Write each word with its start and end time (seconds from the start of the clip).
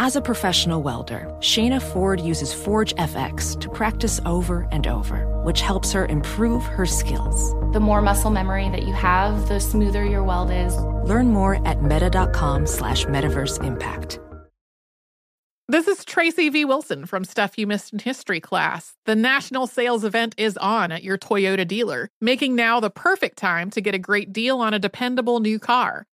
As 0.00 0.14
a 0.14 0.20
professional 0.20 0.80
welder, 0.80 1.26
Shayna 1.40 1.82
Ford 1.82 2.20
uses 2.20 2.54
Forge 2.54 2.94
FX 2.94 3.60
to 3.60 3.68
practice 3.68 4.20
over 4.24 4.68
and 4.70 4.86
over, 4.86 5.26
which 5.42 5.60
helps 5.60 5.90
her 5.90 6.06
improve 6.06 6.62
her 6.62 6.86
skills. 6.86 7.52
The 7.72 7.80
more 7.80 8.00
muscle 8.00 8.30
memory 8.30 8.68
that 8.68 8.84
you 8.84 8.92
have, 8.92 9.48
the 9.48 9.58
smoother 9.58 10.04
your 10.04 10.22
weld 10.22 10.52
is. 10.52 10.76
Learn 11.04 11.32
more 11.32 11.66
at 11.66 11.82
meta.com 11.82 12.68
slash 12.68 13.06
metaverse 13.06 13.60
impact. 13.64 14.20
This 15.70 15.86
is 15.86 16.02
Tracy 16.02 16.48
V. 16.48 16.64
Wilson 16.64 17.04
from 17.04 17.26
Stuff 17.26 17.58
You 17.58 17.66
Missed 17.66 17.92
in 17.92 17.98
History 17.98 18.40
class. 18.40 18.94
The 19.04 19.14
national 19.14 19.66
sales 19.66 20.02
event 20.02 20.34
is 20.38 20.56
on 20.56 20.90
at 20.90 21.04
your 21.04 21.18
Toyota 21.18 21.68
dealer, 21.68 22.08
making 22.22 22.54
now 22.56 22.80
the 22.80 22.88
perfect 22.88 23.36
time 23.36 23.68
to 23.72 23.82
get 23.82 23.94
a 23.94 23.98
great 23.98 24.32
deal 24.32 24.60
on 24.60 24.72
a 24.72 24.78
dependable 24.78 25.40
new 25.40 25.58
car. 25.58 26.06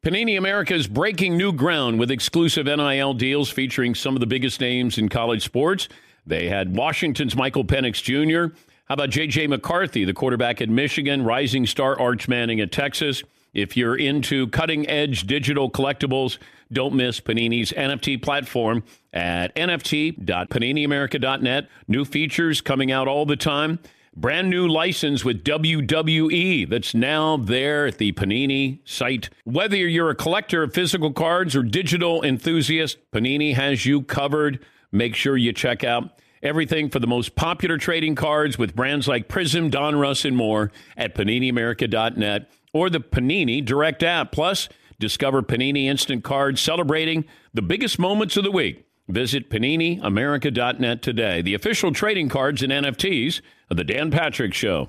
Panini 0.00 0.38
America 0.38 0.74
is 0.74 0.86
breaking 0.86 1.36
new 1.36 1.52
ground 1.52 1.98
with 1.98 2.12
exclusive 2.12 2.66
NIL 2.66 3.14
deals 3.14 3.50
featuring 3.50 3.96
some 3.96 4.14
of 4.14 4.20
the 4.20 4.28
biggest 4.28 4.60
names 4.60 4.96
in 4.96 5.08
college 5.08 5.42
sports. 5.42 5.88
They 6.24 6.48
had 6.48 6.76
Washington's 6.76 7.34
Michael 7.34 7.64
Penix 7.64 8.00
Jr. 8.00 8.54
How 8.84 8.94
about 8.94 9.10
J.J. 9.10 9.48
McCarthy, 9.48 10.04
the 10.04 10.14
quarterback 10.14 10.60
at 10.60 10.68
Michigan, 10.68 11.24
rising 11.24 11.66
star 11.66 11.98
Arch 11.98 12.28
Manning 12.28 12.60
at 12.60 12.70
Texas? 12.70 13.24
If 13.52 13.76
you're 13.76 13.96
into 13.96 14.46
cutting 14.46 14.88
edge 14.88 15.26
digital 15.26 15.68
collectibles, 15.68 16.38
don't 16.72 16.94
miss 16.94 17.20
Panini's 17.20 17.72
NFT 17.72 18.22
platform 18.22 18.84
at 19.12 19.52
nft.paniniamerica.net. 19.56 21.68
New 21.88 22.04
features 22.04 22.60
coming 22.60 22.92
out 22.92 23.08
all 23.08 23.26
the 23.26 23.34
time. 23.34 23.80
Brand 24.20 24.50
new 24.50 24.66
license 24.66 25.24
with 25.24 25.44
WWE 25.44 26.68
that's 26.68 26.92
now 26.92 27.36
there 27.36 27.86
at 27.86 27.98
the 27.98 28.10
Panini 28.10 28.80
site. 28.84 29.30
Whether 29.44 29.76
you're 29.76 30.10
a 30.10 30.16
collector 30.16 30.64
of 30.64 30.74
physical 30.74 31.12
cards 31.12 31.54
or 31.54 31.62
digital 31.62 32.24
enthusiast, 32.24 32.98
Panini 33.12 33.54
has 33.54 33.86
you 33.86 34.02
covered. 34.02 34.58
Make 34.90 35.14
sure 35.14 35.36
you 35.36 35.52
check 35.52 35.84
out 35.84 36.18
everything 36.42 36.90
for 36.90 36.98
the 36.98 37.06
most 37.06 37.36
popular 37.36 37.78
trading 37.78 38.16
cards 38.16 38.58
with 38.58 38.74
brands 38.74 39.06
like 39.06 39.28
Prism, 39.28 39.70
Donruss, 39.70 40.24
and 40.24 40.36
more 40.36 40.72
at 40.96 41.14
PaniniAmerica.net 41.14 42.50
or 42.72 42.90
the 42.90 42.98
Panini 42.98 43.64
Direct 43.64 44.02
app. 44.02 44.32
Plus, 44.32 44.68
discover 44.98 45.42
Panini 45.42 45.84
Instant 45.84 46.24
Cards 46.24 46.60
celebrating 46.60 47.24
the 47.54 47.62
biggest 47.62 48.00
moments 48.00 48.36
of 48.36 48.42
the 48.42 48.50
week. 48.50 48.84
Visit 49.06 49.48
PaniniAmerica.net 49.48 51.02
today. 51.02 51.40
The 51.40 51.54
official 51.54 51.92
trading 51.92 52.28
cards 52.28 52.64
and 52.64 52.72
NFTs 52.72 53.42
of 53.70 53.76
The 53.76 53.84
Dan 53.84 54.10
Patrick 54.10 54.54
Show. 54.54 54.88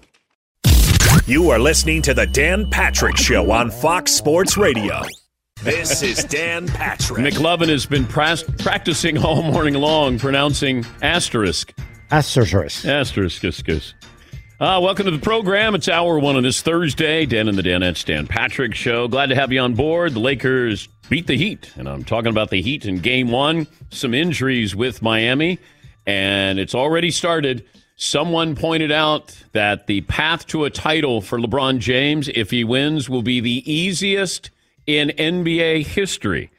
You 1.25 1.49
are 1.49 1.59
listening 1.59 2.01
to 2.03 2.13
The 2.13 2.27
Dan 2.27 2.69
Patrick 2.69 3.17
Show 3.17 3.51
on 3.51 3.71
Fox 3.71 4.11
Sports 4.11 4.57
Radio. 4.57 5.01
This 5.63 6.01
is 6.01 6.23
Dan 6.23 6.67
Patrick. 6.67 7.19
McLovin 7.19 7.67
has 7.69 7.85
been 7.85 8.05
pras- 8.05 8.57
practicing 8.61 9.17
all 9.17 9.41
morning 9.41 9.73
long 9.73 10.17
pronouncing 10.17 10.85
asterisk. 11.01 11.73
Asterisk. 12.11 12.85
Asterisk. 12.85 13.43
asterisk. 13.43 13.95
Uh, 14.59 14.79
welcome 14.81 15.05
to 15.05 15.11
the 15.11 15.19
program. 15.19 15.75
It's 15.75 15.87
hour 15.87 16.19
one 16.19 16.35
on 16.35 16.43
this 16.43 16.61
Thursday. 16.61 17.25
Dan 17.25 17.47
and 17.47 17.57
the 17.57 17.61
Danettes, 17.61 18.03
Dan 18.03 18.27
Patrick 18.27 18.75
Show. 18.75 19.07
Glad 19.07 19.27
to 19.27 19.35
have 19.35 19.51
you 19.51 19.59
on 19.59 19.73
board. 19.73 20.13
The 20.13 20.19
Lakers 20.19 20.87
beat 21.09 21.27
the 21.27 21.37
Heat, 21.37 21.71
and 21.75 21.87
I'm 21.87 22.03
talking 22.03 22.29
about 22.29 22.49
the 22.49 22.61
Heat 22.61 22.85
in 22.85 22.99
game 22.99 23.29
one. 23.29 23.67
Some 23.91 24.13
injuries 24.13 24.75
with 24.75 25.01
Miami, 25.01 25.59
and 26.05 26.59
it's 26.59 26.75
already 26.75 27.11
started. 27.11 27.65
Someone 28.01 28.55
pointed 28.55 28.93
out 28.93 29.35
that 29.51 29.87
the 29.87 29.99
path 29.99 30.47
to 30.47 30.63
a 30.63 30.69
title 30.69 31.19
for 31.19 31.37
LeBron 31.37 31.79
James, 31.79 32.29
if 32.29 32.49
he 32.49 32.63
wins, 32.63 33.09
will 33.09 33.21
be 33.21 33.41
the 33.41 33.61
easiest 33.69 34.51
in 34.87 35.09
NBA 35.09 35.85
history. 35.85 36.49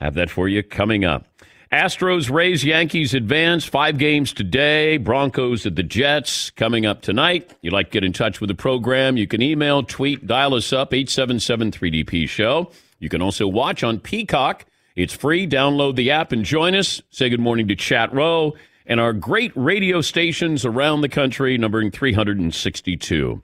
Have 0.00 0.14
that 0.14 0.28
for 0.28 0.48
you 0.48 0.64
coming 0.64 1.04
up. 1.04 1.24
Astros, 1.70 2.28
Rays, 2.28 2.64
Yankees 2.64 3.14
advance. 3.14 3.64
Five 3.64 3.98
games 3.98 4.32
today. 4.32 4.96
Broncos 4.96 5.64
at 5.66 5.76
the 5.76 5.84
Jets 5.84 6.50
coming 6.50 6.84
up 6.84 7.00
tonight. 7.00 7.54
You'd 7.62 7.72
like 7.72 7.90
to 7.90 7.92
get 7.92 8.02
in 8.02 8.12
touch 8.12 8.40
with 8.40 8.48
the 8.48 8.56
program, 8.56 9.16
you 9.16 9.28
can 9.28 9.40
email, 9.40 9.84
tweet, 9.84 10.26
dial 10.26 10.54
us 10.54 10.72
up, 10.72 10.92
877 10.92 11.70
3DP 11.70 12.28
Show. 12.28 12.72
You 12.98 13.08
can 13.08 13.22
also 13.22 13.46
watch 13.46 13.84
on 13.84 14.00
Peacock. 14.00 14.66
It's 14.96 15.14
free. 15.14 15.46
Download 15.46 15.94
the 15.94 16.10
app 16.10 16.32
and 16.32 16.44
join 16.44 16.74
us. 16.74 17.00
Say 17.10 17.28
good 17.28 17.38
morning 17.38 17.68
to 17.68 17.76
Chat 17.76 18.12
Row 18.12 18.56
and 18.88 18.98
our 18.98 19.12
great 19.12 19.52
radio 19.54 20.00
stations 20.00 20.64
around 20.64 21.02
the 21.02 21.08
country, 21.08 21.56
numbering 21.58 21.90
362. 21.90 23.42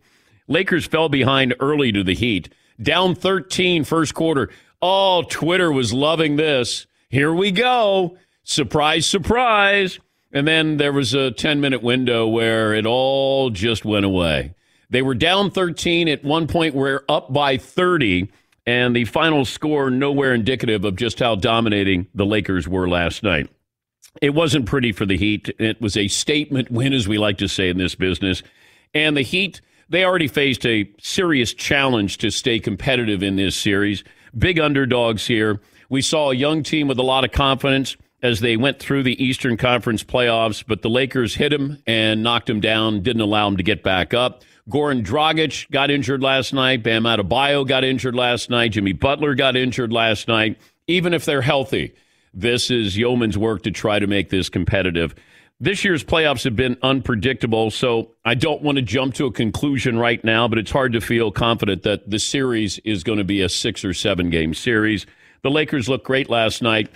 Lakers 0.49 0.87
fell 0.87 1.09
behind 1.09 1.55
early 1.61 1.93
to 1.93 2.03
the 2.03 2.15
Heat, 2.15 2.49
down 2.83 3.15
13 3.15 3.85
first 3.85 4.15
quarter. 4.15 4.51
Oh, 4.83 5.23
Twitter 5.23 5.71
was 5.71 5.93
loving 5.93 6.37
this. 6.37 6.87
Here 7.09 7.33
we 7.33 7.53
go. 7.53 8.17
Surprise, 8.43 9.07
surprise. 9.07 10.01
And 10.33 10.49
then 10.49 10.79
there 10.79 10.93
was 10.93 11.15
a 11.15 11.31
10 11.31 11.61
minute 11.61 11.83
window 11.83 12.27
where 12.27 12.75
it 12.75 12.87
all 12.87 13.51
just 13.51 13.85
went 13.85 14.05
away. 14.05 14.55
They 14.91 15.03
were 15.03 15.15
down 15.15 15.51
13 15.51 16.09
at 16.09 16.25
one 16.25 16.47
point, 16.47 16.75
we're 16.75 17.03
up 17.09 17.33
by 17.33 17.57
30, 17.57 18.31
and 18.67 18.95
the 18.95 19.05
final 19.05 19.45
score 19.45 19.91
nowhere 19.91 20.35
indicative 20.35 20.85
of 20.85 20.97
just 20.97 21.19
how 21.19 21.35
dominating 21.35 22.07
the 22.15 22.27
Lakers 22.27 22.69
were 22.69 22.89
last 22.89 23.23
night. 23.23 23.49
It 24.23 24.31
wasn't 24.31 24.67
pretty 24.67 24.93
for 24.93 25.07
the 25.07 25.17
Heat. 25.17 25.51
It 25.59 25.81
was 25.81 25.97
a 25.97 26.09
statement 26.09 26.71
win, 26.71 26.93
as 26.93 27.09
we 27.09 27.19
like 27.19 27.39
to 27.39 27.49
say 27.49 27.69
in 27.69 27.79
this 27.79 27.95
business. 27.95 28.43
And 28.95 29.17
the 29.17 29.23
Heat, 29.23 29.61
they 29.89 30.05
already 30.05 30.29
faced 30.29 30.65
a 30.65 30.89
serious 31.01 31.53
challenge 31.53 32.19
to 32.19 32.31
stay 32.31 32.61
competitive 32.61 33.23
in 33.23 33.37
this 33.37 33.57
series. 33.57 34.05
Big 34.37 34.59
underdogs 34.59 35.27
here. 35.27 35.61
We 35.89 36.01
saw 36.01 36.31
a 36.31 36.35
young 36.35 36.63
team 36.63 36.89
with 36.89 36.99
a 36.99 37.03
lot 37.03 37.25
of 37.25 37.33
confidence 37.33 37.97
as 38.23 38.41
they 38.41 38.57
went 38.57 38.79
through 38.79 39.03
the 39.03 39.23
Eastern 39.23 39.57
Conference 39.57 40.03
playoffs, 40.03 40.65
but 40.67 40.81
the 40.81 40.89
Lakers 40.89 41.35
hit 41.35 41.51
them 41.51 41.83
and 41.87 42.23
knocked 42.23 42.47
them 42.47 42.61
down, 42.61 43.03
didn't 43.03 43.21
allow 43.21 43.47
them 43.47 43.59
to 43.59 43.63
get 43.63 43.83
back 43.83 44.15
up. 44.15 44.43
Goran 44.71 45.05
Dragic 45.05 45.71
got 45.71 45.91
injured 45.91 46.23
last 46.23 46.55
night. 46.55 46.83
Bam 46.83 47.03
Adebayo 47.03 47.67
got 47.69 47.85
injured 47.85 48.15
last 48.15 48.49
night. 48.49 48.73
Jimmy 48.73 48.93
Butler 48.93 49.35
got 49.35 49.57
injured 49.57 49.93
last 49.93 50.27
night. 50.27 50.59
Even 50.87 51.13
if 51.13 51.27
they're 51.27 51.43
healthy, 51.43 51.95
this 52.35 52.71
is 52.71 52.97
yeoman's 52.97 53.39
work 53.39 53.63
to 53.63 53.71
try 53.71 53.99
to 53.99 54.07
make 54.07 54.31
this 54.31 54.49
competitive. 54.49 55.15
This 55.61 55.85
year's 55.85 56.03
playoffs 56.03 56.45
have 56.45 56.57
been 56.57 56.77
unpredictable, 56.83 57.71
so 57.71 58.11
I 58.25 58.35
don't 58.35 58.61
want 58.61 58.77
to 58.77 58.83
jump 58.83 59.15
to 59.15 59.27
a 59.27 59.33
conclusion 59.33 59.99
right 59.99 60.23
now, 60.25 60.49
but 60.49 60.59
it's 60.59 60.71
hard 60.71 60.93
to 60.93 61.01
feel 61.01 61.31
confident 61.31 61.85
that 61.85 62.11
the 62.11 62.19
series 62.19 62.79
is 62.81 63.05
going 63.05 63.19
to 63.19 63.25
be 63.25 63.41
a 63.41 63.49
six 63.49 63.85
or 63.85 63.95
seven 63.95 64.31
game 64.31 64.53
series. 64.53 65.07
The 65.43 65.51
Lakers 65.51 65.89
looked 65.89 66.05
great 66.05 66.29
last 66.29 66.61
night. 66.61 66.91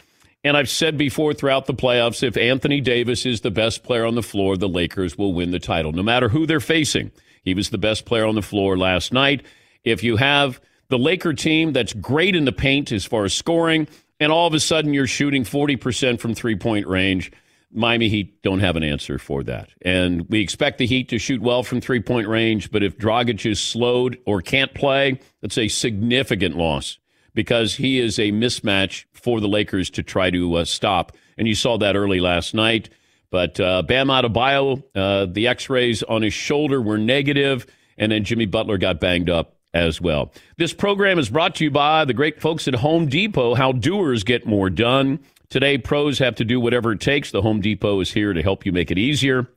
And 0.44 0.56
I've 0.56 0.70
said 0.70 0.96
before 0.96 1.34
throughout 1.34 1.66
the 1.66 1.74
playoffs 1.74 2.22
if 2.22 2.36
Anthony 2.36 2.80
Davis 2.80 3.26
is 3.26 3.40
the 3.40 3.50
best 3.50 3.82
player 3.82 4.06
on 4.06 4.14
the 4.14 4.22
floor, 4.22 4.56
the 4.56 4.68
Lakers 4.68 5.18
will 5.18 5.32
win 5.32 5.50
the 5.50 5.58
title, 5.58 5.92
no 5.92 6.02
matter 6.02 6.28
who 6.28 6.46
they're 6.46 6.60
facing. 6.60 7.10
He 7.42 7.54
was 7.54 7.70
the 7.70 7.78
best 7.78 8.04
player 8.04 8.24
on 8.24 8.36
the 8.36 8.42
floor 8.42 8.78
last 8.78 9.12
night. 9.12 9.44
If 9.82 10.04
you 10.04 10.16
have 10.16 10.60
the 10.88 10.98
Laker 10.98 11.32
team 11.32 11.72
that's 11.72 11.92
great 11.92 12.36
in 12.36 12.44
the 12.44 12.52
paint 12.52 12.92
as 12.92 13.04
far 13.04 13.24
as 13.24 13.34
scoring, 13.34 13.88
and 14.20 14.32
all 14.32 14.46
of 14.46 14.54
a 14.54 14.60
sudden 14.60 14.94
you're 14.94 15.06
shooting 15.06 15.44
40% 15.44 16.20
from 16.20 16.34
three 16.34 16.56
point 16.56 16.86
range, 16.86 17.32
Miami 17.72 18.08
Heat 18.08 18.42
don't 18.42 18.60
have 18.60 18.76
an 18.76 18.82
answer 18.82 19.18
for 19.18 19.42
that. 19.44 19.68
And 19.82 20.26
we 20.28 20.40
expect 20.40 20.78
the 20.78 20.86
Heat 20.86 21.08
to 21.10 21.18
shoot 21.18 21.42
well 21.42 21.62
from 21.62 21.80
three 21.80 22.00
point 22.00 22.28
range, 22.28 22.70
but 22.70 22.82
if 22.82 22.96
Dragic 22.96 23.44
is 23.50 23.60
slowed 23.60 24.18
or 24.24 24.40
can't 24.40 24.74
play, 24.74 25.20
that's 25.40 25.58
a 25.58 25.68
significant 25.68 26.56
loss 26.56 26.98
because 27.34 27.74
he 27.74 28.00
is 28.00 28.18
a 28.18 28.32
mismatch 28.32 29.04
for 29.12 29.40
the 29.40 29.48
Lakers 29.48 29.90
to 29.90 30.02
try 30.02 30.30
to 30.30 30.54
uh, 30.56 30.64
stop. 30.64 31.12
And 31.36 31.46
you 31.46 31.54
saw 31.54 31.78
that 31.78 31.94
early 31.94 32.20
last 32.20 32.54
night. 32.54 32.90
But 33.30 33.60
uh, 33.60 33.82
Bam 33.82 34.08
Adebayo, 34.08 34.82
uh, 34.94 35.26
the 35.30 35.48
x 35.48 35.68
rays 35.68 36.02
on 36.02 36.22
his 36.22 36.32
shoulder 36.32 36.80
were 36.80 36.96
negative, 36.96 37.66
and 37.98 38.10
then 38.10 38.24
Jimmy 38.24 38.46
Butler 38.46 38.78
got 38.78 39.00
banged 39.00 39.28
up 39.28 39.57
as 39.74 40.00
well. 40.00 40.32
This 40.56 40.72
program 40.72 41.18
is 41.18 41.28
brought 41.28 41.54
to 41.56 41.64
you 41.64 41.70
by 41.70 42.04
the 42.04 42.14
great 42.14 42.40
folks 42.40 42.66
at 42.68 42.74
Home 42.76 43.06
Depot, 43.06 43.54
how 43.54 43.72
doers 43.72 44.24
get 44.24 44.46
more 44.46 44.70
done. 44.70 45.20
Today, 45.50 45.78
pros 45.78 46.18
have 46.18 46.34
to 46.36 46.44
do 46.44 46.60
whatever 46.60 46.92
it 46.92 47.00
takes. 47.00 47.30
The 47.30 47.42
Home 47.42 47.60
Depot 47.60 48.00
is 48.00 48.12
here 48.12 48.32
to 48.32 48.42
help 48.42 48.66
you 48.66 48.72
make 48.72 48.90
it 48.90 48.98
easier. 48.98 49.48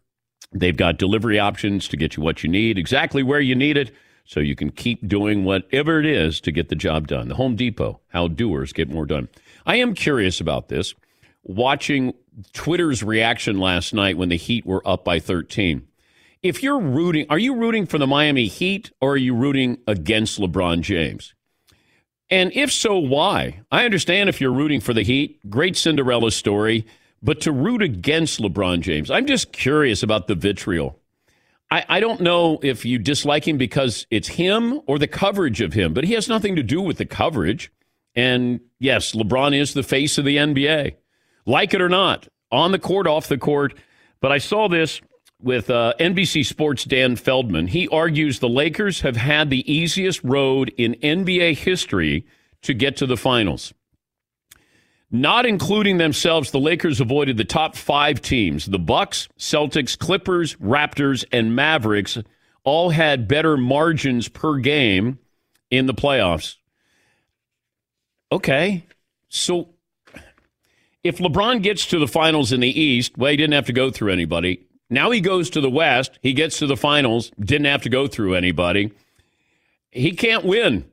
They've 0.54 0.76
got 0.76 0.98
delivery 0.98 1.40
options 1.40 1.88
to 1.90 1.98
get 1.98 2.18
you 2.18 2.24
what 2.24 2.44
you 2.44 2.50
need, 2.50 2.78
exactly 2.78 3.24
where 3.24 3.40
you 3.40 3.56
need 3.56 3.78
it, 3.78 3.92
so 4.26 4.40
you 4.40 4.56
can 4.56 4.70
keep 4.70 5.08
doing 5.08 5.44
whatever 5.44 6.00
it 6.00 6.06
is 6.06 6.42
to 6.42 6.52
get 6.52 6.70
the 6.70 6.76
job 6.76 7.08
done. 7.08 7.30
The 7.30 7.36
Home 7.36 7.56
Depot, 7.56 8.02
how 8.10 8.28
doers 8.28 8.74
get 8.74 8.90
more 8.90 9.06
done. 9.06 9.30
I 9.66 9.78
am 9.78 9.94
curious 9.94 10.42
about 10.42 10.68
this. 10.68 10.94
Watching 11.44 12.14
Twitter's 12.54 13.04
reaction 13.04 13.60
last 13.60 13.94
night 13.94 14.18
when 14.18 14.30
the 14.30 14.38
Heat 14.38 14.66
were 14.66 14.86
up 14.88 15.04
by 15.04 15.20
13. 15.20 15.88
If 16.44 16.64
you're 16.64 16.80
rooting, 16.80 17.28
are 17.30 17.38
you 17.38 17.54
rooting 17.54 17.86
for 17.86 18.00
the 18.00 18.08
Miami 18.08 18.48
Heat 18.48 18.92
or 19.00 19.12
are 19.14 19.18
you 19.18 19.36
rooting 19.36 19.78
against 19.88 20.40
LeBron 20.40 20.82
James? 20.82 21.36
And 22.32 22.52
if 22.54 22.72
so, 22.72 22.98
why? 22.98 23.62
I 23.72 23.86
understand 23.86 24.28
if 24.28 24.42
you're 24.42 24.54
rooting 24.54 24.80
for 24.80 24.94
the 24.94 25.04
Heat, 25.04 25.40
great 25.50 25.78
Cinderella 25.78 26.32
story, 26.32 26.88
but 27.22 27.42
to 27.42 27.52
root 27.52 27.84
against 27.84 28.40
LeBron 28.40 28.82
James, 28.82 29.12
I'm 29.12 29.28
just 29.28 29.52
curious 29.52 30.02
about 30.02 30.26
the 30.26 30.34
vitriol. 30.34 30.98
I, 31.70 31.86
I 31.88 32.00
don't 32.00 32.22
know 32.22 32.60
if 32.64 32.86
you 32.86 32.98
dislike 32.98 33.48
him 33.48 33.58
because 33.58 34.08
it's 34.10 34.30
him 34.30 34.82
or 34.88 34.98
the 34.98 35.08
coverage 35.08 35.62
of 35.62 35.74
him, 35.74 35.94
but 35.94 36.06
he 36.06 36.14
has 36.14 36.28
nothing 36.28 36.56
to 36.56 36.64
do 36.64 36.82
with 36.82 36.98
the 36.98 37.06
coverage. 37.06 37.72
And 38.16 38.62
yes, 38.80 39.12
LeBron 39.12 39.56
is 39.56 39.76
the 39.76 39.84
face 39.84 40.18
of 40.18 40.26
the 40.26 40.38
NBA, 40.38 40.96
like 41.46 41.76
it 41.76 41.82
or 41.82 41.90
not, 41.90 42.28
on 42.52 42.72
the 42.72 42.80
court, 42.80 43.06
off 43.06 43.28
the 43.28 43.38
court. 43.38 43.76
But 44.22 44.32
I 44.32 44.40
saw 44.40 44.68
this 44.68 45.02
with 45.44 45.70
uh, 45.70 45.94
NBC 46.00 46.46
Sports' 46.46 46.86
Dan 46.86 47.16
Feldman. 47.16 47.68
He 47.68 47.88
argues 47.88 48.40
the 48.40 48.50
Lakers 48.50 49.02
have 49.02 49.18
had 49.18 49.50
the 49.50 49.72
easiest 49.72 50.24
road 50.24 50.72
in 50.78 50.96
NBA 50.96 51.58
history 51.58 52.26
to 52.62 52.74
get 52.74 52.98
to 52.98 53.06
the 53.06 53.18
finals. 53.18 53.74
Not 55.10 55.46
including 55.46 55.98
themselves, 55.98 56.52
the 56.52 56.60
Lakers 56.60 57.02
avoided 57.02 57.36
the 57.36 57.44
top 57.44 57.76
five 57.76 58.22
teams. 58.22 58.66
The 58.66 58.80
Bucks, 58.80 59.28
Celtics, 59.38 59.98
Clippers, 59.98 60.56
Raptors, 60.56 61.26
and 61.34 61.54
Mavericks 61.54 62.18
all 62.64 62.92
had 62.92 63.28
better 63.28 63.58
margins 63.58 64.30
per 64.30 64.58
game 64.58 65.20
in 65.70 65.86
the 65.86 65.94
playoffs. 65.94 66.56
Okay, 68.32 68.86
so 69.28 69.70
if 71.04 71.18
LeBron 71.18 71.62
gets 71.62 71.88
to 71.88 72.00
the 72.00 72.08
finals 72.08 72.54
in 72.54 72.62
the 72.62 72.80
East, 72.80 73.18
well, 73.18 73.32
he 73.32 73.38
didn't 73.38 73.54
have 73.54 73.66
to 73.66 73.74
go 73.74 73.92
through 73.92 74.14
anybody. 74.14 74.66
Now 74.92 75.10
he 75.10 75.22
goes 75.22 75.50
to 75.52 75.62
the 75.62 75.70
West. 75.70 76.20
He 76.22 76.34
gets 76.34 76.60
to 76.60 76.68
the 76.68 76.76
finals. 76.76 77.32
Didn't 77.40 77.66
have 77.66 77.82
to 77.84 77.90
go 77.90 78.08
through 78.08 78.36
anybody. 78.36 78.92
He 79.90 80.12
can't 80.12 80.44
win, 80.44 80.86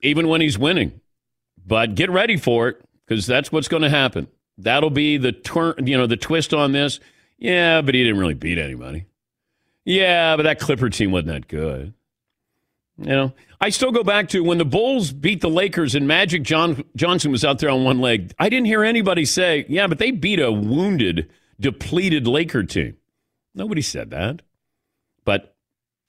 even 0.00 0.28
when 0.28 0.40
he's 0.40 0.58
winning. 0.58 1.00
But 1.64 1.94
get 1.94 2.10
ready 2.10 2.38
for 2.38 2.68
it 2.68 2.82
because 3.06 3.26
that's 3.26 3.52
what's 3.52 3.68
going 3.68 3.82
to 3.82 3.90
happen. 3.90 4.28
That'll 4.56 4.90
be 4.90 5.18
the 5.18 5.32
turn, 5.32 5.86
you 5.86 5.98
know, 5.98 6.06
the 6.06 6.16
twist 6.16 6.54
on 6.54 6.72
this. 6.72 7.00
Yeah, 7.36 7.82
but 7.82 7.94
he 7.94 8.02
didn't 8.02 8.18
really 8.18 8.34
beat 8.34 8.58
anybody. 8.58 9.04
Yeah, 9.84 10.36
but 10.36 10.44
that 10.44 10.58
Clipper 10.58 10.88
team 10.88 11.12
wasn't 11.12 11.28
that 11.28 11.48
good. 11.48 11.92
You 12.96 13.08
know, 13.08 13.32
I 13.60 13.68
still 13.70 13.92
go 13.92 14.04
back 14.04 14.28
to 14.30 14.40
when 14.42 14.56
the 14.56 14.64
Bulls 14.64 15.12
beat 15.12 15.42
the 15.42 15.50
Lakers 15.50 15.94
and 15.94 16.08
Magic 16.08 16.44
John, 16.44 16.84
Johnson 16.96 17.30
was 17.30 17.44
out 17.44 17.58
there 17.58 17.70
on 17.70 17.84
one 17.84 18.00
leg. 18.00 18.32
I 18.38 18.48
didn't 18.48 18.66
hear 18.66 18.84
anybody 18.84 19.24
say, 19.24 19.66
"Yeah, 19.68 19.88
but 19.88 19.98
they 19.98 20.12
beat 20.12 20.38
a 20.38 20.52
wounded, 20.52 21.28
depleted 21.58 22.26
Laker 22.26 22.62
team." 22.62 22.96
Nobody 23.54 23.82
said 23.82 24.10
that. 24.10 24.42
But 25.24 25.56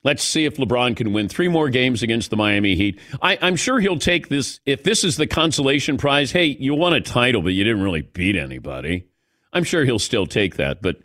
let's 0.02 0.22
see 0.22 0.44
if 0.44 0.56
LeBron 0.56 0.96
can 0.96 1.12
win 1.12 1.28
three 1.28 1.48
more 1.48 1.68
games 1.68 2.02
against 2.02 2.30
the 2.30 2.36
Miami 2.36 2.74
Heat. 2.74 3.00
I, 3.22 3.34
am 3.36 3.56
sure 3.56 3.80
he'll 3.80 3.98
take 3.98 4.28
this. 4.28 4.60
If 4.66 4.82
this 4.82 5.04
is 5.04 5.16
the 5.16 5.26
consolation 5.26 5.96
prize, 5.96 6.32
hey, 6.32 6.46
you 6.46 6.74
won 6.74 6.92
a 6.92 7.00
title, 7.00 7.42
but 7.42 7.52
you 7.52 7.64
didn't 7.64 7.82
really 7.82 8.02
beat 8.02 8.36
anybody. 8.36 9.06
I'm 9.52 9.64
sure 9.64 9.84
he'll 9.84 9.98
still 9.98 10.26
take 10.26 10.56
that. 10.56 10.82
But 10.82 10.96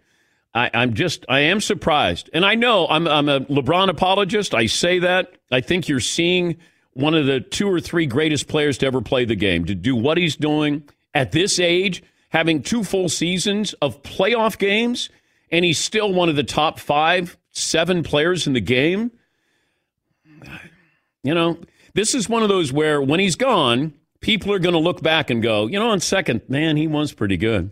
I, 0.53 0.69
am 0.73 0.93
just, 0.93 1.25
I 1.29 1.41
am 1.41 1.61
surprised. 1.61 2.29
And 2.33 2.45
I 2.45 2.55
know 2.55 2.87
I'm, 2.87 3.07
I'm 3.07 3.29
a 3.29 3.41
LeBron 3.41 3.89
apologist. 3.89 4.53
I 4.53 4.65
say 4.65 4.99
that. 4.99 5.31
I 5.51 5.61
think 5.61 5.87
you're 5.87 5.99
seeing 5.99 6.57
one 6.93 7.15
of 7.15 7.25
the 7.25 7.39
two 7.39 7.69
or 7.69 7.79
three 7.79 8.05
greatest 8.05 8.47
players 8.47 8.77
to 8.79 8.85
ever 8.85 9.01
play 9.01 9.25
the 9.25 9.35
game, 9.35 9.65
to 9.65 9.75
do 9.75 9.95
what 9.95 10.17
he's 10.17 10.35
doing 10.35 10.83
at 11.13 11.31
this 11.31 11.59
age, 11.59 12.03
having 12.29 12.61
two 12.61 12.83
full 12.83 13.07
seasons 13.07 13.73
of 13.81 14.01
playoff 14.03 14.57
games 14.57 15.09
and 15.51 15.65
he's 15.65 15.77
still 15.77 16.13
one 16.13 16.29
of 16.29 16.35
the 16.35 16.43
top 16.43 16.79
five, 16.79 17.37
seven 17.51 18.03
players 18.03 18.47
in 18.47 18.53
the 18.53 18.61
game. 18.61 19.11
You 21.23 21.35
know, 21.35 21.59
this 21.93 22.15
is 22.15 22.29
one 22.29 22.41
of 22.41 22.49
those 22.49 22.71
where 22.71 23.01
when 23.01 23.19
he's 23.19 23.35
gone, 23.35 23.93
people 24.21 24.51
are 24.53 24.59
going 24.59 24.73
to 24.73 24.79
look 24.79 25.03
back 25.03 25.29
and 25.29 25.43
go, 25.43 25.67
you 25.67 25.77
know, 25.77 25.89
on 25.89 25.99
second, 25.99 26.41
man, 26.47 26.77
he 26.77 26.87
was 26.87 27.13
pretty 27.13 27.37
good. 27.37 27.71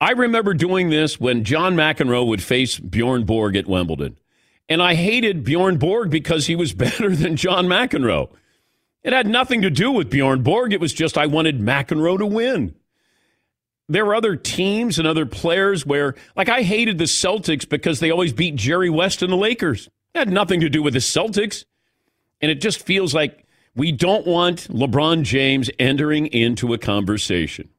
I 0.00 0.12
remember 0.12 0.54
doing 0.54 0.90
this 0.90 1.20
when 1.20 1.44
John 1.44 1.74
McEnroe 1.74 2.26
would 2.26 2.42
face 2.42 2.78
Bjorn 2.78 3.24
Borg 3.24 3.56
at 3.56 3.66
Wimbledon. 3.66 4.18
And 4.68 4.82
I 4.82 4.94
hated 4.94 5.44
Bjorn 5.44 5.78
Borg 5.78 6.10
because 6.10 6.46
he 6.46 6.56
was 6.56 6.72
better 6.74 7.14
than 7.14 7.36
John 7.36 7.66
McEnroe. 7.66 8.30
It 9.02 9.12
had 9.12 9.26
nothing 9.26 9.62
to 9.62 9.70
do 9.70 9.90
with 9.90 10.10
Bjorn 10.10 10.42
Borg. 10.42 10.72
It 10.72 10.80
was 10.80 10.92
just 10.92 11.18
I 11.18 11.26
wanted 11.26 11.60
McEnroe 11.60 12.18
to 12.18 12.26
win 12.26 12.74
there 13.88 14.04
were 14.04 14.14
other 14.14 14.36
teams 14.36 14.98
and 14.98 15.08
other 15.08 15.26
players 15.26 15.86
where, 15.86 16.14
like, 16.36 16.48
I 16.48 16.62
hated 16.62 16.98
the 16.98 17.04
Celtics 17.04 17.68
because 17.68 18.00
they 18.00 18.10
always 18.10 18.32
beat 18.32 18.54
Jerry 18.54 18.90
West 18.90 19.22
and 19.22 19.32
the 19.32 19.36
Lakers. 19.36 19.88
It 20.14 20.18
had 20.18 20.30
nothing 20.30 20.60
to 20.60 20.68
do 20.68 20.82
with 20.82 20.92
the 20.92 21.00
Celtics. 21.00 21.64
And 22.40 22.50
it 22.50 22.60
just 22.60 22.84
feels 22.84 23.14
like 23.14 23.46
we 23.74 23.92
don't 23.92 24.26
want 24.26 24.68
LeBron 24.68 25.22
James 25.22 25.70
entering 25.78 26.26
into 26.26 26.74
a 26.74 26.78
conversation 26.78 27.70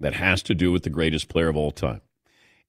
that 0.00 0.14
has 0.14 0.42
to 0.44 0.54
do 0.54 0.72
with 0.72 0.82
the 0.82 0.90
greatest 0.90 1.28
player 1.28 1.48
of 1.48 1.56
all 1.56 1.70
time. 1.70 2.00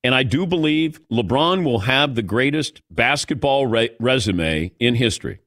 And 0.04 0.14
I 0.14 0.24
do 0.24 0.46
believe 0.46 1.00
LeBron 1.10 1.64
will 1.64 1.80
have 1.80 2.16
the 2.16 2.24
greatest 2.24 2.82
basketball 2.90 3.68
re- 3.68 3.92
resume 4.00 4.72
in 4.80 4.96
history 4.96 5.40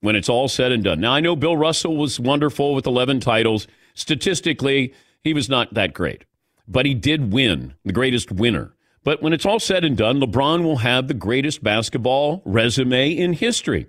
when 0.00 0.16
it's 0.16 0.28
all 0.28 0.48
said 0.48 0.72
and 0.72 0.82
done. 0.84 1.00
Now, 1.00 1.12
I 1.12 1.20
know 1.20 1.36
Bill 1.36 1.56
Russell 1.56 1.96
was 1.96 2.20
wonderful 2.20 2.74
with 2.74 2.86
11 2.86 3.20
titles. 3.20 3.66
Statistically, 3.94 4.92
he 5.22 5.32
was 5.32 5.48
not 5.48 5.72
that 5.74 5.94
great 5.94 6.24
but 6.72 6.86
he 6.86 6.94
did 6.94 7.32
win, 7.32 7.74
the 7.84 7.92
greatest 7.92 8.32
winner. 8.32 8.74
But 9.04 9.22
when 9.22 9.32
it's 9.32 9.46
all 9.46 9.60
said 9.60 9.84
and 9.84 9.96
done, 9.96 10.20
LeBron 10.20 10.62
will 10.62 10.78
have 10.78 11.08
the 11.08 11.14
greatest 11.14 11.62
basketball 11.62 12.42
resume 12.44 13.10
in 13.16 13.32
history 13.34 13.86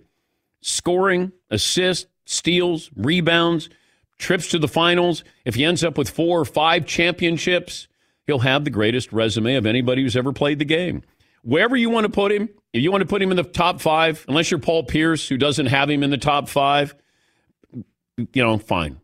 scoring, 0.62 1.32
assists, 1.50 2.10
steals, 2.26 2.90
rebounds, 2.96 3.70
trips 4.18 4.48
to 4.50 4.58
the 4.58 4.68
finals. 4.68 5.24
If 5.44 5.56
he 5.56 5.66
ends 5.66 5.84
up 5.84 5.98
with 5.98 6.10
four 6.10 6.40
or 6.40 6.46
five 6.46 6.86
championships, 6.86 7.90
he'll 8.26 8.40
have 8.40 8.64
the 8.64 8.70
greatest 8.70 9.12
resume 9.12 9.56
of 9.56 9.66
anybody 9.66 10.02
who's 10.02 10.16
ever 10.16 10.32
played 10.32 10.60
the 10.60 10.66
game. 10.66 11.04
Wherever 11.44 11.76
you 11.76 11.90
want 11.90 12.06
to 12.06 12.12
put 12.12 12.32
him, 12.32 12.48
if 12.72 12.82
you 12.82 12.92
want 12.92 13.02
to 13.02 13.08
put 13.08 13.22
him 13.22 13.32
in 13.32 13.38
the 13.38 13.44
top 13.44 13.82
five, 13.82 14.24
unless 14.30 14.50
you're 14.50 14.60
Paul 14.60 14.84
Pierce, 14.84 15.28
who 15.28 15.38
doesn't 15.38 15.66
have 15.66 15.90
him 15.90 16.02
in 16.02 16.10
the 16.10 16.18
top 16.18 16.48
five, 16.48 16.96
you 18.18 18.42
know, 18.42 18.58
fine. 18.58 19.02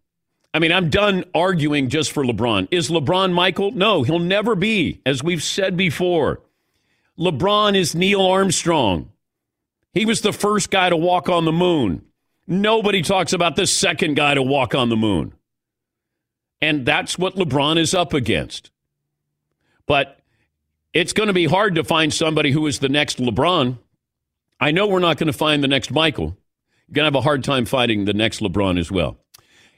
I 0.54 0.60
mean, 0.60 0.72
I'm 0.72 0.90
done 0.90 1.26
arguing 1.36 1.90
just 1.90 2.12
for 2.12 2.24
LeBron. 2.24 2.70
Is 2.72 2.90
LeBron 2.90 3.34
Michael? 3.34 3.72
No, 3.72 4.04
he'll 4.04 4.20
never 4.20 4.56
be, 4.56 5.02
as 5.06 5.24
we've 5.24 5.44
said 5.44 5.78
before. 5.78 6.42
LeBron 7.20 7.76
is 7.76 7.94
Neil 7.94 8.26
Armstrong. 8.26 9.12
He 9.94 10.06
was 10.06 10.22
the 10.22 10.34
first 10.34 10.72
guy 10.72 10.90
to 10.90 10.98
walk 10.98 11.30
on 11.30 11.46
the 11.46 11.52
moon. 11.52 12.04
Nobody 12.48 13.02
talks 13.04 13.34
about 13.34 13.56
the 13.56 13.68
second 13.68 14.16
guy 14.16 14.34
to 14.34 14.42
walk 14.42 14.74
on 14.74 14.90
the 14.90 14.96
moon. 14.96 15.34
And 16.62 16.86
that's 16.86 17.18
what 17.18 17.36
LeBron 17.36 17.78
is 17.78 17.94
up 17.94 18.14
against. 18.14 18.72
But 19.86 20.20
it's 20.94 21.14
going 21.14 21.28
to 21.28 21.34
be 21.34 21.46
hard 21.46 21.76
to 21.76 21.84
find 21.84 22.14
somebody 22.14 22.52
who 22.52 22.66
is 22.66 22.80
the 22.80 22.90
next 22.90 23.20
LeBron. 23.20 23.78
I 24.60 24.72
know 24.72 24.88
we're 24.88 25.00
not 25.00 25.18
going 25.18 25.28
to 25.28 25.34
find 25.34 25.64
the 25.64 25.68
next 25.68 25.92
Michael. 25.92 26.38
You're 26.88 26.94
going 26.96 27.04
to 27.04 27.16
have 27.16 27.16
a 27.16 27.22
hard 27.22 27.44
time 27.44 27.66
finding 27.66 28.06
the 28.06 28.14
next 28.14 28.40
LeBron 28.40 28.80
as 28.80 28.92
well. 28.92 29.18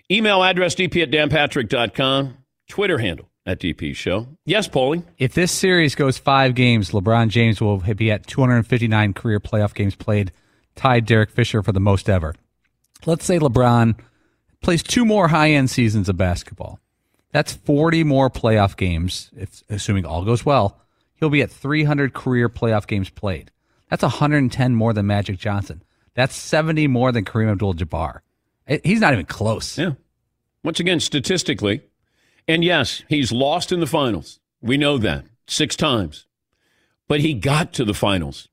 Email 0.10 0.44
address 0.44 0.76
dp 0.76 1.04
at 1.04 1.12
danpatrick.com. 1.12 2.38
Twitter 2.68 2.98
handle 2.98 3.30
at 3.46 3.60
DP 3.60 3.96
Show. 3.96 4.28
Yes, 4.46 4.68
Paulie. 4.68 5.04
If 5.18 5.34
this 5.34 5.52
series 5.52 5.96
goes 5.96 6.18
five 6.18 6.56
games, 6.56 6.92
LeBron 6.92 7.30
James 7.30 7.60
will 7.60 7.78
be 7.78 8.12
at 8.12 8.28
259 8.28 9.14
career 9.14 9.40
playoff 9.40 9.74
games 9.74 9.96
played, 9.96 10.32
tied 10.76 11.06
Derek 11.06 11.32
Fisher 11.32 11.64
for 11.64 11.72
the 11.72 11.80
most 11.80 12.10
ever. 12.10 12.36
Let's 13.06 13.26
say 13.26 13.40
LeBron 13.40 14.00
plays 14.62 14.84
two 14.84 15.06
more 15.06 15.28
high 15.30 15.52
end 15.52 15.70
seasons 15.70 16.08
of 16.08 16.18
basketball. 16.18 16.80
That's 17.32 17.54
40 17.54 18.04
more 18.04 18.30
playoff 18.30 18.76
games, 18.78 19.32
if, 19.36 19.64
assuming 19.70 20.06
all 20.06 20.24
goes 20.24 20.46
well. 20.46 20.80
He'll 21.16 21.30
be 21.30 21.42
at 21.42 21.52
300 21.52 22.14
career 22.14 22.50
playoff 22.50 22.88
games 22.88 23.10
played. 23.10 23.52
That's 23.90 24.04
110 24.04 24.76
more 24.76 24.94
than 24.94 25.08
Magic 25.08 25.38
Johnson. 25.38 25.84
That's 26.14 26.36
70 26.36 26.88
more 26.88 27.12
than 27.12 27.26
Kareem 27.26 27.52
Abdul 27.52 27.76
Jabbar. 27.76 28.20
He's 28.84 29.00
not 29.00 29.14
even 29.14 29.26
close. 29.26 29.78
Yeah. 29.78 29.94
Once 30.64 30.80
again, 30.80 31.00
statistically, 31.00 31.82
and 32.48 32.64
yes, 32.64 33.04
he's 33.10 33.32
lost 33.32 33.72
in 33.72 33.80
the 33.80 33.88
finals. 33.88 34.40
We 34.62 34.78
know 34.78 34.98
that 35.00 35.26
six 35.48 35.76
times. 35.76 36.26
But 37.08 37.20
he 37.20 37.34
got 37.34 37.74
to 37.74 37.86
the 37.86 37.94
finals. 37.94 38.48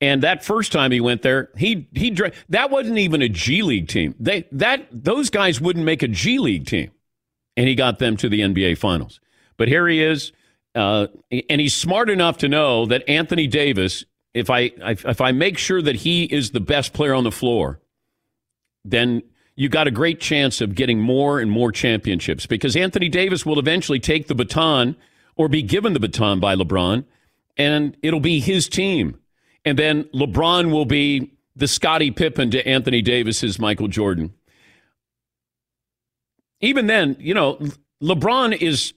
And 0.00 0.22
that 0.22 0.44
first 0.44 0.72
time 0.72 0.92
he 0.92 1.00
went 1.00 1.22
there, 1.22 1.50
he 1.56 1.88
he 1.92 2.16
that 2.48 2.70
wasn't 2.70 2.98
even 2.98 3.20
a 3.20 3.28
G 3.28 3.62
League 3.62 3.88
team. 3.88 4.14
They 4.18 4.46
that 4.52 4.86
those 4.90 5.28
guys 5.28 5.60
wouldn't 5.60 5.84
make 5.84 6.02
a 6.02 6.08
G 6.08 6.38
League 6.38 6.66
team, 6.66 6.90
and 7.56 7.68
he 7.68 7.74
got 7.74 7.98
them 7.98 8.16
to 8.18 8.28
the 8.28 8.40
NBA 8.40 8.78
Finals. 8.78 9.20
But 9.58 9.68
here 9.68 9.86
he 9.86 10.02
is, 10.02 10.32
uh, 10.74 11.08
and 11.30 11.60
he's 11.60 11.74
smart 11.74 12.08
enough 12.08 12.38
to 12.38 12.48
know 12.48 12.86
that 12.86 13.06
Anthony 13.08 13.46
Davis. 13.46 14.04
If 14.32 14.48
I 14.48 14.70
if 14.80 15.20
I 15.20 15.32
make 15.32 15.58
sure 15.58 15.82
that 15.82 15.96
he 15.96 16.24
is 16.24 16.52
the 16.52 16.60
best 16.60 16.92
player 16.94 17.12
on 17.12 17.24
the 17.24 17.32
floor, 17.32 17.80
then 18.84 19.22
you 19.56 19.68
got 19.68 19.86
a 19.86 19.90
great 19.90 20.20
chance 20.20 20.60
of 20.60 20.74
getting 20.74 21.00
more 21.00 21.38
and 21.38 21.50
more 21.50 21.70
championships 21.70 22.46
because 22.46 22.76
Anthony 22.76 23.08
Davis 23.08 23.44
will 23.44 23.58
eventually 23.58 24.00
take 24.00 24.26
the 24.26 24.34
baton 24.34 24.96
or 25.36 25.48
be 25.48 25.62
given 25.62 25.92
the 25.92 26.00
baton 26.00 26.40
by 26.40 26.54
LeBron, 26.54 27.04
and 27.56 27.96
it'll 28.02 28.20
be 28.20 28.40
his 28.40 28.68
team. 28.68 29.18
And 29.64 29.78
then 29.78 30.04
LeBron 30.14 30.70
will 30.70 30.86
be 30.86 31.32
the 31.56 31.68
Scottie 31.68 32.10
Pippen 32.10 32.50
to 32.52 32.66
Anthony 32.66 33.02
Davis's 33.02 33.58
Michael 33.58 33.88
Jordan. 33.88 34.32
Even 36.60 36.86
then, 36.86 37.16
you 37.18 37.34
know, 37.34 37.58
LeBron 38.02 38.56
is 38.56 38.94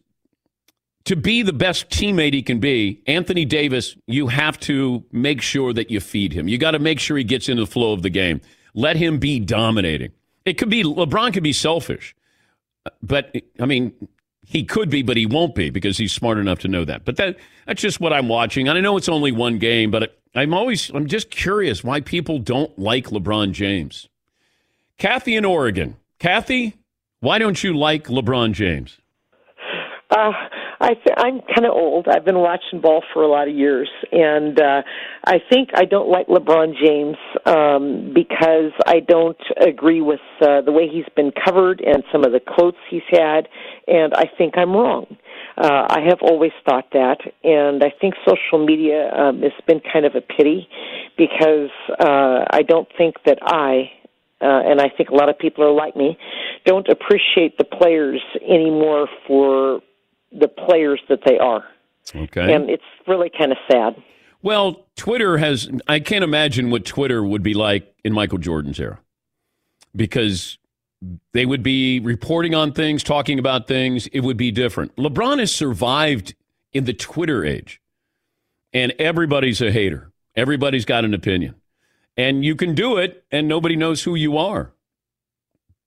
to 1.06 1.16
be 1.16 1.42
the 1.42 1.54
best 1.54 1.90
teammate 1.90 2.34
he 2.34 2.42
can 2.42 2.60
be, 2.60 3.02
Anthony 3.08 3.44
Davis, 3.44 3.96
you 4.08 4.28
have 4.28 4.60
to 4.62 5.04
make 5.12 5.42
sure 5.42 5.74
that 5.74 5.92
you 5.92 6.00
feed 6.00 6.32
him. 6.32 6.48
You 6.48 6.58
got 6.58 6.72
to 6.72 6.80
make 6.80 7.00
sure 7.00 7.18
he 7.18 7.26
gets 7.26 7.50
into 7.50 7.64
the 7.64 7.72
flow 7.72 7.92
of 7.92 8.02
the 8.02 8.10
game. 8.10 8.40
Let 8.74 8.96
him 8.96 9.20
be 9.20 9.40
dominating. 9.40 10.12
It 10.46 10.58
could 10.58 10.70
be 10.70 10.84
LeBron 10.84 11.34
could 11.34 11.44
be 11.44 11.54
selfish, 11.54 12.16
but 13.02 13.36
I 13.60 13.66
mean, 13.66 13.94
he 14.46 14.64
could 14.64 14.90
be, 14.90 15.02
but 15.02 15.16
he 15.16 15.26
won't 15.26 15.56
be 15.56 15.70
because 15.70 15.98
he's 15.98 16.12
smart 16.12 16.38
enough 16.38 16.60
to 16.60 16.68
know 16.68 16.84
that. 16.86 17.06
But 17.06 17.18
that 17.18 17.38
that's 17.66 17.82
just 17.82 18.00
what 18.00 18.14
I'm 18.14 18.28
watching, 18.28 18.68
and 18.68 18.78
I 18.78 18.82
know 18.82 18.98
it's 18.98 19.10
only 19.10 19.32
one 19.32 19.58
game, 19.58 19.92
but 19.92 20.18
I'm 20.36 20.54
always 20.54 20.90
I'm 20.90 21.08
just 21.08 21.30
curious 21.30 21.84
why 21.84 22.02
people 22.02 22.40
don't 22.40 22.78
like 22.78 23.06
LeBron 23.08 23.52
James. 23.52 24.10
Kathy 24.98 25.36
in 25.36 25.46
Oregon, 25.46 25.98
Kathy, 26.20 26.76
why 27.20 27.40
don't 27.40 27.64
you 27.64 27.76
like 27.76 28.06
LeBron 28.08 28.54
James? 28.54 28.98
Uh, 30.10 30.32
I 30.84 30.96
th- 30.96 31.16
I'm 31.16 31.40
kind 31.40 31.66
of 31.66 31.72
old. 31.72 32.10
I've 32.10 32.26
been 32.26 32.40
watching 32.40 32.82
ball 32.82 33.04
for 33.14 33.24
a 33.24 33.28
lot 33.28 33.48
of 33.48 33.56
years, 33.56 33.90
and 34.12 34.60
uh, 34.60 34.82
I 35.26 35.38
think 35.50 35.70
I 35.74 35.86
don't 35.86 36.10
like 36.10 36.28
LeBron 36.28 36.74
James 36.76 37.16
um, 37.46 38.12
because 38.14 38.74
I 38.86 39.00
don't 39.00 39.40
agree 39.66 40.02
with 40.02 40.20
uh, 40.42 40.60
the 40.60 40.74
way 40.74 40.90
he's 40.92 41.08
been 41.16 41.32
covered 41.32 41.80
and 41.80 42.04
some 42.12 42.26
of 42.26 42.34
the 42.34 42.42
quotes 42.42 42.76
he's 42.90 43.08
had, 43.10 43.48
and 43.88 44.14
I 44.14 44.26
think 44.38 44.58
I'm 44.58 44.74
wrong. 44.74 45.06
Uh, 45.58 45.88
I 45.90 46.02
have 46.10 46.20
always 46.22 46.52
thought 46.66 46.90
that, 46.92 47.20
and 47.46 47.82
I 47.82 47.94
think 48.02 48.16
social 48.28 48.66
media 48.66 49.10
um, 49.18 49.42
has 49.42 49.54
been 49.66 49.80
kind 49.80 50.06
of 50.06 50.16
a 50.16 50.22
pity 50.22 50.68
because 51.18 51.72
uh, 51.98 52.44
I 52.52 52.62
don't 52.68 52.90
think 52.98 53.16
that 53.26 53.38
I 53.42 53.90
uh, 54.42 54.60
and 54.70 54.82
I 54.82 54.90
think 54.90 55.10
a 55.12 55.16
lot 55.16 55.30
of 55.30 55.40
people 55.40 55.64
are 55.64 55.72
like 55.72 55.96
me, 55.96 56.18
don't 56.66 56.90
appreciate 56.90 57.58
the 57.58 57.64
players 57.64 58.22
anymore 58.44 59.08
for 59.26 59.80
the 60.38 60.48
players 60.48 61.02
that 61.10 61.20
they 61.26 61.38
are. 61.38 61.64
Okay. 62.16 62.54
And 62.54 62.70
it's 62.70 62.84
really 63.08 63.30
kind 63.30 63.52
of 63.52 63.58
sad. 63.72 63.96
Well, 64.42 64.86
Twitter 64.98 65.38
has, 65.38 65.70
I 65.88 66.00
can't 66.00 66.24
imagine 66.24 66.70
what 66.70 66.84
Twitter 66.84 67.24
would 67.24 67.44
be 67.44 67.54
like 67.54 67.96
in 68.04 68.12
Michael 68.12 68.40
Jordan's 68.40 68.80
era 68.80 69.00
because 69.96 70.58
they 71.32 71.46
would 71.46 71.64
be 71.64 72.02
reporting 72.02 72.54
on 72.54 72.74
things, 72.74 73.04
talking 73.04 73.40
about 73.40 73.68
things. 73.68 74.08
It 74.08 74.20
would 74.20 74.36
be 74.36 74.52
different. 74.52 74.96
LeBron 74.98 75.40
has 75.40 75.54
survived 75.54 76.36
in 76.74 76.84
the 76.84 76.94
Twitter 76.94 77.46
age, 77.46 77.80
and 78.74 78.94
everybody's 79.00 79.62
a 79.62 79.72
hater. 79.72 80.12
Everybody's 80.36 80.84
got 80.84 81.06
an 81.06 81.14
opinion. 81.14 81.56
And 82.18 82.44
you 82.44 82.56
can 82.56 82.76
do 82.76 82.98
it, 82.98 83.24
and 83.32 83.48
nobody 83.48 83.76
knows 83.76 84.04
who 84.04 84.16
you 84.16 84.38
are. 84.38 84.74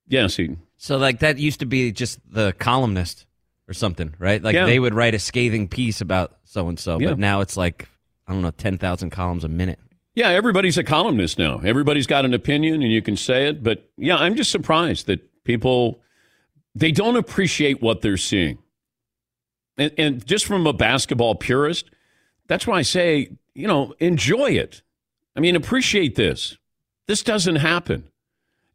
Yes, 0.07 0.39
Eden. 0.39 0.61
So, 0.77 0.97
like, 0.97 1.19
that 1.19 1.37
used 1.37 1.59
to 1.59 1.65
be 1.65 1.91
just 1.91 2.19
the 2.27 2.53
columnist 2.53 3.26
or 3.67 3.73
something, 3.73 4.13
right? 4.19 4.41
Like, 4.41 4.53
Yeah. 4.55 4.65
they 4.65 4.79
would 4.79 4.93
write 4.93 5.13
a 5.13 5.19
scathing 5.19 5.67
piece 5.67 6.01
about 6.01 6.37
so 6.45 6.67
and 6.69 6.79
so, 6.79 6.99
but 6.99 7.19
now 7.19 7.41
it's 7.41 7.57
like, 7.57 7.87
I 8.27 8.33
don't 8.33 8.41
know, 8.41 8.51
10,000 8.51 9.09
columns 9.09 9.43
a 9.43 9.49
minute. 9.49 9.79
Yeah, 10.15 10.29
everybody's 10.29 10.77
a 10.77 10.83
columnist 10.83 11.37
now. 11.37 11.59
Everybody's 11.59 12.07
got 12.07 12.25
an 12.25 12.33
opinion 12.33 12.81
and 12.81 12.91
you 12.91 13.01
can 13.01 13.15
say 13.15 13.47
it. 13.47 13.61
But 13.63 13.87
yeah, 13.97 14.15
I'm 14.17 14.35
just 14.35 14.51
surprised 14.51 15.05
that 15.07 15.21
people 15.43 16.01
they 16.73 16.91
don't 16.91 17.15
appreciate 17.15 17.81
what 17.81 18.01
they're 18.01 18.17
seeing. 18.17 18.57
And, 19.77 19.91
and 19.97 20.25
just 20.25 20.45
from 20.45 20.65
a 20.67 20.73
basketball 20.73 21.35
purist, 21.35 21.89
that's 22.47 22.65
why 22.65 22.77
I 22.79 22.81
say, 22.83 23.29
you 23.53 23.67
know, 23.67 23.93
enjoy 23.99 24.51
it. 24.51 24.81
I 25.35 25.39
mean, 25.39 25.55
appreciate 25.55 26.15
this. 26.15 26.57
This 27.07 27.21
doesn't 27.23 27.57
happen. 27.57 28.09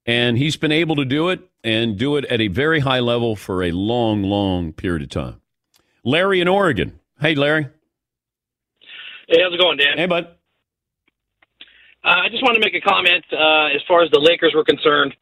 And 0.04 0.36
he's 0.36 0.56
been 0.56 0.72
able 0.72 0.96
to 0.96 1.04
do 1.04 1.28
it 1.28 1.40
and 1.62 1.96
do 1.96 2.16
it 2.16 2.24
at 2.24 2.40
a 2.40 2.48
very 2.48 2.80
high 2.80 3.00
level 3.00 3.36
for 3.36 3.62
a 3.62 3.70
long, 3.70 4.24
long 4.24 4.72
period 4.72 5.02
of 5.02 5.10
time. 5.10 5.40
Larry 6.04 6.40
in 6.40 6.48
Oregon. 6.48 6.98
Hey, 7.20 7.34
Larry. 7.36 7.68
Hey, 9.28 9.38
how's 9.42 9.54
it 9.54 9.60
going, 9.60 9.78
Dan? 9.78 9.96
Hey, 9.96 10.06
bud. 10.06 10.26
Uh, 12.04 12.08
I 12.24 12.28
just 12.28 12.42
want 12.42 12.56
to 12.56 12.60
make 12.60 12.74
a 12.74 12.80
comment 12.80 13.24
uh, 13.32 13.66
as 13.66 13.80
far 13.86 14.02
as 14.02 14.10
the 14.10 14.18
Lakers 14.18 14.52
were 14.54 14.64
concerned. 14.64 15.14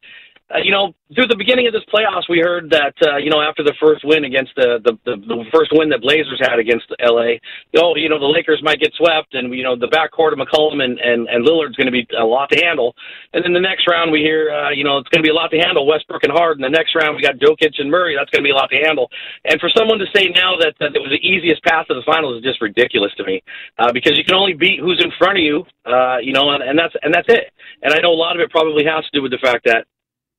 Uh, 0.51 0.59
you 0.63 0.71
know, 0.71 0.93
through 1.15 1.27
the 1.27 1.35
beginning 1.35 1.67
of 1.67 1.73
this 1.73 1.83
playoffs, 1.87 2.27
we 2.29 2.39
heard 2.39 2.69
that 2.71 2.95
uh, 3.03 3.17
you 3.17 3.29
know 3.29 3.41
after 3.41 3.63
the 3.63 3.73
first 3.79 4.03
win 4.03 4.23
against 4.23 4.51
the, 4.55 4.79
the 4.83 4.97
the 5.05 5.15
the 5.27 5.43
first 5.53 5.71
win 5.73 5.89
that 5.89 6.01
Blazers 6.01 6.39
had 6.39 6.59
against 6.59 6.91
LA, 6.99 7.39
oh, 7.79 7.95
you 7.95 8.09
know 8.09 8.19
the 8.19 8.27
Lakers 8.27 8.59
might 8.63 8.79
get 8.79 8.91
swept, 8.95 9.33
and 9.33 9.53
you 9.53 9.63
know 9.63 9.75
the 9.75 9.87
backcourt 9.87 10.33
of 10.33 10.39
McCollum 10.39 10.83
and 10.83 10.99
and, 10.99 11.27
and 11.27 11.47
Lillard's 11.47 11.75
going 11.75 11.87
to 11.87 11.95
be 11.95 12.07
a 12.17 12.23
lot 12.23 12.49
to 12.51 12.59
handle. 12.59 12.95
And 13.33 13.43
then 13.43 13.53
the 13.53 13.63
next 13.63 13.87
round, 13.87 14.11
we 14.11 14.19
hear 14.19 14.51
uh, 14.51 14.71
you 14.71 14.83
know 14.83 14.97
it's 14.97 15.09
going 15.09 15.23
to 15.23 15.27
be 15.27 15.31
a 15.31 15.37
lot 15.37 15.51
to 15.51 15.59
handle 15.59 15.87
Westbrook 15.87 16.23
and 16.23 16.31
Harden. 16.31 16.63
The 16.63 16.71
next 16.71 16.95
round, 16.95 17.15
we 17.15 17.23
got 17.23 17.39
Jokic 17.39 17.79
and 17.79 17.91
Murray. 17.91 18.15
That's 18.15 18.31
going 18.31 18.43
to 18.43 18.47
be 18.47 18.55
a 18.55 18.59
lot 18.59 18.69
to 18.71 18.79
handle. 18.79 19.09
And 19.45 19.59
for 19.59 19.69
someone 19.75 19.99
to 19.99 20.07
say 20.15 20.31
now 20.35 20.55
that, 20.59 20.75
that 20.79 20.95
it 20.95 20.99
was 20.99 21.11
the 21.11 21.23
easiest 21.23 21.63
path 21.63 21.87
to 21.87 21.95
the 21.95 22.03
finals 22.05 22.39
is 22.39 22.43
just 22.43 22.61
ridiculous 22.61 23.11
to 23.17 23.23
me, 23.23 23.43
uh, 23.79 23.91
because 23.91 24.17
you 24.17 24.23
can 24.23 24.35
only 24.35 24.53
beat 24.53 24.79
who's 24.79 25.03
in 25.03 25.11
front 25.19 25.37
of 25.37 25.43
you, 25.43 25.63
uh, 25.85 26.17
you 26.19 26.33
know, 26.33 26.51
and, 26.51 26.63
and 26.63 26.79
that's 26.79 26.95
and 27.03 27.13
that's 27.13 27.27
it. 27.29 27.51
And 27.83 27.93
I 27.93 27.99
know 27.99 28.11
a 28.11 28.19
lot 28.19 28.35
of 28.35 28.41
it 28.41 28.51
probably 28.51 28.85
has 28.85 29.03
to 29.05 29.11
do 29.13 29.21
with 29.21 29.31
the 29.31 29.41
fact 29.41 29.65
that 29.65 29.85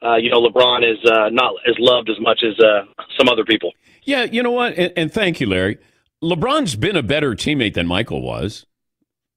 uh, 0.04 0.16
you 0.16 0.30
know, 0.30 0.40
LeBron 0.40 0.82
is 0.90 0.98
uh, 1.10 1.28
not 1.30 1.54
as 1.68 1.76
loved 1.78 2.10
as 2.10 2.20
much 2.20 2.42
as 2.42 2.58
uh, 2.58 2.84
some 3.18 3.28
other 3.28 3.44
people. 3.44 3.72
Yeah, 4.02 4.24
you 4.24 4.42
know 4.42 4.50
what? 4.50 4.76
And, 4.76 4.92
and 4.96 5.12
thank 5.12 5.40
you, 5.40 5.48
Larry. 5.48 5.78
LeBron's 6.22 6.76
been 6.76 6.96
a 6.96 7.02
better 7.02 7.32
teammate 7.32 7.74
than 7.74 7.86
Michael 7.86 8.22
was. 8.22 8.66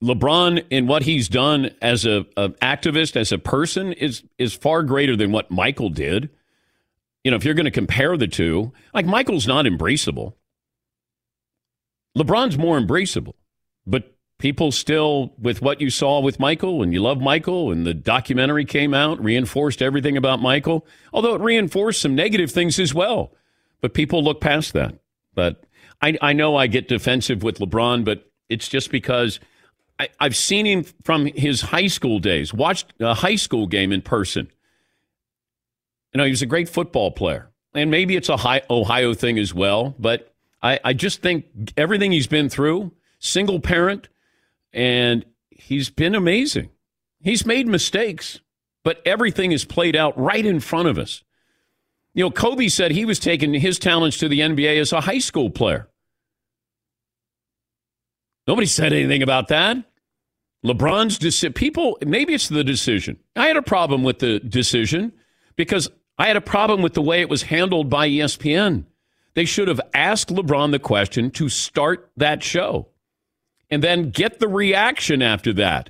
LeBron, 0.03 0.65
in 0.69 0.87
what 0.87 1.03
he's 1.03 1.29
done 1.29 1.71
as 1.81 2.05
a, 2.05 2.25
a 2.37 2.49
activist, 2.61 3.15
as 3.15 3.31
a 3.31 3.37
person, 3.37 3.93
is 3.93 4.23
is 4.37 4.53
far 4.53 4.83
greater 4.83 5.15
than 5.15 5.31
what 5.31 5.49
Michael 5.49 5.89
did. 5.89 6.29
You 7.23 7.31
know, 7.31 7.37
if 7.37 7.45
you're 7.45 7.55
going 7.55 7.65
to 7.65 7.71
compare 7.71 8.15
the 8.17 8.27
two, 8.27 8.71
like 8.93 9.05
Michael's 9.05 9.47
not 9.47 9.65
embraceable. 9.65 10.33
LeBron's 12.17 12.57
more 12.57 12.79
embraceable, 12.79 13.33
but 13.87 14.14
people 14.37 14.71
still, 14.71 15.33
with 15.37 15.61
what 15.61 15.81
you 15.81 15.89
saw 15.89 16.19
with 16.19 16.39
Michael, 16.39 16.83
and 16.83 16.93
you 16.93 17.01
love 17.01 17.19
Michael, 17.21 17.71
and 17.71 17.85
the 17.85 17.93
documentary 17.93 18.65
came 18.65 18.93
out, 18.93 19.23
reinforced 19.23 19.81
everything 19.81 20.17
about 20.17 20.41
Michael, 20.41 20.85
although 21.13 21.35
it 21.35 21.41
reinforced 21.41 22.01
some 22.01 22.15
negative 22.15 22.51
things 22.51 22.79
as 22.79 22.93
well. 22.93 23.31
But 23.81 23.93
people 23.93 24.23
look 24.23 24.41
past 24.41 24.73
that. 24.73 24.95
But 25.33 25.65
I, 26.01 26.17
I 26.21 26.33
know 26.33 26.55
I 26.55 26.67
get 26.67 26.87
defensive 26.87 27.43
with 27.43 27.59
LeBron, 27.59 28.03
but 28.03 28.29
it's 28.49 28.67
just 28.67 28.91
because 28.91 29.39
I, 29.99 30.09
I've 30.19 30.35
seen 30.35 30.65
him 30.65 30.85
from 31.03 31.27
his 31.27 31.61
high 31.61 31.87
school 31.87 32.19
days, 32.19 32.53
watched 32.53 32.93
a 32.99 33.13
high 33.13 33.35
school 33.35 33.67
game 33.67 33.91
in 33.91 34.01
person. 34.01 34.51
You 36.13 36.19
know, 36.19 36.23
he 36.25 36.31
was 36.31 36.41
a 36.41 36.47
great 36.47 36.69
football 36.69 37.11
player. 37.11 37.49
And 37.73 37.91
maybe 37.91 38.15
it's 38.15 38.29
a 38.29 38.37
high 38.37 38.61
Ohio 38.69 39.13
thing 39.13 39.37
as 39.37 39.53
well, 39.53 39.95
but 39.99 40.33
I, 40.63 40.79
I 40.83 40.93
just 40.93 41.21
think 41.21 41.45
everything 41.75 42.13
he's 42.13 42.27
been 42.27 42.47
through, 42.47 42.93
single 43.19 43.59
parent, 43.59 44.07
and 44.75 45.25
he's 45.49 45.89
been 45.89 46.13
amazing. 46.13 46.69
He's 47.21 47.45
made 47.45 47.67
mistakes, 47.67 48.41
but 48.83 49.01
everything 49.05 49.53
is 49.53 49.65
played 49.65 49.95
out 49.95 50.19
right 50.19 50.45
in 50.45 50.59
front 50.59 50.89
of 50.89 50.99
us. 50.99 51.23
You 52.13 52.25
know, 52.25 52.31
Kobe 52.31 52.67
said 52.67 52.91
he 52.91 53.05
was 53.05 53.17
taking 53.17 53.53
his 53.53 53.79
talents 53.79 54.17
to 54.17 54.29
the 54.29 54.41
NBA 54.41 54.79
as 54.79 54.93
a 54.93 55.01
high 55.01 55.17
school 55.17 55.49
player. 55.49 55.89
Nobody 58.47 58.67
said 58.67 58.93
anything 58.93 59.23
about 59.23 59.47
that. 59.47 59.77
LeBron's 60.63 61.17
decision, 61.17 61.53
people, 61.53 61.97
maybe 62.05 62.33
it's 62.33 62.49
the 62.49 62.63
decision. 62.63 63.17
I 63.35 63.47
had 63.47 63.57
a 63.57 63.61
problem 63.61 64.03
with 64.03 64.19
the 64.19 64.39
decision 64.39 65.13
because 65.55 65.89
I 66.17 66.27
had 66.27 66.37
a 66.37 66.41
problem 66.41 66.81
with 66.81 66.93
the 66.93 67.01
way 67.01 67.21
it 67.21 67.29
was 67.29 67.43
handled 67.43 67.89
by 67.89 68.09
ESPN. 68.09 68.85
They 69.35 69.45
should 69.45 69.67
have 69.67 69.81
asked 69.93 70.29
LeBron 70.29 70.71
the 70.71 70.79
question 70.79 71.31
to 71.31 71.49
start 71.49 72.11
that 72.17 72.43
show 72.43 72.89
and 73.69 73.83
then 73.83 74.09
get 74.09 74.39
the 74.39 74.47
reaction 74.47 75.21
after 75.21 75.53
that. 75.53 75.89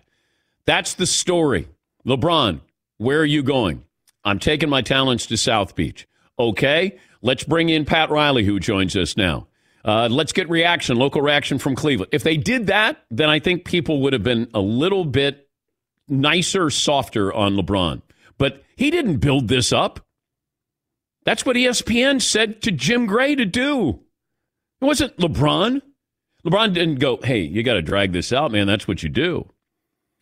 That's 0.66 0.94
the 0.94 1.06
story. 1.06 1.68
LeBron, 2.06 2.62
where 2.98 3.20
are 3.20 3.26
you 3.26 3.44
going? 3.44 3.84
I'm 4.24 4.40
taking 4.40 4.70
my 4.70 4.82
talents 4.82 5.28
to 5.28 5.38
South 5.38 5.76
Beach. 5.76 6.08
Okay, 6.38 6.98
let's 7.22 7.44
bring 7.44 7.70
in 7.70 7.86
Pat 7.86 8.10
Riley, 8.10 8.44
who 8.44 8.60
joins 8.60 8.96
us 8.96 9.16
now. 9.16 9.48
Uh, 9.84 10.08
let's 10.10 10.34
get 10.34 10.50
reaction, 10.50 10.98
local 10.98 11.22
reaction 11.22 11.60
from 11.60 11.76
Cleveland. 11.76 12.10
If 12.12 12.24
they 12.24 12.38
did 12.38 12.68
that, 12.68 12.98
then 13.12 13.30
I 13.30 13.40
think 13.40 13.66
people 13.66 14.02
would 14.02 14.14
have 14.14 14.24
been 14.24 14.50
a 14.54 14.60
little 14.60 15.06
bit 15.06 15.48
nicer, 16.08 16.72
softer 16.72 17.32
on 17.32 17.56
LeBron. 17.56 18.02
But 18.40 18.64
he 18.76 18.90
didn't 18.90 19.18
build 19.18 19.48
this 19.48 19.72
up. 19.72 20.06
That's 21.24 21.46
what 21.46 21.56
ESPN 21.56 22.22
said 22.22 22.62
to 22.64 22.72
Jim 22.72 23.06
Gray 23.06 23.36
to 23.36 23.46
do. 23.46 24.02
It 24.82 24.86
wasn't 24.86 25.18
LeBron. 25.18 25.82
LeBron 26.46 26.74
didn't 26.74 27.00
go, 27.00 27.20
hey, 27.24 27.40
you 27.40 27.64
got 27.64 27.74
to 27.74 27.82
drag 27.82 28.12
this 28.12 28.32
out, 28.32 28.52
man. 28.52 28.68
That's 28.68 28.88
what 28.88 29.02
you 29.02 29.10
do. 29.10 29.50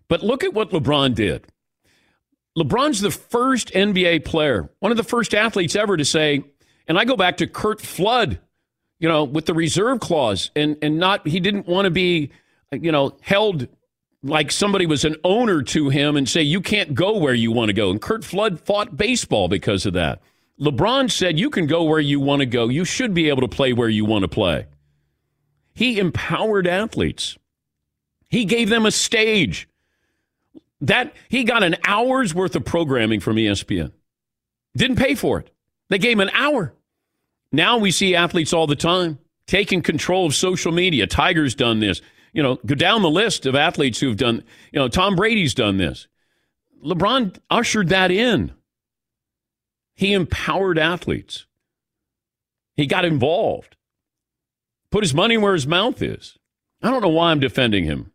But 0.07 0.23
look 0.23 0.43
at 0.43 0.53
what 0.53 0.71
LeBron 0.71 1.15
did. 1.15 1.47
LeBron's 2.57 3.01
the 3.01 3.11
first 3.11 3.71
NBA 3.71 4.25
player, 4.25 4.69
one 4.79 4.91
of 4.91 4.97
the 4.97 5.03
first 5.03 5.33
athletes 5.33 5.75
ever 5.75 5.97
to 5.97 6.05
say, 6.05 6.43
and 6.87 6.99
I 6.99 7.05
go 7.05 7.15
back 7.15 7.37
to 7.37 7.47
Curt 7.47 7.81
Flood, 7.81 8.39
you 8.99 9.09
know, 9.09 9.23
with 9.23 9.47
the 9.47 9.53
reserve 9.53 9.99
clause, 9.99 10.51
and 10.55 10.77
and 10.81 10.99
not 10.99 11.27
he 11.27 11.39
didn't 11.39 11.67
want 11.67 11.85
to 11.85 11.91
be, 11.91 12.29
you 12.71 12.91
know, 12.91 13.17
held 13.21 13.67
like 14.21 14.51
somebody 14.51 14.85
was 14.85 15.03
an 15.03 15.15
owner 15.23 15.61
to 15.63 15.89
him 15.89 16.15
and 16.15 16.29
say 16.29 16.41
you 16.41 16.61
can't 16.61 16.93
go 16.93 17.17
where 17.17 17.33
you 17.33 17.51
want 17.51 17.69
to 17.69 17.73
go. 17.73 17.89
And 17.89 18.01
Curt 18.01 18.23
Flood 18.23 18.59
fought 18.59 18.95
baseball 18.95 19.47
because 19.47 19.85
of 19.85 19.93
that. 19.93 20.21
LeBron 20.61 21.11
said 21.11 21.39
you 21.39 21.49
can 21.49 21.65
go 21.65 21.83
where 21.83 21.99
you 21.99 22.19
want 22.19 22.41
to 22.41 22.45
go. 22.45 22.69
You 22.69 22.85
should 22.85 23.13
be 23.13 23.29
able 23.29 23.41
to 23.41 23.47
play 23.47 23.73
where 23.73 23.89
you 23.89 24.05
want 24.05 24.21
to 24.21 24.27
play. 24.27 24.67
He 25.73 25.99
empowered 25.99 26.67
athletes. 26.67 27.37
He 28.29 28.45
gave 28.45 28.69
them 28.69 28.85
a 28.85 28.91
stage. 28.91 29.67
That 30.81 31.13
he 31.29 31.43
got 31.43 31.63
an 31.63 31.77
hour's 31.85 32.35
worth 32.35 32.55
of 32.55 32.65
programming 32.65 33.19
from 33.19 33.37
ESPN. 33.37 33.91
Didn't 34.75 34.97
pay 34.97 35.15
for 35.15 35.39
it. 35.39 35.49
They 35.89 35.97
gave 35.97 36.13
him 36.13 36.21
an 36.21 36.31
hour. 36.33 36.73
Now 37.51 37.77
we 37.77 37.91
see 37.91 38.15
athletes 38.15 38.53
all 38.53 38.67
the 38.67 38.75
time 38.75 39.19
taking 39.47 39.81
control 39.81 40.25
of 40.25 40.35
social 40.35 40.71
media. 40.71 41.07
Tiger's 41.07 41.55
done 41.55 41.79
this. 41.79 42.01
You 42.33 42.41
know, 42.41 42.55
go 42.65 42.75
down 42.75 43.01
the 43.01 43.09
list 43.09 43.45
of 43.45 43.55
athletes 43.55 43.99
who've 43.99 44.17
done, 44.17 44.43
you 44.71 44.79
know, 44.79 44.87
Tom 44.87 45.15
Brady's 45.15 45.53
done 45.53 45.77
this. 45.77 46.07
LeBron 46.83 47.37
ushered 47.49 47.89
that 47.89 48.11
in. 48.11 48.51
He 49.93 50.13
empowered 50.13 50.79
athletes. 50.79 51.45
He 52.75 52.87
got 52.87 53.05
involved. 53.05 53.75
Put 54.93 55.03
his 55.03 55.15
money 55.15 55.37
where 55.37 55.53
his 55.53 55.65
mouth 55.65 56.03
is. 56.03 56.37
I 56.83 56.91
don't 56.91 57.01
know 57.01 57.09
why 57.09 57.31
I'm 57.31 57.39
defending 57.39 57.83
him. 57.83 58.11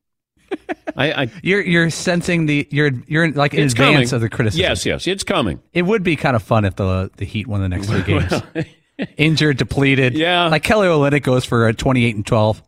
I, 0.96 1.22
I, 1.22 1.30
you're 1.42 1.60
you're 1.60 1.90
sensing 1.90 2.46
the 2.46 2.68
you're 2.70 2.92
you're 3.08 3.32
like 3.32 3.52
in 3.52 3.64
advance 3.64 4.10
coming. 4.10 4.14
of 4.14 4.20
the 4.20 4.28
criticism. 4.28 4.60
Yes, 4.60 4.86
yes, 4.86 5.08
it's 5.08 5.24
coming. 5.24 5.60
It 5.72 5.82
would 5.82 6.04
be 6.04 6.14
kind 6.14 6.36
of 6.36 6.42
fun 6.44 6.64
if 6.64 6.76
the 6.76 7.10
the 7.16 7.24
Heat 7.24 7.48
won 7.48 7.62
the 7.62 7.68
next 7.68 7.88
three 7.88 8.02
games. 8.04 8.32
Injured, 9.16 9.56
depleted. 9.56 10.14
Yeah. 10.14 10.46
Like 10.46 10.62
Kelly 10.62 10.86
Olynyk 10.86 11.24
goes 11.24 11.44
for 11.44 11.66
a 11.66 11.74
28 11.74 12.14
and 12.14 12.24
12. 12.24 12.62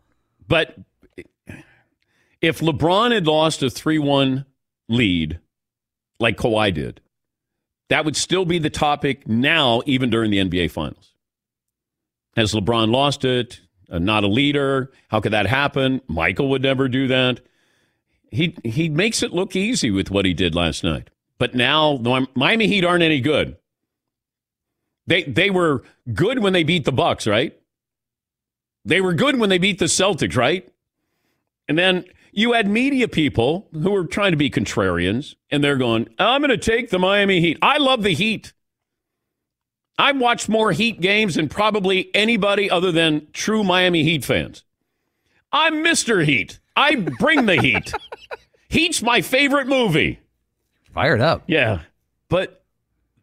But 0.45 0.75
if 2.41 2.59
LeBron 2.59 3.13
had 3.13 3.27
lost 3.27 3.63
a 3.63 3.67
3-1 3.67 4.45
lead 4.89 5.39
like 6.19 6.35
Kawhi 6.35 6.73
did, 6.73 6.99
that 7.87 8.03
would 8.03 8.17
still 8.17 8.43
be 8.43 8.59
the 8.59 8.69
topic 8.69 9.25
now 9.25 9.81
even 9.85 10.09
during 10.09 10.31
the 10.31 10.39
NBA 10.39 10.69
finals. 10.71 11.13
Has 12.35 12.53
LeBron 12.53 12.91
lost 12.91 13.23
it? 13.23 13.61
Uh, 13.91 13.99
not 13.99 14.23
a 14.23 14.27
leader. 14.27 14.89
How 15.09 15.19
could 15.19 15.33
that 15.33 15.47
happen? 15.47 16.01
Michael 16.07 16.49
would 16.49 16.61
never 16.61 16.87
do 16.87 17.07
that. 17.07 17.41
He 18.31 18.55
he 18.63 18.87
makes 18.87 19.21
it 19.21 19.33
look 19.33 19.55
easy 19.55 19.91
with 19.91 20.09
what 20.09 20.25
he 20.25 20.33
did 20.33 20.55
last 20.55 20.83
night. 20.83 21.09
But 21.37 21.53
now 21.53 21.97
the 21.97 22.27
Miami 22.33 22.67
Heat 22.67 22.85
aren't 22.85 23.03
any 23.03 23.19
good. 23.19 23.57
They 25.05 25.23
they 25.23 25.49
were 25.49 25.83
good 26.13 26.39
when 26.39 26.53
they 26.53 26.63
beat 26.63 26.85
the 26.85 26.93
Bucks, 26.93 27.27
right? 27.27 27.57
They 28.85 29.01
were 29.01 29.13
good 29.13 29.37
when 29.37 29.49
they 29.49 29.57
beat 29.57 29.79
the 29.79 29.85
Celtics, 29.85 30.37
right? 30.37 30.67
And 31.67 31.77
then 31.77 32.05
you 32.31 32.53
had 32.53 32.67
media 32.67 33.07
people 33.07 33.67
who 33.73 33.91
were 33.91 34.05
trying 34.05 34.31
to 34.31 34.37
be 34.37 34.49
contrarians, 34.49 35.35
and 35.49 35.61
they're 35.61 35.77
going, 35.77 36.07
"I'm 36.17 36.41
going 36.41 36.49
to 36.51 36.57
take 36.57 36.89
the 36.89 36.99
Miami 36.99 37.41
Heat." 37.41 37.57
I 37.61 37.77
love 37.77 38.03
the 38.03 38.13
Heat. 38.13 38.53
I've 40.01 40.19
watched 40.19 40.49
more 40.49 40.71
Heat 40.71 40.99
games 40.99 41.35
than 41.35 41.47
probably 41.47 42.09
anybody 42.15 42.71
other 42.71 42.91
than 42.91 43.27
true 43.33 43.63
Miami 43.63 44.03
Heat 44.03 44.25
fans. 44.25 44.63
I'm 45.51 45.83
Mr. 45.83 46.25
Heat. 46.25 46.59
I 46.75 46.95
bring 46.95 47.45
the 47.45 47.61
heat. 47.61 47.93
Heat's 48.69 49.03
my 49.03 49.21
favorite 49.21 49.67
movie. 49.67 50.19
Fired 50.91 51.21
up. 51.21 51.43
Yeah. 51.45 51.81
But 52.29 52.63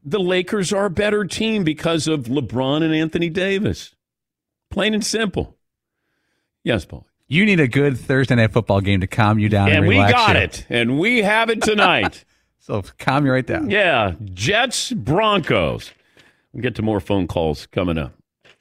the 0.05 0.21
Lakers 0.21 0.73
are 0.73 0.85
a 0.85 0.91
better 0.91 1.25
team 1.25 1.65
because 1.65 2.07
of 2.07 2.27
LeBron 2.27 2.85
and 2.85 2.95
Anthony 2.95 3.29
Davis. 3.29 3.97
Plain 4.71 4.95
and 4.95 5.05
simple. 5.05 5.57
Yes, 6.63 6.85
Paul. 6.85 7.09
You 7.27 7.45
need 7.45 7.59
a 7.59 7.67
good 7.67 7.99
Thursday 7.99 8.37
night 8.37 8.53
football 8.53 8.81
game 8.81 9.01
to 9.01 9.09
calm 9.09 9.41
you 9.41 9.49
down. 9.49 9.69
And, 9.69 9.79
and 9.79 9.89
we 9.89 9.97
got 9.97 10.37
you. 10.37 10.43
it. 10.43 10.67
And 10.69 10.97
we 11.01 11.23
have 11.23 11.51
it 11.51 11.61
tonight. 11.61 12.25
so 12.61 12.85
calm 12.99 13.27
you 13.27 13.33
right 13.33 13.47
down. 13.47 13.69
Yeah. 13.69 14.13
Jets, 14.33 14.93
Broncos. 14.93 15.91
We'll 16.59 16.65
get 16.65 16.75
to 16.75 16.83
more 16.83 16.99
phone 16.99 17.29
calls 17.29 17.67
coming 17.67 17.97
up. 17.99 18.15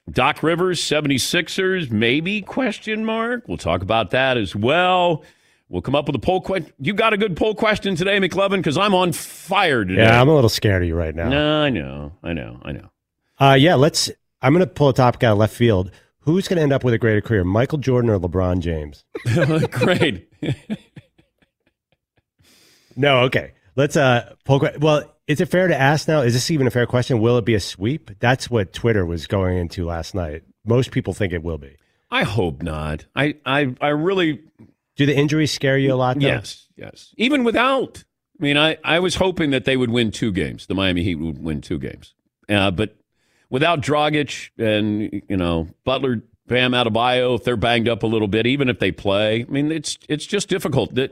Doc 0.07 0.43
Rivers, 0.43 0.79
76ers, 0.79 1.89
maybe 1.89 2.43
question 2.43 3.03
mark. 3.03 3.45
We'll 3.47 3.57
talk 3.57 3.81
about 3.81 4.12
that 4.12 4.38
as 4.38 4.55
well. 4.55 5.23
We'll 5.67 5.81
come 5.81 5.95
up 5.95 6.05
with 6.05 6.15
a 6.15 6.19
poll 6.19 6.41
question. 6.41 6.71
You 6.77 6.93
got 6.93 7.13
a 7.13 7.17
good 7.17 7.36
poll 7.36 7.55
question 7.55 7.95
today, 7.95 8.19
McLovin, 8.19 8.57
because 8.57 8.77
I'm 8.77 8.93
on 8.93 9.13
fire 9.13 9.83
today. 9.83 10.03
Yeah, 10.03 10.21
I'm 10.21 10.29
a 10.29 10.36
little 10.36 10.47
scared 10.47 10.83
of 10.83 10.88
you 10.88 10.93
right 10.93 11.15
now. 11.15 11.27
No, 11.27 11.63
I 11.63 11.71
know, 11.71 12.12
I 12.21 12.33
know, 12.33 12.60
I 12.62 12.71
know. 12.73 12.91
Uh, 13.39 13.57
yeah, 13.60 13.73
let's. 13.73 14.12
I'm 14.43 14.53
going 14.53 14.63
to 14.63 14.71
pull 14.71 14.89
a 14.89 14.93
topic 14.93 15.23
out 15.23 15.31
of 15.31 15.39
left 15.39 15.55
field. 15.55 15.89
Who's 16.19 16.47
going 16.47 16.57
to 16.57 16.62
end 16.62 16.73
up 16.73 16.83
with 16.83 16.93
a 16.93 16.99
greater 16.99 17.21
career, 17.21 17.43
Michael 17.43 17.79
Jordan 17.79 18.12
or 18.12 18.19
LeBron 18.19 18.60
James? 18.60 19.05
Great. 19.71 20.31
no, 22.95 23.21
okay. 23.21 23.53
Let's 23.75 23.97
uh 23.97 24.36
poll. 24.45 24.69
Well, 24.79 25.16
is 25.27 25.41
it 25.41 25.47
fair 25.47 25.67
to 25.67 25.77
ask 25.77 26.07
now? 26.07 26.21
Is 26.21 26.33
this 26.33 26.49
even 26.49 26.67
a 26.67 26.71
fair 26.71 26.85
question? 26.87 27.19
Will 27.19 27.37
it 27.37 27.45
be 27.45 27.53
a 27.53 27.59
sweep? 27.59 28.11
That's 28.19 28.49
what 28.49 28.73
Twitter 28.73 29.05
was 29.05 29.27
going 29.27 29.57
into 29.57 29.85
last 29.85 30.15
night. 30.15 30.43
Most 30.65 30.91
people 30.91 31.13
think 31.13 31.33
it 31.33 31.43
will 31.43 31.57
be. 31.57 31.75
I 32.09 32.23
hope 32.23 32.63
not. 32.63 33.05
I 33.15 33.35
I, 33.45 33.75
I 33.81 33.89
really 33.89 34.41
do. 34.95 35.05
The 35.05 35.15
injuries 35.15 35.51
scare 35.51 35.77
you 35.77 35.93
a 35.93 35.95
lot. 35.95 36.19
Though? 36.19 36.27
Yes, 36.27 36.67
yes. 36.77 37.13
Even 37.17 37.43
without, 37.43 38.05
I 38.39 38.43
mean, 38.43 38.57
I 38.57 38.77
I 38.83 38.99
was 38.99 39.15
hoping 39.15 39.51
that 39.51 39.65
they 39.65 39.75
would 39.75 39.91
win 39.91 40.11
two 40.11 40.31
games. 40.31 40.67
The 40.67 40.75
Miami 40.75 41.03
Heat 41.03 41.15
would 41.15 41.43
win 41.43 41.59
two 41.59 41.77
games, 41.77 42.13
uh, 42.47 42.71
but 42.71 42.95
without 43.49 43.81
Dragic 43.81 44.49
and 44.57 45.21
you 45.27 45.35
know 45.35 45.67
Butler, 45.83 46.23
Bam 46.47 46.71
Adebayo, 46.71 47.35
if 47.35 47.43
they're 47.43 47.57
banged 47.57 47.89
up 47.89 48.03
a 48.03 48.07
little 48.07 48.29
bit, 48.29 48.47
even 48.47 48.69
if 48.69 48.79
they 48.79 48.93
play, 48.93 49.41
I 49.43 49.51
mean, 49.51 49.71
it's 49.71 49.97
it's 50.07 50.25
just 50.25 50.47
difficult. 50.47 50.95
That 50.95 51.11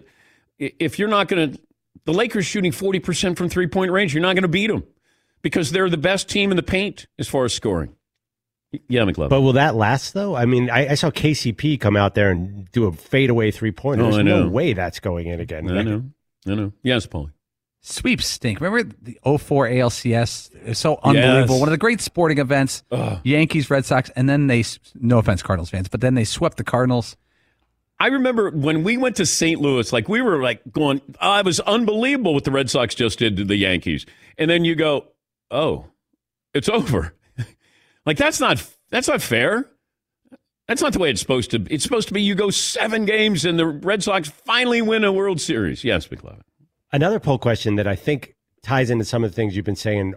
if 0.58 0.98
you're 0.98 1.10
not 1.10 1.28
going 1.28 1.52
to 1.52 1.60
the 2.04 2.14
Lakers 2.14 2.46
shooting 2.46 2.72
40% 2.72 3.38
from 3.38 3.50
three 3.50 3.68
point 3.68 3.92
range. 3.92 4.14
You're 4.14 4.22
not 4.22 4.34
going 4.34 4.44
to 4.44 4.48
beat 4.48 4.68
them 4.68 4.84
because 5.42 5.72
they're 5.72 5.90
the 5.90 5.98
best 5.98 6.30
team 6.30 6.52
in 6.52 6.58
the 6.58 6.64
paint 6.64 7.08
as 7.18 7.28
far 7.28 7.46
as 7.46 7.54
scoring. 7.54 7.96
Yeah, 8.90 9.02
McLovin. 9.04 9.30
But 9.30 9.42
will 9.42 9.54
that 9.54 9.76
last, 9.76 10.14
though? 10.14 10.36
I 10.36 10.46
mean, 10.46 10.70
I, 10.70 10.90
I 10.90 10.94
saw 10.96 11.10
KCP 11.10 11.80
come 11.80 11.96
out 11.96 12.14
there 12.16 12.32
and 12.32 12.70
do 12.72 12.86
a 12.88 12.92
fadeaway 12.92 13.52
three 13.52 13.72
pointer. 13.72 14.04
Oh, 14.04 14.12
There's 14.12 14.26
no 14.26 14.50
way 14.50 14.74
that's 14.74 15.00
going 15.00 15.28
in 15.28 15.40
again. 15.40 15.70
I 15.72 15.82
know. 15.84 16.04
I 16.48 16.54
know. 16.56 16.74
Yes, 16.84 17.08
Paulie. 17.08 17.32
Sweeps 17.82 18.26
stink. 18.26 18.60
Remember 18.60 18.92
the 19.02 19.20
04 19.24 19.68
ALCS? 19.70 20.50
It's 20.66 20.80
so 20.80 21.00
unbelievable. 21.04 21.56
Yes. 21.56 21.60
One 21.60 21.70
of 21.70 21.72
the 21.72 21.78
great 21.78 22.02
sporting 22.02 22.40
events. 22.40 22.84
Ugh. 22.92 23.20
Yankees, 23.24 23.70
Red 23.70 23.86
Sox, 23.86 24.10
and 24.16 24.28
then 24.28 24.48
they, 24.48 24.64
no 24.96 25.20
offense, 25.20 25.44
Cardinals 25.44 25.70
fans, 25.70 25.88
but 25.88 26.02
then 26.02 26.16
they 26.16 26.24
swept 26.24 26.58
the 26.58 26.64
Cardinals. 26.64 27.16
I 28.00 28.08
remember 28.08 28.52
when 28.52 28.84
we 28.84 28.98
went 28.98 29.16
to 29.18 29.26
St. 29.26 29.60
Louis, 29.62 29.92
like 29.94 30.10
we 30.10 30.22
were 30.22 30.42
like 30.42 30.62
going, 30.72 31.02
oh, 31.22 31.40
it 31.40 31.46
was 31.46 31.60
unbelievable 31.62 32.34
what 32.34 32.44
the 32.44 32.52
Red 32.52 32.70
Sox 32.70 32.94
just 32.94 33.20
did 33.20 33.38
to 33.38 33.46
the 33.46 33.56
Yankees. 33.56 34.06
And 34.38 34.50
then 34.50 34.66
you 34.66 34.76
go, 34.76 35.08
oh, 35.50 35.86
it's 36.54 36.68
over. 36.68 37.14
like 38.06 38.18
that's 38.18 38.40
not 38.40 38.66
that's 38.90 39.08
not 39.08 39.22
fair. 39.22 39.70
That's 40.68 40.82
not 40.82 40.94
the 40.94 41.00
way 41.00 41.12
it's 41.12 41.22
supposed 41.22 41.52
to. 41.52 41.60
be. 41.60 41.74
It's 41.74 41.84
supposed 41.84 42.08
to 42.08 42.14
be 42.14 42.22
you 42.22 42.36
go 42.36 42.50
seven 42.50 43.06
games 43.06 43.46
and 43.46 43.58
the 43.58 43.68
Red 43.68 44.04
Sox 44.04 44.30
finally 44.30 44.82
win 44.82 45.04
a 45.04 45.14
World 45.14 45.40
Series. 45.40 45.84
Yes, 45.84 46.08
McLeod. 46.08 46.42
Another 46.92 47.20
poll 47.20 47.38
question 47.38 47.76
that 47.76 47.88
I 47.88 47.96
think 47.96 48.36
ties 48.64 48.90
into 48.90 49.06
some 49.06 49.24
of 49.24 49.32
the 49.32 49.36
things 49.36 49.56
you've 49.56 49.66
been 49.66 49.76
saying. 49.76 50.16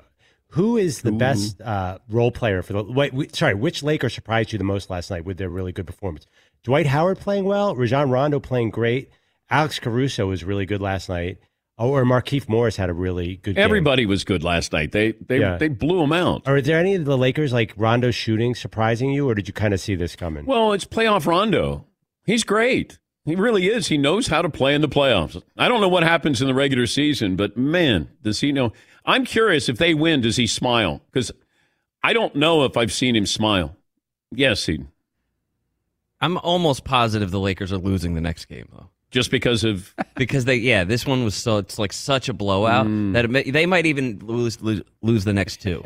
Who 0.52 0.76
is 0.78 1.02
the 1.02 1.12
best 1.12 1.60
uh, 1.60 1.98
role 2.08 2.30
player 2.32 2.62
for 2.62 2.72
the? 2.72 2.82
Wait, 2.82 3.12
wait, 3.12 3.36
sorry, 3.36 3.54
which 3.54 3.82
Laker 3.82 4.08
surprised 4.08 4.52
you 4.52 4.58
the 4.58 4.64
most 4.64 4.88
last 4.88 5.10
night 5.10 5.24
with 5.24 5.36
their 5.36 5.50
really 5.50 5.72
good 5.72 5.86
performance? 5.86 6.26
Dwight 6.64 6.86
Howard 6.86 7.18
playing 7.18 7.44
well, 7.44 7.74
Rajon 7.76 8.10
Rondo 8.10 8.40
playing 8.40 8.70
great, 8.70 9.10
Alex 9.50 9.78
Caruso 9.78 10.26
was 10.26 10.44
really 10.44 10.64
good 10.66 10.80
last 10.80 11.08
night, 11.08 11.38
oh, 11.78 11.90
or 11.90 12.04
Markieff 12.04 12.48
Morris 12.48 12.76
had 12.76 12.88
a 12.88 12.94
really 12.94 13.36
good. 13.36 13.56
game. 13.56 13.64
Everybody 13.64 14.06
was 14.06 14.24
good 14.24 14.42
last 14.42 14.72
night. 14.72 14.92
They 14.92 15.12
they 15.12 15.40
Yeah. 15.40 15.58
they 15.58 15.68
blew 15.68 16.00
them 16.00 16.12
out. 16.12 16.42
Are 16.46 16.60
there 16.62 16.78
any 16.78 16.94
of 16.94 17.04
the 17.04 17.18
Lakers 17.18 17.52
like 17.52 17.74
Rondo 17.76 18.10
shooting 18.10 18.54
surprising 18.54 19.12
you, 19.12 19.28
or 19.28 19.34
did 19.34 19.48
you 19.48 19.54
kind 19.54 19.74
of 19.74 19.80
see 19.80 19.94
this 19.96 20.16
coming? 20.16 20.46
Well, 20.46 20.72
it's 20.72 20.84
playoff 20.86 21.26
Rondo. 21.26 21.84
He's 22.24 22.42
great. 22.44 22.98
He 23.24 23.34
really 23.36 23.66
is. 23.68 23.88
He 23.88 23.98
knows 23.98 24.28
how 24.28 24.40
to 24.40 24.48
play 24.48 24.74
in 24.74 24.80
the 24.80 24.88
playoffs. 24.88 25.42
I 25.58 25.68
don't 25.68 25.82
know 25.82 25.88
what 25.88 26.02
happens 26.02 26.40
in 26.40 26.46
the 26.48 26.54
regular 26.54 26.86
season, 26.86 27.36
but 27.36 27.58
man, 27.58 28.08
does 28.22 28.40
he 28.40 28.52
know? 28.52 28.72
I'm 29.08 29.24
curious 29.24 29.68
if 29.68 29.78
they 29.78 29.94
win, 29.94 30.20
does 30.20 30.36
he 30.36 30.46
smile? 30.46 31.00
Because 31.10 31.32
I 32.04 32.12
don't 32.12 32.36
know 32.36 32.64
if 32.64 32.76
I've 32.76 32.92
seen 32.92 33.16
him 33.16 33.26
smile. 33.26 33.74
Yes, 34.30 34.66
he 34.66 34.80
I'm 36.20 36.36
almost 36.38 36.84
positive 36.84 37.30
the 37.30 37.40
Lakers 37.40 37.72
are 37.72 37.78
losing 37.78 38.14
the 38.14 38.20
next 38.20 38.44
game 38.46 38.68
though. 38.72 38.88
just 39.10 39.30
because 39.30 39.64
of 39.64 39.94
Because 40.16 40.44
they, 40.44 40.56
yeah, 40.56 40.84
this 40.84 41.06
one 41.06 41.24
was 41.24 41.34
so 41.34 41.58
it's 41.58 41.78
like 41.78 41.92
such 41.92 42.28
a 42.28 42.32
blowout 42.32 42.86
Mm. 42.86 43.12
that 43.14 43.24
it 43.24 43.28
may, 43.30 43.50
they 43.50 43.66
might 43.66 43.86
even 43.86 44.18
lose, 44.20 44.60
lose 44.60 44.82
lose 45.02 45.24
the 45.24 45.32
next 45.32 45.62
two. 45.62 45.82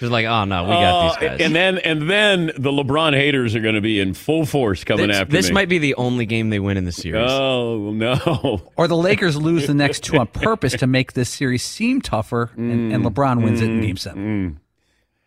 They're 0.00 0.08
like, 0.08 0.26
oh 0.26 0.44
no, 0.44 0.64
we 0.64 0.70
got 0.70 1.08
these 1.08 1.16
uh, 1.16 1.30
guys. 1.32 1.40
And 1.40 1.54
then 1.54 1.78
and 1.78 2.08
then 2.08 2.46
the 2.46 2.70
LeBron 2.70 3.14
haters 3.14 3.54
are 3.54 3.60
going 3.60 3.74
to 3.74 3.80
be 3.80 3.98
in 3.98 4.14
full 4.14 4.46
force 4.46 4.84
coming 4.84 5.08
this, 5.08 5.16
after 5.16 5.32
this 5.32 5.48
me. 5.48 5.54
might 5.54 5.68
be 5.68 5.78
the 5.78 5.94
only 5.96 6.26
game 6.26 6.50
they 6.50 6.60
win 6.60 6.76
in 6.76 6.84
the 6.84 6.92
series. 6.92 7.30
Oh 7.30 7.90
no! 7.92 8.62
Or 8.76 8.86
the 8.86 8.96
Lakers 8.96 9.36
lose 9.40 9.66
the 9.66 9.74
next 9.74 10.04
two 10.04 10.18
on 10.18 10.28
purpose 10.28 10.74
to 10.74 10.86
make 10.86 11.14
this 11.14 11.30
series 11.30 11.62
seem 11.62 12.00
tougher, 12.00 12.50
and, 12.56 12.92
and 12.92 13.04
mm, 13.04 13.12
LeBron 13.12 13.42
wins 13.42 13.60
it 13.60 13.70
in 13.70 13.80
mm, 13.80 13.82
Game 13.82 13.96
Seven. 13.96 14.56
Mm. 14.56 14.56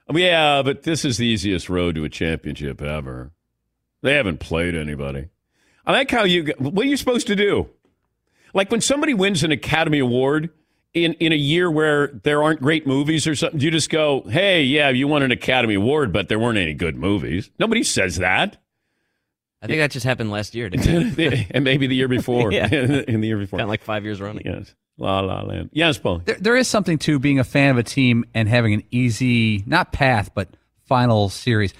Um, 0.09 0.17
yeah, 0.17 0.61
but 0.61 0.83
this 0.83 1.03
is 1.05 1.17
the 1.17 1.25
easiest 1.25 1.69
road 1.69 1.95
to 1.95 2.03
a 2.03 2.09
championship 2.09 2.81
ever. 2.81 3.31
They 4.01 4.15
haven't 4.15 4.39
played 4.39 4.75
anybody. 4.75 5.29
I 5.85 5.91
like 5.91 6.11
how 6.11 6.23
you. 6.23 6.53
What 6.57 6.85
are 6.85 6.89
you 6.89 6.97
supposed 6.97 7.27
to 7.27 7.35
do? 7.35 7.69
Like 8.53 8.71
when 8.71 8.81
somebody 8.81 9.13
wins 9.13 9.43
an 9.43 9.51
Academy 9.51 9.99
Award 9.99 10.49
in 10.93 11.13
in 11.13 11.31
a 11.31 11.37
year 11.37 11.69
where 11.71 12.07
there 12.23 12.43
aren't 12.43 12.61
great 12.61 12.85
movies 12.85 13.25
or 13.27 13.35
something, 13.35 13.59
you 13.59 13.71
just 13.71 13.89
go, 13.89 14.21
"Hey, 14.29 14.63
yeah, 14.63 14.89
you 14.89 15.07
won 15.07 15.23
an 15.23 15.31
Academy 15.31 15.75
Award, 15.75 16.11
but 16.11 16.27
there 16.29 16.39
weren't 16.39 16.57
any 16.57 16.73
good 16.73 16.95
movies." 16.95 17.49
Nobody 17.59 17.83
says 17.83 18.17
that. 18.17 18.57
I 19.61 19.67
think 19.67 19.79
that 19.79 19.91
just 19.91 20.05
happened 20.05 20.31
last 20.31 20.55
year. 20.55 20.69
Didn't 20.69 21.19
it? 21.19 21.47
and 21.51 21.63
maybe 21.63 21.87
the 21.87 21.95
year 21.95 22.07
before. 22.07 22.51
Yeah. 22.51 22.67
in 22.71 23.21
the 23.21 23.27
year 23.27 23.37
before. 23.37 23.59
Kind 23.59 23.67
of 23.67 23.69
like 23.69 23.83
five 23.83 24.03
years 24.03 24.19
running. 24.19 24.43
yes. 24.45 24.73
La 24.97 25.19
La 25.21 25.41
Land. 25.41 25.69
Yes, 25.71 25.97
Paul. 25.97 26.19
There, 26.25 26.35
there 26.39 26.55
is 26.55 26.67
something 26.67 26.97
to 26.99 27.19
being 27.19 27.39
a 27.39 27.43
fan 27.43 27.71
of 27.71 27.77
a 27.77 27.83
team 27.83 28.25
and 28.33 28.47
having 28.49 28.73
an 28.73 28.83
easy, 28.91 29.63
not 29.65 29.91
path, 29.91 30.31
but 30.33 30.49
final 30.85 31.29
series. 31.29 31.73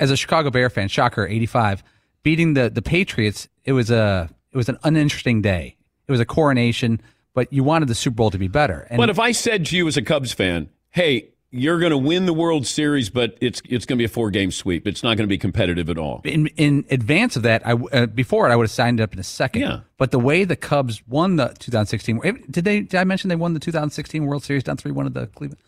As 0.00 0.10
a 0.10 0.16
Chicago 0.16 0.50
Bear 0.50 0.68
fan, 0.70 0.88
shocker, 0.88 1.26
eighty-five, 1.26 1.82
beating 2.22 2.54
the 2.54 2.68
the 2.70 2.82
Patriots. 2.82 3.48
It 3.64 3.72
was 3.72 3.90
a 3.90 4.28
it 4.52 4.56
was 4.56 4.68
an 4.68 4.78
uninteresting 4.82 5.42
day. 5.42 5.76
It 6.08 6.10
was 6.12 6.20
a 6.20 6.24
coronation, 6.24 7.00
but 7.36 7.52
you 7.52 7.62
wanted 7.62 7.86
the 7.86 7.94
Super 7.94 8.16
Bowl 8.16 8.30
to 8.32 8.38
be 8.38 8.48
better. 8.48 8.88
And 8.90 8.96
But 8.98 9.10
if 9.10 9.20
I 9.20 9.30
said 9.30 9.66
to 9.66 9.76
you 9.76 9.86
as 9.86 9.96
a 9.96 10.02
Cubs 10.02 10.32
fan, 10.32 10.68
"Hey, 10.90 11.28
you're 11.52 11.78
going 11.78 11.90
to 11.92 11.96
win 11.98 12.26
the 12.26 12.32
World 12.32 12.66
Series, 12.66 13.08
but 13.10 13.38
it's 13.40 13.62
it's 13.68 13.86
going 13.86 13.96
to 13.98 14.00
be 14.00 14.04
a 14.04 14.08
four 14.08 14.30
game 14.32 14.50
sweep. 14.50 14.86
It's 14.88 15.02
not 15.04 15.16
going 15.16 15.26
to 15.28 15.32
be 15.32 15.38
competitive 15.38 15.88
at 15.88 15.98
all." 15.98 16.20
in 16.24 16.48
in 16.56 16.84
advance 16.90 17.36
of 17.36 17.42
that, 17.44 17.64
I 17.64 17.70
w- 17.70 17.88
uh, 17.92 18.06
before 18.06 18.48
it, 18.48 18.52
I 18.52 18.56
would 18.56 18.64
have 18.64 18.70
signed 18.72 19.00
up 19.00 19.12
in 19.12 19.18
a 19.20 19.22
second. 19.22 19.62
Yeah. 19.62 19.80
But 19.98 20.10
the 20.10 20.18
way 20.18 20.44
the 20.44 20.56
Cubs 20.56 21.06
won 21.06 21.36
the 21.36 21.54
2016, 21.60 22.20
eh, 22.24 22.32
did 22.50 22.64
they? 22.64 22.80
Did 22.80 22.96
I 22.98 23.04
mention 23.04 23.28
they 23.28 23.36
won 23.36 23.54
the 23.54 23.60
2016 23.60 24.26
World 24.26 24.42
Series 24.42 24.64
down 24.64 24.76
three 24.78 24.90
one 24.92 25.06
of 25.06 25.14
the 25.14 25.26
Cleveland? 25.28 25.60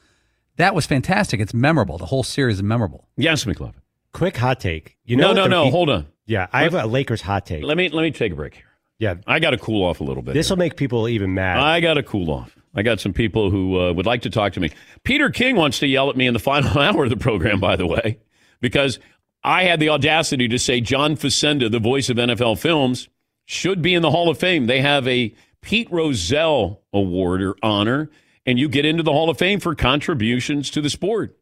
That 0.57 0.75
was 0.75 0.87
fantastic. 0.87 1.39
It's 1.39 1.55
memorable. 1.55 1.99
The 1.99 2.07
whole 2.07 2.25
series 2.25 2.57
is 2.57 2.63
memorable. 2.65 3.07
Yes, 3.17 3.45
McLovin. 3.45 3.75
Quick 4.13 4.37
hot 4.39 4.59
take. 4.59 4.97
You 5.05 5.17
No, 5.17 5.29
know, 5.29 5.33
no, 5.35 5.41
what 5.43 5.45
the- 5.45 5.51
no. 5.67 5.71
Hold 5.71 5.91
on. 5.91 6.07
Yeah, 6.27 6.47
I 6.53 6.63
have 6.65 6.75
a 6.75 6.85
Lakers 6.87 7.23
hot 7.23 7.47
take. 7.47 7.63
Let 7.63 7.77
me 7.77 7.89
let 7.91 8.03
me 8.03 8.11
take 8.11 8.33
a 8.33 8.35
break 8.35 8.55
here. 8.55 8.65
Yeah, 8.99 9.15
I 9.27 9.39
got 9.39 9.51
to 9.51 9.59
cool 9.59 9.85
off 9.85 10.01
a 10.01 10.05
little 10.05 10.23
bit. 10.23 10.35
this 10.35 10.51
will 10.51 10.57
make 10.57 10.77
people 10.77 11.09
even 11.09 11.35
mad. 11.35 11.59
I 11.59 11.81
got 11.81 11.95
to 11.95 12.03
cool 12.03 12.31
off. 12.31 12.57
I 12.75 12.83
got 12.83 13.01
some 13.01 13.13
people 13.13 13.51
who 13.51 13.81
uh, 13.81 13.93
would 13.93 14.07
like 14.07 14.23
to 14.23 14.31
talk 14.31 14.53
to 14.55 14.61
me. 14.61 14.71
Peter 15.05 15.31
King 15.31 15.57
wants 15.57 15.79
to 15.81 15.87
yell 15.87 16.11
at 16.11 16.17
me 16.17 16.27
in 16.27 16.35
the 16.35 16.41
final 16.41 16.79
hour 16.79 17.05
of 17.05 17.11
the 17.11 17.17
program, 17.17 17.61
by 17.61 17.77
the 17.77 17.87
way, 17.87 18.19
because 18.61 18.99
I 19.43 19.65
had 19.65 19.81
the 19.81 19.89
audacity 19.89 20.49
to 20.49 20.59
say 20.59 20.81
John 20.81 21.17
Facenda, 21.17 21.71
the 21.71 21.79
voice 21.79 22.09
of 22.09 22.17
NFL 22.17 22.59
films, 22.59 23.09
should 23.47 23.83
be 23.83 23.95
in 23.95 24.03
the 24.03 24.11
Hall 24.11 24.29
of 24.29 24.39
Fame. 24.39 24.67
They 24.67 24.81
have 24.81 25.07
a 25.09 25.35
Pete 25.63 25.89
Rozelle 25.91 26.83
Award 26.93 27.43
or 27.43 27.57
honor, 27.63 28.11
and 28.45 28.59
you 28.59 28.69
get 28.69 28.85
into 28.85 29.03
the 29.03 29.13
Hall 29.13 29.31
of 29.31 29.39
Fame 29.39 29.61
for 29.61 29.75
contributions 29.75 30.71
to 30.71 30.81
the 30.81 30.91
sport. 30.91 31.37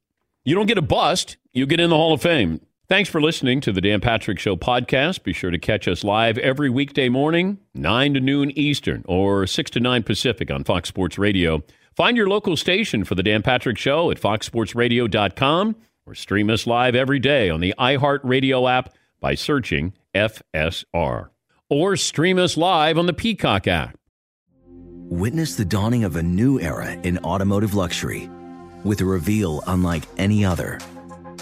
You 0.45 0.55
don't 0.55 0.67
get 0.67 0.79
a 0.79 0.83
bust, 0.83 1.37
you 1.53 1.67
get 1.67 1.81
in 1.81 1.91
the 1.91 1.97
Hall 1.97 2.13
of 2.13 2.23
Fame. 2.23 2.61
Thanks 2.89 3.11
for 3.11 3.21
listening 3.21 3.61
to 3.63 3.73
the 3.73 3.81
Dan 3.81 4.01
Patrick 4.01 4.39
Show 4.39 4.55
podcast. 4.55 5.25
Be 5.25 5.33
sure 5.33 5.51
to 5.51 5.59
catch 5.59 5.89
us 5.89 6.05
live 6.05 6.39
every 6.39 6.71
weekday 6.71 7.09
morning, 7.09 7.59
9 7.75 8.15
to 8.15 8.21
noon 8.21 8.57
Eastern 8.57 9.05
or 9.09 9.45
6 9.45 9.71
to 9.73 9.81
9 9.81 10.05
Pacific 10.05 10.53
on 10.53 10.63
Fox 10.63 10.89
Sports 10.89 11.19
Radio. 11.19 11.65
Find 11.97 12.17
your 12.17 12.29
local 12.29 12.57
station 12.57 13.03
for 13.03 13.17
the 13.17 13.25
Dan 13.25 13.43
Patrick 13.43 13.77
Show 13.77 14.13
at 14.13 14.21
foxsportsradio.com 14.21 15.75
or 16.07 16.15
stream 16.15 16.49
us 16.49 16.65
live 16.65 16.95
every 16.95 17.19
day 17.19 17.51
on 17.51 17.59
the 17.59 17.75
iHeartRadio 17.77 18.71
app 18.71 18.95
by 19.19 19.35
searching 19.35 19.93
FSR. 20.15 21.31
Or 21.69 21.97
stream 21.97 22.39
us 22.39 22.57
live 22.57 22.99
on 22.99 23.07
the 23.07 23.13
Peacock 23.13 23.67
app. 23.67 23.99
Witness 25.09 25.57
the 25.57 25.65
dawning 25.65 26.05
of 26.05 26.15
a 26.15 26.23
new 26.23 26.61
era 26.61 26.93
in 26.93 27.19
automotive 27.19 27.75
luxury 27.75 28.31
with 28.85 29.01
a 29.01 29.05
reveal 29.05 29.65
unlike 29.67 30.05
any 30.19 30.45
other 30.45 30.79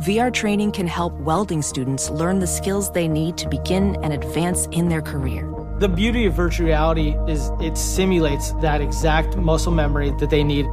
VR 0.00 0.32
training 0.32 0.72
can 0.72 0.86
help 0.86 1.12
welding 1.20 1.60
students 1.60 2.08
learn 2.08 2.38
the 2.38 2.46
skills 2.46 2.90
they 2.92 3.06
need 3.06 3.36
to 3.36 3.48
begin 3.48 3.96
and 4.02 4.12
advance 4.12 4.66
in 4.72 4.88
their 4.88 5.02
career. 5.02 5.46
The 5.80 5.88
beauty 5.88 6.24
of 6.24 6.32
virtual 6.32 6.66
reality 6.66 7.14
is 7.28 7.50
it 7.60 7.76
simulates 7.76 8.52
that 8.54 8.80
exact 8.80 9.36
muscle 9.36 9.70
memory 9.70 10.12
that 10.18 10.30
they 10.30 10.42
need. 10.42 10.66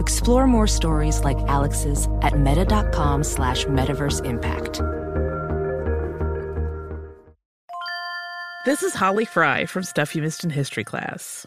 Explore 0.00 0.46
more 0.46 0.66
stories 0.66 1.22
like 1.24 1.36
Alex's 1.46 2.08
at 2.22 2.38
meta.com 2.38 3.22
slash 3.22 3.66
metaverse 3.66 4.24
impact. 4.24 4.80
This 8.64 8.82
is 8.82 8.94
Holly 8.94 9.26
Fry 9.26 9.66
from 9.66 9.82
Stuff 9.82 10.16
You 10.16 10.22
Missed 10.22 10.42
in 10.42 10.48
History 10.48 10.84
class. 10.84 11.46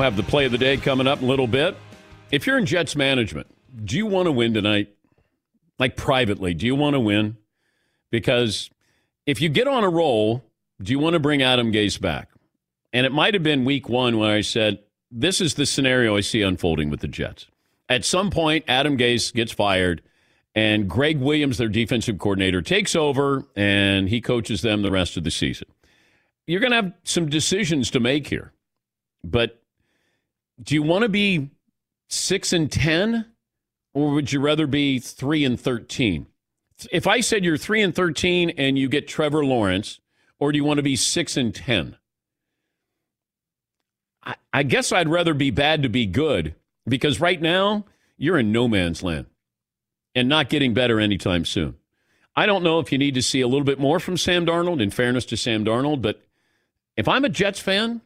We'll 0.00 0.06
have 0.06 0.16
the 0.16 0.22
play 0.22 0.46
of 0.46 0.52
the 0.52 0.56
day 0.56 0.78
coming 0.78 1.06
up 1.06 1.18
in 1.18 1.26
a 1.26 1.28
little 1.28 1.46
bit. 1.46 1.76
If 2.30 2.46
you're 2.46 2.56
in 2.56 2.64
Jets 2.64 2.96
management, 2.96 3.48
do 3.84 3.98
you 3.98 4.06
want 4.06 4.28
to 4.28 4.32
win 4.32 4.54
tonight? 4.54 4.88
Like 5.78 5.94
privately, 5.94 6.54
do 6.54 6.64
you 6.64 6.74
want 6.74 6.94
to 6.94 7.00
win? 7.00 7.36
Because 8.10 8.70
if 9.26 9.42
you 9.42 9.50
get 9.50 9.68
on 9.68 9.84
a 9.84 9.90
roll, 9.90 10.42
do 10.82 10.90
you 10.90 10.98
want 10.98 11.12
to 11.12 11.20
bring 11.20 11.42
Adam 11.42 11.70
Gase 11.70 12.00
back? 12.00 12.30
And 12.94 13.04
it 13.04 13.12
might 13.12 13.34
have 13.34 13.42
been 13.42 13.66
week 13.66 13.90
one 13.90 14.16
when 14.16 14.30
I 14.30 14.40
said, 14.40 14.78
this 15.10 15.38
is 15.38 15.56
the 15.56 15.66
scenario 15.66 16.16
I 16.16 16.20
see 16.20 16.40
unfolding 16.40 16.88
with 16.88 17.00
the 17.00 17.06
Jets. 17.06 17.48
At 17.90 18.06
some 18.06 18.30
point, 18.30 18.64
Adam 18.68 18.96
Gase 18.96 19.34
gets 19.34 19.52
fired, 19.52 20.00
and 20.54 20.88
Gregg 20.88 21.18
Williams, 21.18 21.58
their 21.58 21.68
defensive 21.68 22.18
coordinator, 22.18 22.62
takes 22.62 22.96
over 22.96 23.44
and 23.54 24.08
he 24.08 24.22
coaches 24.22 24.62
them 24.62 24.80
the 24.80 24.90
rest 24.90 25.18
of 25.18 25.24
the 25.24 25.30
season. 25.30 25.68
You're 26.46 26.60
going 26.60 26.72
to 26.72 26.76
have 26.76 26.94
some 27.04 27.28
decisions 27.28 27.90
to 27.90 28.00
make 28.00 28.28
here. 28.28 28.54
But 29.22 29.59
do 30.62 30.74
you 30.74 30.82
want 30.82 31.02
to 31.02 31.08
be 31.08 31.50
six 32.08 32.52
and 32.52 32.70
ten, 32.70 33.26
or 33.94 34.10
would 34.12 34.32
you 34.32 34.40
rather 34.40 34.66
be 34.66 34.98
three 34.98 35.44
and 35.44 35.58
thirteen? 35.58 36.26
If 36.90 37.06
I 37.06 37.20
said 37.20 37.44
you're 37.44 37.56
three 37.56 37.82
and 37.82 37.94
thirteen 37.94 38.50
and 38.50 38.78
you 38.78 38.88
get 38.88 39.08
Trevor 39.08 39.44
Lawrence, 39.44 40.00
or 40.38 40.52
do 40.52 40.58
you 40.58 40.64
want 40.64 40.78
to 40.78 40.82
be 40.82 40.96
six 40.96 41.36
and 41.36 41.54
ten? 41.54 41.96
I, 44.22 44.34
I 44.52 44.62
guess 44.62 44.92
I'd 44.92 45.08
rather 45.08 45.34
be 45.34 45.50
bad 45.50 45.82
to 45.82 45.88
be 45.88 46.06
good 46.06 46.54
because 46.86 47.20
right 47.20 47.40
now 47.40 47.86
you're 48.16 48.38
in 48.38 48.52
no 48.52 48.68
man's 48.68 49.02
land 49.02 49.26
and 50.14 50.28
not 50.28 50.48
getting 50.48 50.74
better 50.74 51.00
anytime 51.00 51.44
soon. 51.44 51.76
I 52.36 52.46
don't 52.46 52.62
know 52.62 52.78
if 52.78 52.92
you 52.92 52.98
need 52.98 53.14
to 53.14 53.22
see 53.22 53.40
a 53.40 53.48
little 53.48 53.64
bit 53.64 53.78
more 53.78 54.00
from 54.00 54.16
Sam 54.16 54.46
Darnold, 54.46 54.80
in 54.80 54.90
fairness 54.90 55.24
to 55.26 55.36
Sam 55.36 55.64
Darnold, 55.64 56.02
but 56.02 56.22
if 56.96 57.08
I'm 57.08 57.24
a 57.24 57.28
Jets 57.28 57.60
fan, 57.60 58.02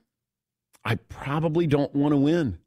I 0.85 0.97
probably 0.97 1.67
don't 1.67 1.95
want 1.95 2.13
to 2.13 2.17
win. 2.17 2.59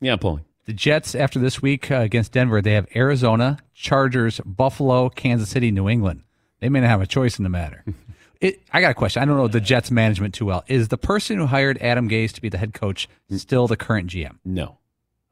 Yeah, 0.00 0.16
Paulie. 0.16 0.44
The 0.66 0.72
Jets, 0.72 1.14
after 1.14 1.38
this 1.38 1.62
week 1.62 1.90
uh, 1.90 1.96
against 1.96 2.32
Denver, 2.32 2.60
they 2.60 2.72
have 2.72 2.88
Arizona, 2.94 3.58
Chargers, 3.72 4.40
Buffalo, 4.44 5.08
Kansas 5.08 5.48
City, 5.48 5.70
New 5.70 5.88
England. 5.88 6.24
They 6.60 6.68
may 6.68 6.80
not 6.80 6.88
have 6.88 7.00
a 7.00 7.06
choice 7.06 7.38
in 7.38 7.44
the 7.44 7.48
matter. 7.48 7.84
it, 8.40 8.60
I 8.72 8.80
got 8.80 8.90
a 8.90 8.94
question. 8.94 9.22
I 9.22 9.26
don't 9.26 9.36
know 9.36 9.46
the 9.46 9.60
Jets 9.60 9.92
management 9.92 10.34
too 10.34 10.44
well. 10.44 10.64
Is 10.66 10.88
the 10.88 10.98
person 10.98 11.38
who 11.38 11.46
hired 11.46 11.78
Adam 11.80 12.08
Gase 12.08 12.32
to 12.32 12.40
be 12.40 12.48
the 12.48 12.58
head 12.58 12.74
coach 12.74 13.08
still 13.30 13.68
the 13.68 13.76
current 13.76 14.10
GM? 14.10 14.38
No. 14.44 14.78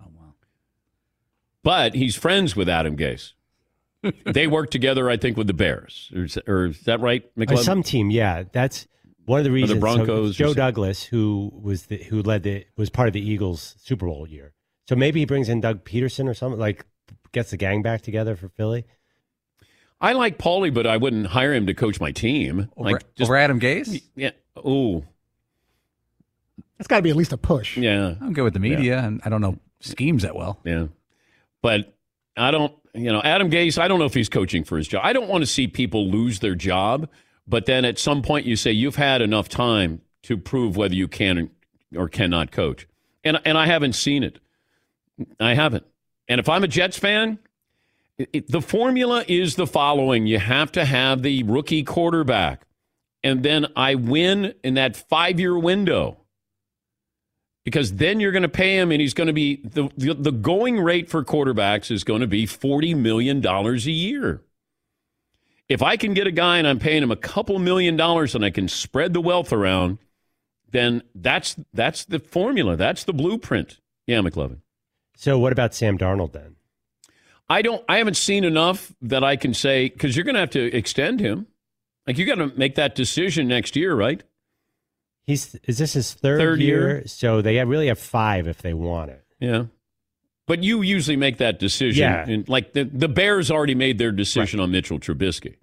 Oh, 0.00 0.06
wow. 0.14 0.34
But 1.64 1.94
he's 1.94 2.14
friends 2.14 2.54
with 2.54 2.68
Adam 2.68 2.96
Gase. 2.96 3.32
they 4.32 4.46
work 4.46 4.70
together, 4.70 5.10
I 5.10 5.16
think, 5.16 5.36
with 5.36 5.48
the 5.48 5.54
Bears. 5.54 6.12
Or 6.14 6.24
is, 6.24 6.38
or 6.46 6.66
is 6.66 6.80
that 6.82 7.00
right, 7.00 7.24
Uh, 7.48 7.56
some 7.56 7.82
team, 7.82 8.10
yeah. 8.10 8.44
That's 8.52 8.86
one 9.26 9.40
of 9.40 9.44
the 9.44 9.50
reasons. 9.50 9.74
the 9.74 9.80
Broncos. 9.80 10.36
So 10.36 10.46
Joe 10.46 10.54
Douglas, 10.54 11.02
who 11.02 11.52
was 11.54 11.86
the 11.86 11.96
who 11.96 12.22
led 12.22 12.42
the 12.42 12.66
was 12.76 12.90
part 12.90 13.08
of 13.08 13.12
the 13.14 13.20
Eagles 13.20 13.76
Super 13.78 14.06
Bowl 14.06 14.26
year. 14.28 14.52
So 14.88 14.96
maybe 14.96 15.20
he 15.20 15.26
brings 15.26 15.48
in 15.48 15.60
Doug 15.60 15.84
Pederson 15.84 16.28
or 16.28 16.34
something 16.34 16.60
like 16.60 16.84
gets 17.32 17.50
the 17.50 17.56
gang 17.56 17.82
back 17.82 18.02
together 18.02 18.36
for 18.36 18.48
Philly. 18.48 18.84
I 20.00 20.12
like 20.12 20.38
Paulie, 20.38 20.74
but 20.74 20.86
I 20.86 20.96
wouldn't 20.98 21.28
hire 21.28 21.54
him 21.54 21.66
to 21.66 21.74
coach 21.74 22.00
my 22.00 22.12
team. 22.12 22.68
Over, 22.76 22.90
like 22.90 23.04
over 23.20 23.36
Adam 23.36 23.58
Gase? 23.58 24.02
Yeah. 24.14 24.32
Oh. 24.56 25.04
That's 26.76 26.88
got 26.88 26.96
to 26.96 27.02
be 27.02 27.10
at 27.10 27.16
least 27.16 27.32
a 27.32 27.38
push. 27.38 27.76
Yeah. 27.78 28.16
I'm 28.20 28.32
good 28.34 28.44
with 28.44 28.52
the 28.52 28.58
media, 28.58 28.98
and 28.98 29.22
I 29.24 29.30
don't 29.30 29.40
know 29.40 29.58
schemes 29.80 30.22
that 30.22 30.36
well. 30.36 30.58
Yeah. 30.64 30.88
But 31.62 31.94
I 32.36 32.50
don't, 32.50 32.74
you 32.92 33.12
know, 33.12 33.22
Adam 33.22 33.50
Gase, 33.50 33.78
I 33.78 33.88
don't 33.88 33.98
know 33.98 34.04
if 34.04 34.14
he's 34.14 34.28
coaching 34.28 34.64
for 34.64 34.76
his 34.76 34.88
job. 34.88 35.00
I 35.04 35.12
don't 35.12 35.28
want 35.28 35.42
to 35.42 35.46
see 35.46 35.68
people 35.68 36.08
lose 36.08 36.40
their 36.40 36.54
job, 36.54 37.08
but 37.46 37.66
then 37.66 37.84
at 37.84 37.98
some 37.98 38.22
point 38.22 38.46
you 38.46 38.56
say 38.56 38.72
you've 38.72 38.96
had 38.96 39.22
enough 39.22 39.48
time 39.48 40.00
to 40.22 40.36
prove 40.36 40.76
whether 40.76 40.94
you 40.94 41.08
can 41.08 41.50
or 41.96 42.08
cannot 42.08 42.50
coach. 42.50 42.86
And 43.22 43.40
and 43.44 43.56
I 43.56 43.66
haven't 43.66 43.94
seen 43.94 44.22
it. 44.22 44.38
I 45.38 45.54
haven't. 45.54 45.86
And 46.28 46.40
if 46.40 46.48
I'm 46.48 46.64
a 46.64 46.68
Jets 46.68 46.98
fan, 46.98 47.38
it, 48.18 48.50
the 48.50 48.62
formula 48.62 49.24
is 49.28 49.56
the 49.56 49.66
following: 49.66 50.26
you 50.26 50.38
have 50.38 50.72
to 50.72 50.84
have 50.84 51.22
the 51.22 51.42
rookie 51.42 51.82
quarterback, 51.82 52.66
and 53.22 53.42
then 53.42 53.66
I 53.76 53.94
win 53.94 54.54
in 54.62 54.74
that 54.74 54.96
five-year 54.96 55.58
window 55.58 56.18
because 57.64 57.94
then 57.94 58.20
you're 58.20 58.32
going 58.32 58.42
to 58.42 58.48
pay 58.48 58.78
him, 58.78 58.92
and 58.92 59.00
he's 59.00 59.14
going 59.14 59.26
to 59.26 59.32
be 59.32 59.56
the, 59.64 59.88
the 59.96 60.14
the 60.14 60.32
going 60.32 60.80
rate 60.80 61.08
for 61.08 61.24
quarterbacks 61.24 61.90
is 61.90 62.04
going 62.04 62.20
to 62.20 62.26
be 62.26 62.46
forty 62.46 62.94
million 62.94 63.40
dollars 63.40 63.86
a 63.86 63.92
year. 63.92 64.42
If 65.68 65.82
I 65.82 65.96
can 65.96 66.12
get 66.14 66.26
a 66.26 66.30
guy 66.32 66.58
and 66.58 66.66
I'm 66.66 66.78
paying 66.78 67.02
him 67.02 67.10
a 67.10 67.16
couple 67.16 67.58
million 67.58 67.96
dollars, 67.96 68.34
and 68.34 68.44
I 68.44 68.50
can 68.50 68.68
spread 68.68 69.14
the 69.14 69.20
wealth 69.20 69.52
around, 69.52 69.98
then 70.70 71.02
that's 71.14 71.56
that's 71.72 72.04
the 72.04 72.18
formula. 72.18 72.76
That's 72.76 73.04
the 73.04 73.12
blueprint. 73.14 73.80
Yeah, 74.06 74.18
McLovin. 74.18 74.58
So 75.16 75.38
what 75.38 75.52
about 75.52 75.74
Sam 75.74 75.96
Darnold 75.96 76.32
then? 76.32 76.56
I 77.48 77.62
don't. 77.62 77.82
I 77.88 77.98
haven't 77.98 78.16
seen 78.16 78.44
enough 78.44 78.92
that 79.02 79.24
I 79.24 79.36
can 79.36 79.54
say 79.54 79.88
because 79.88 80.16
you're 80.16 80.24
going 80.24 80.34
to 80.34 80.40
have 80.40 80.50
to 80.50 80.76
extend 80.76 81.20
him. 81.20 81.46
Like 82.06 82.18
you 82.18 82.26
got 82.26 82.34
to 82.36 82.48
make 82.58 82.74
that 82.74 82.94
decision 82.94 83.48
next 83.48 83.76
year, 83.76 83.94
right? 83.94 84.22
He's 85.26 85.54
is 85.64 85.78
this 85.78 85.94
his 85.94 86.12
third, 86.12 86.40
Third 86.40 86.60
year. 86.60 86.88
year? 86.98 87.02
So 87.06 87.40
they 87.40 87.54
have- 87.56 87.68
really 87.68 87.86
have 87.86 87.98
five 87.98 88.46
if 88.46 88.60
they 88.60 88.74
want 88.74 89.10
it. 89.10 89.24
Yeah. 89.40 89.64
But 90.46 90.62
you 90.62 90.82
usually 90.82 91.16
make 91.16 91.38
that 91.38 91.58
decision. 91.58 92.02
Yeah. 92.02 92.28
And 92.28 92.48
like 92.48 92.74
the, 92.74 92.84
the 92.84 93.08
Bears 93.08 93.50
already 93.50 93.74
made 93.74 93.98
their 93.98 94.12
decision 94.12 94.60
on 94.60 94.70
Mitchell 94.70 94.98
Trubisky. 94.98 95.56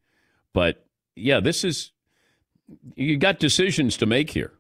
But 0.54 0.86
yeah, 1.16 1.40
this 1.40 1.64
is, 1.64 1.92
you 2.96 3.18
got 3.18 3.40
decisions 3.40 3.98
to 3.98 4.06
make 4.06 4.32
here. 4.32 4.54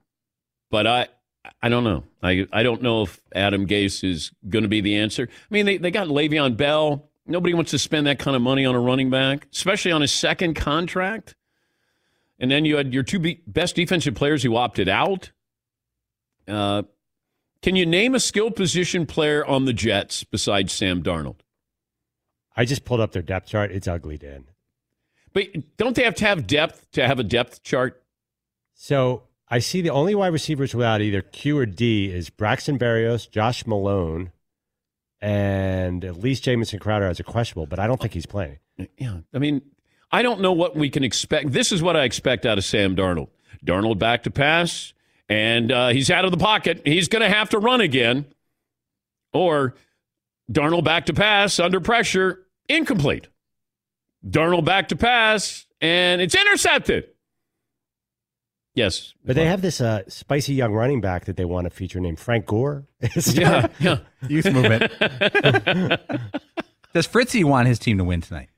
But 0.69 0.85
I, 0.85 1.07
I 1.61 1.69
don't 1.69 1.83
know. 1.83 2.03
I, 2.21 2.45
I 2.53 2.61
don't 2.61 2.83
know 2.83 3.01
if 3.01 3.19
Adam 3.33 3.65
Gase 3.65 4.07
is 4.07 4.31
going 4.47 4.63
to 4.63 4.69
be 4.69 4.81
the 4.81 4.97
answer. 4.97 5.27
I 5.29 5.53
mean, 5.53 5.65
they, 5.65 5.77
they 5.77 5.89
got 5.89 6.07
Le'Veon 6.07 6.55
Bell. 6.55 7.09
Nobody 7.25 7.53
wants 7.53 7.71
to 7.71 7.79
spend 7.79 8.05
that 8.05 8.19
kind 8.19 8.35
of 8.35 8.43
money 8.43 8.65
on 8.65 8.75
a 8.75 8.79
running 8.79 9.09
back, 9.09 9.47
especially 9.51 9.91
on 9.91 10.03
a 10.03 10.07
second 10.07 10.53
contract. 10.53 11.35
And 12.39 12.51
then 12.51 12.65
you 12.65 12.77
had 12.77 12.93
your 12.93 13.03
two 13.03 13.37
best 13.47 13.75
defensive 13.75 14.13
players 14.15 14.43
who 14.43 14.55
opted 14.55 14.87
out. 14.87 15.31
Uh, 16.47 16.83
can 17.61 17.75
you 17.75 17.85
name 17.85 18.15
a 18.15 18.19
skill 18.19 18.51
position 18.51 19.05
player 19.05 19.45
on 19.45 19.65
the 19.65 19.73
Jets 19.73 20.23
besides 20.23 20.73
Sam 20.73 21.03
Darnold? 21.03 21.41
I 22.55 22.65
just 22.65 22.85
pulled 22.85 22.99
up 22.99 23.11
their 23.11 23.21
depth 23.21 23.47
chart. 23.47 23.71
It's 23.71 23.87
ugly, 23.87 24.17
Dan. 24.17 24.45
But 25.33 25.77
don't 25.77 25.95
they 25.95 26.03
have 26.03 26.15
to 26.15 26.25
have 26.25 26.47
depth 26.47 26.91
to 26.91 27.07
have 27.07 27.19
a 27.19 27.23
depth 27.23 27.63
chart? 27.63 28.03
So 28.73 29.23
I 29.47 29.59
see 29.59 29.81
the 29.81 29.89
only 29.89 30.15
wide 30.15 30.33
receivers 30.33 30.75
without 30.75 31.01
either 31.01 31.21
Q 31.21 31.57
or 31.57 31.65
D 31.65 32.11
is 32.11 32.29
Braxton 32.29 32.77
Berrios, 32.77 33.29
Josh 33.29 33.65
Malone, 33.65 34.31
and 35.21 36.03
at 36.03 36.17
least 36.17 36.43
Jamison 36.43 36.79
Crowder 36.79 37.05
as 37.05 37.19
a 37.19 37.23
questionable, 37.23 37.67
but 37.67 37.79
I 37.79 37.87
don't 37.87 38.01
think 38.01 38.13
he's 38.13 38.25
playing. 38.25 38.59
Yeah. 38.97 39.19
I 39.33 39.37
mean, 39.37 39.61
I 40.11 40.23
don't 40.23 40.41
know 40.41 40.51
what 40.51 40.75
we 40.75 40.89
can 40.89 41.03
expect. 41.03 41.51
This 41.51 41.71
is 41.71 41.81
what 41.81 41.95
I 41.95 42.03
expect 42.03 42.45
out 42.45 42.57
of 42.57 42.65
Sam 42.65 42.95
Darnold. 42.95 43.29
Darnold 43.63 43.99
back 43.99 44.23
to 44.23 44.31
pass, 44.31 44.93
and 45.31 45.71
uh, 45.71 45.87
he's 45.89 46.11
out 46.11 46.25
of 46.25 46.31
the 46.31 46.37
pocket. 46.37 46.81
He's 46.83 47.07
going 47.07 47.21
to 47.21 47.29
have 47.29 47.49
to 47.51 47.59
run 47.59 47.79
again. 47.79 48.25
Or 49.31 49.75
Darnold 50.51 50.83
back 50.83 51.05
to 51.05 51.13
pass 51.13 51.57
under 51.57 51.79
pressure, 51.79 52.45
incomplete. 52.67 53.27
Darnold 54.27 54.65
back 54.65 54.89
to 54.89 54.97
pass, 54.97 55.65
and 55.79 56.21
it's 56.21 56.35
intercepted. 56.35 57.05
Yes. 58.75 59.13
But 59.23 59.37
they 59.37 59.45
have 59.45 59.61
this 59.61 59.79
uh, 59.79 60.03
spicy 60.09 60.53
young 60.53 60.73
running 60.73 60.99
back 60.99 61.25
that 61.25 61.37
they 61.37 61.45
want 61.45 61.63
to 61.65 61.69
feature 61.69 62.01
named 62.01 62.19
Frank 62.19 62.45
Gore. 62.45 62.85
Yeah, 63.31 63.67
yeah. 63.79 63.99
Youth 64.27 64.51
movement. 64.51 64.91
Does 66.93 67.07
Fritzy 67.07 67.45
want 67.45 67.69
his 67.69 67.79
team 67.79 67.97
to 67.99 68.03
win 68.03 68.19
tonight? 68.19 68.49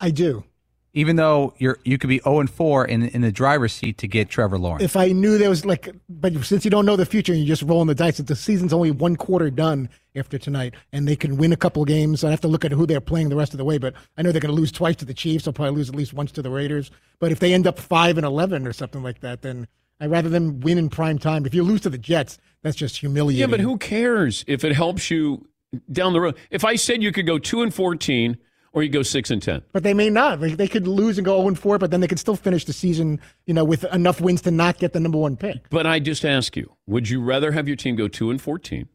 I 0.00 0.10
do. 0.12 0.44
Even 0.92 1.16
though 1.16 1.54
you're 1.58 1.78
you 1.84 1.98
could 1.98 2.08
be 2.08 2.18
0 2.20 2.40
and 2.40 2.50
4 2.50 2.84
in 2.84 3.02
in 3.08 3.20
the 3.20 3.30
driver's 3.30 3.72
seat 3.72 3.98
to 3.98 4.08
get 4.08 4.28
Trevor 4.28 4.58
Lawrence. 4.58 4.82
If 4.82 4.96
I 4.96 5.12
knew 5.12 5.38
there 5.38 5.48
was 5.48 5.64
like, 5.64 5.88
but 6.08 6.34
since 6.44 6.64
you 6.64 6.70
don't 6.70 6.84
know 6.84 6.96
the 6.96 7.06
future 7.06 7.32
and 7.32 7.40
you're 7.40 7.54
just 7.54 7.62
rolling 7.62 7.86
the 7.86 7.94
dice, 7.94 8.18
the 8.18 8.34
season's 8.34 8.72
only 8.72 8.90
one 8.90 9.16
quarter 9.16 9.50
done 9.50 9.88
after 10.16 10.38
tonight, 10.38 10.74
and 10.92 11.06
they 11.06 11.14
can 11.14 11.36
win 11.36 11.52
a 11.52 11.56
couple 11.56 11.84
games. 11.84 12.24
I 12.24 12.30
have 12.30 12.40
to 12.40 12.48
look 12.48 12.64
at 12.64 12.72
who 12.72 12.86
they're 12.86 13.00
playing 13.00 13.28
the 13.28 13.36
rest 13.36 13.52
of 13.52 13.58
the 13.58 13.64
way, 13.64 13.78
but 13.78 13.94
I 14.16 14.22
know 14.22 14.32
they're 14.32 14.40
going 14.40 14.54
to 14.54 14.60
lose 14.60 14.72
twice 14.72 14.96
to 14.96 15.04
the 15.04 15.14
Chiefs. 15.14 15.44
They'll 15.44 15.52
probably 15.52 15.76
lose 15.76 15.88
at 15.88 15.94
least 15.94 16.12
once 16.12 16.32
to 16.32 16.42
the 16.42 16.50
Raiders. 16.50 16.90
But 17.20 17.30
if 17.30 17.38
they 17.38 17.54
end 17.54 17.66
up 17.66 17.78
five 17.78 18.18
and 18.18 18.26
eleven 18.26 18.66
or 18.66 18.72
something 18.72 19.02
like 19.02 19.20
that, 19.20 19.42
then 19.42 19.68
I'd 20.00 20.10
rather 20.10 20.28
them 20.28 20.60
win 20.60 20.78
in 20.78 20.88
prime 20.88 21.18
time. 21.18 21.46
If 21.46 21.54
you 21.54 21.62
lose 21.62 21.82
to 21.82 21.90
the 21.90 21.98
Jets, 21.98 22.38
that's 22.62 22.76
just 22.76 22.96
humiliating. 22.96 23.40
Yeah, 23.40 23.46
but 23.46 23.60
who 23.60 23.78
cares 23.78 24.44
if 24.48 24.64
it 24.64 24.72
helps 24.72 25.10
you 25.10 25.46
down 25.92 26.14
the 26.14 26.20
road? 26.20 26.36
If 26.50 26.64
I 26.64 26.76
said 26.76 27.02
you 27.02 27.12
could 27.12 27.26
go 27.26 27.38
2 27.38 27.62
and 27.62 27.72
14 27.72 28.38
or 28.72 28.82
you 28.82 28.88
go 28.88 29.02
6 29.02 29.30
and 29.30 29.42
10. 29.42 29.62
But 29.72 29.82
they 29.82 29.94
may 29.94 30.10
not. 30.10 30.40
Like, 30.40 30.56
they 30.56 30.68
could 30.68 30.86
lose 30.86 31.18
and 31.18 31.24
go 31.24 31.36
0 31.38 31.48
and 31.48 31.58
4, 31.58 31.78
but 31.78 31.90
then 31.90 32.00
they 32.00 32.06
could 32.06 32.18
still 32.20 32.36
finish 32.36 32.64
the 32.64 32.72
season, 32.72 33.20
you 33.46 33.54
know, 33.54 33.64
with 33.64 33.84
enough 33.92 34.20
wins 34.20 34.42
to 34.42 34.50
not 34.50 34.78
get 34.78 34.92
the 34.92 35.00
number 35.00 35.18
one 35.18 35.36
pick. 35.36 35.68
But 35.70 35.86
I 35.86 35.98
just 35.98 36.24
ask 36.24 36.56
you, 36.56 36.72
would 36.86 37.08
you 37.08 37.20
rather 37.22 37.52
have 37.52 37.66
your 37.66 37.76
team 37.76 37.96
go 37.96 38.06
2 38.08 38.30
and 38.30 38.40
14 38.40 38.88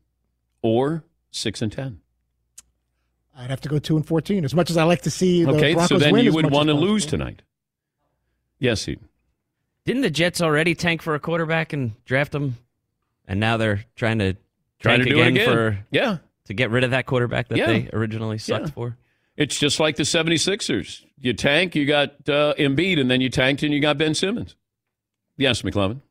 or 0.61 1.03
6 1.31 1.61
and 1.61 1.71
10? 1.71 1.99
I'd 3.38 3.49
have 3.49 3.59
to 3.61 3.69
go 3.69 3.79
2 3.79 3.97
and 3.97 4.07
14. 4.07 4.45
As 4.45 4.55
much 4.55 4.69
as 4.69 4.77
I 4.77 4.83
like 4.83 5.01
to 5.01 5.11
see 5.11 5.43
the 5.43 5.51
Okay, 5.51 5.73
Broncos 5.73 5.89
so 5.89 5.97
then 5.97 6.13
win 6.13 6.23
you 6.25 6.31
would 6.33 6.45
want 6.51 6.67
to 6.69 6.73
possible. 6.73 6.88
lose 6.93 7.05
tonight. 7.05 7.41
Yes, 8.59 8.85
he. 8.85 8.97
Didn't 9.83 10.03
the 10.03 10.09
Jets 10.09 10.41
already 10.41 10.73
tank 10.73 11.01
for 11.01 11.15
a 11.15 11.19
quarterback 11.19 11.73
and 11.73 11.91
draft 12.05 12.33
him? 12.33 12.55
And 13.27 13.39
now 13.41 13.57
they're 13.57 13.83
trying 13.97 14.19
to 14.19 14.38
Trying 14.79 14.99
tank 14.99 15.09
to 15.09 15.15
do 15.15 15.21
it 15.21 15.27
again. 15.27 15.45
for 15.47 15.79
Yeah. 15.91 16.17
to 16.45 16.53
get 16.53 16.69
rid 16.71 16.83
of 16.85 16.91
that 16.91 17.05
quarterback 17.05 17.49
that 17.49 17.57
Yeah. 17.57 17.67
they 17.67 17.89
originally 17.91 18.38
sucked 18.38 18.67
Yeah. 18.67 18.71
for. 18.71 18.97
It's 19.37 19.59
just 19.59 19.79
like 19.79 19.97
the 19.97 20.03
76ers. 20.03 21.03
You 21.19 21.33
tank, 21.33 21.75
you 21.75 21.85
got 21.85 22.11
uh, 22.29 22.53
Embiid, 22.57 22.99
and 22.99 23.09
then 23.09 23.21
you 23.21 23.29
tanked 23.29 23.63
and 23.63 23.73
you 23.73 23.79
got 23.79 23.97
Ben 23.97 24.15
Simmons. 24.15 24.55
Yes, 25.37 25.61
McLovin. 25.61 26.01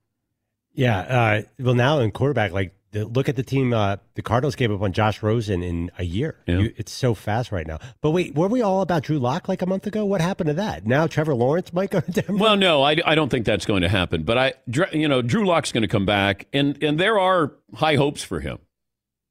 Yeah. 0.74 0.98
Uh, 0.98 1.42
well, 1.58 1.74
now 1.74 2.00
in 2.00 2.10
quarterback, 2.10 2.52
like 2.52 2.74
the, 2.94 3.04
look 3.04 3.28
at 3.28 3.36
the 3.36 3.42
team. 3.42 3.72
Uh, 3.72 3.96
the 4.14 4.22
Cardinals 4.22 4.54
gave 4.56 4.70
up 4.70 4.80
on 4.80 4.92
Josh 4.92 5.22
Rosen 5.22 5.62
in 5.62 5.90
a 5.98 6.04
year. 6.04 6.36
Yeah. 6.46 6.58
You, 6.58 6.74
it's 6.76 6.92
so 6.92 7.14
fast 7.14 7.52
right 7.52 7.66
now. 7.66 7.78
But 8.00 8.10
wait, 8.10 8.34
were 8.34 8.48
we 8.48 8.62
all 8.62 8.82
about 8.82 9.02
Drew 9.04 9.18
Lock 9.18 9.48
like 9.48 9.62
a 9.62 9.66
month 9.66 9.86
ago? 9.86 10.04
What 10.04 10.20
happened 10.20 10.48
to 10.48 10.54
that? 10.54 10.86
Now 10.86 11.06
Trevor 11.06 11.34
Lawrence 11.34 11.72
might 11.72 11.90
go 11.90 12.00
to 12.00 12.10
Denver. 12.10 12.36
Well, 12.36 12.56
no, 12.56 12.82
I, 12.82 12.96
I 13.04 13.14
don't 13.14 13.30
think 13.30 13.46
that's 13.46 13.66
going 13.66 13.82
to 13.82 13.88
happen. 13.88 14.22
But 14.24 14.38
I, 14.38 14.54
you 14.92 15.08
know, 15.08 15.22
Drew 15.22 15.46
Lock's 15.46 15.72
going 15.72 15.82
to 15.82 15.88
come 15.88 16.06
back, 16.06 16.46
and 16.52 16.82
and 16.82 16.98
there 16.98 17.18
are 17.18 17.52
high 17.74 17.96
hopes 17.96 18.22
for 18.22 18.40
him. 18.40 18.58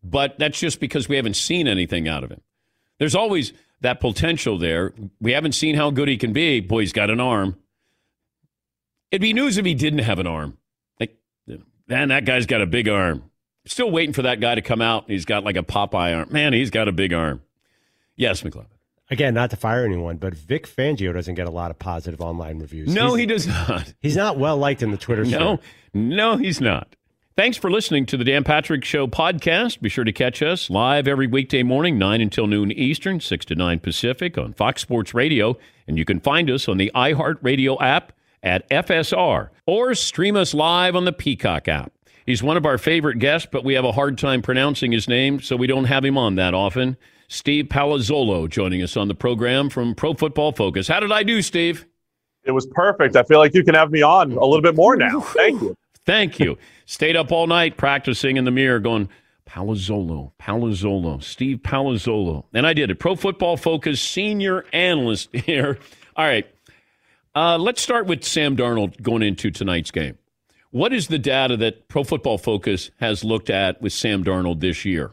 But 0.04 0.38
that's 0.38 0.60
just 0.60 0.80
because 0.80 1.08
we 1.08 1.16
haven't 1.16 1.36
seen 1.36 1.68
anything 1.68 2.10
out 2.10 2.24
of 2.24 2.32
him. 2.32 2.42
There's 3.00 3.16
always 3.16 3.54
that 3.84 4.00
potential 4.00 4.58
there. 4.58 4.94
We 5.22 5.32
haven't 5.34 5.52
seen 5.54 5.76
how 5.76 5.92
good 5.92 6.08
he 6.08 6.18
can 6.18 6.34
be. 6.34 6.60
Boy, 6.60 6.80
he's 6.82 6.92
got 6.94 7.10
an 7.10 7.20
arm. 7.20 7.58
It'd 9.12 9.22
be 9.22 9.34
news 9.34 9.58
if 9.58 9.66
he 9.66 9.76
didn't 9.76 10.00
have 10.00 10.20
an 10.20 10.26
arm. 10.28 10.58
Like, 11.00 11.16
man, 11.88 12.08
that 12.10 12.26
guy's 12.26 12.46
got 12.48 12.62
a 12.62 12.66
big 12.66 12.90
arm. 12.90 13.30
Still 13.66 13.92
waiting 13.92 14.14
for 14.14 14.24
that 14.24 14.40
guy 14.40 14.56
to 14.56 14.62
come 14.62 14.82
out. 14.82 15.06
He's 15.08 15.26
got 15.26 15.44
like 15.44 15.56
a 15.56 15.64
Popeye 15.64 16.16
arm. 16.18 16.30
Man, 16.32 16.52
he's 16.54 16.70
got 16.72 16.88
a 16.88 16.92
big 16.92 17.14
arm. 17.14 17.42
Yes, 18.16 18.42
McLovin. 18.42 18.66
Again, 19.10 19.34
not 19.34 19.52
to 19.52 19.56
fire 19.58 19.86
anyone, 19.86 20.18
but 20.18 20.34
Vic 20.34 20.66
Fangio 20.68 21.14
doesn't 21.14 21.36
get 21.36 21.46
a 21.46 21.52
lot 21.52 21.70
of 21.72 21.78
positive 21.78 22.20
online 22.22 22.60
reviews. 22.60 22.94
No, 22.94 23.10
He's- 23.16 23.20
he 23.20 23.26
does 23.26 23.48
not. 23.48 23.94
He's 24.02 24.16
not 24.16 24.40
well 24.40 24.58
liked 24.58 24.82
in 24.82 24.92
the 24.92 24.98
Twitter 24.98 25.24
No, 25.26 25.58
sphere. 25.58 25.60
no, 25.94 26.38
he's 26.38 26.60
not. 26.62 26.96
Thanks 27.36 27.58
for 27.58 27.72
listening 27.72 28.06
to 28.06 28.18
the 28.18 28.24
Dan 28.24 28.44
Patrick 28.44 28.86
Show 28.86 29.08
podcast. 29.08 29.82
Be 29.82 29.90
sure 29.90 30.04
to 30.04 30.12
catch 30.12 30.44
us 30.44 30.70
live 30.70 31.08
every 31.08 31.26
weekday 31.26 31.64
morning, 31.64 31.98
9 31.98 32.22
until 32.22 32.46
noon 32.46 32.72
Eastern, 32.72 33.20
6 33.20 33.46
to 33.46 33.56
9 33.56 33.80
Pacific 33.80 34.38
on 34.38 34.54
Fox 34.54 34.84
Sports 34.84 35.16
Radio. 35.16 35.58
And 35.88 35.98
you 35.98 36.06
can 36.06 36.20
find 36.20 36.48
us 36.52 36.68
on 36.68 36.78
the 36.78 36.92
iHeartRadio 36.94 37.82
app 37.82 38.14
at 38.44 38.70
FSR 38.70 39.50
or 39.66 39.96
stream 39.96 40.36
us 40.36 40.54
live 40.54 40.96
on 40.96 41.06
the 41.06 41.12
Peacock 41.12 41.68
app. 41.68 41.92
He's 42.28 42.44
one 42.44 42.56
of 42.56 42.68
our 42.68 42.78
favorite 42.78 43.18
guests, 43.18 43.48
but 43.52 43.64
we 43.64 43.74
have 43.74 43.84
a 43.84 43.94
hard 43.94 44.20
time 44.20 44.44
pronouncing 44.44 44.92
his 44.92 45.08
name, 45.08 45.42
so 45.42 45.56
we 45.56 45.66
don't 45.66 45.86
have 45.86 46.06
him 46.06 46.20
on 46.20 46.36
that 46.36 46.54
often. 46.54 46.98
Steve 47.30 47.66
Palazzolo 47.66 48.48
joining 48.48 48.84
us 48.84 48.96
on 48.96 49.08
the 49.08 49.16
program 49.16 49.72
from 49.72 49.96
Pro 49.96 50.14
Football 50.14 50.52
Focus. 50.52 50.88
How 50.88 51.00
did 51.00 51.12
I 51.12 51.24
do, 51.24 51.42
Steve? 51.42 51.88
It 52.44 52.52
was 52.52 52.68
perfect. 52.68 53.16
I 53.16 53.24
feel 53.24 53.40
like 53.40 53.56
you 53.56 53.64
can 53.64 53.74
have 53.74 53.90
me 53.90 54.04
on 54.04 54.34
a 54.34 54.46
little 54.46 54.62
bit 54.62 54.76
more 54.76 54.96
now. 54.96 55.20
Thank 55.20 55.60
you. 55.64 55.76
Thank 56.06 56.40
you. 56.40 56.58
Stayed 56.86 57.16
up 57.16 57.32
all 57.32 57.48
night 57.48 57.78
practicing 57.78 58.38
in 58.38 58.46
the 58.46 58.52
mirror, 58.52 58.80
going 58.80 59.10
Palazzolo, 59.48 60.32
Palazzolo, 60.40 61.22
Steve 61.24 61.60
Palazzolo, 61.60 62.46
and 62.54 62.66
I 62.66 62.74
did 62.74 62.90
it. 62.92 63.00
Pro 63.00 63.16
Football 63.16 63.58
Focus 63.58 64.02
senior 64.02 64.66
analyst 64.74 65.30
here. 65.34 65.78
All 66.16 66.26
right, 66.26 66.48
uh, 67.36 67.58
let's 67.58 67.82
start 67.82 68.06
with 68.06 68.24
Sam 68.24 68.56
Darnold 68.56 69.02
going 69.02 69.24
into 69.24 69.52
tonight's 69.52 69.92
game. 69.92 70.18
What 70.72 70.92
is 70.92 71.08
the 71.08 71.20
data 71.20 71.56
that 71.58 71.88
Pro 71.88 72.04
Football 72.04 72.38
Focus 72.38 72.90
has 73.00 73.24
looked 73.24 73.50
at 73.50 73.82
with 73.82 73.94
Sam 73.94 74.24
Darnold 74.24 74.60
this 74.60 74.86
year? 74.86 75.12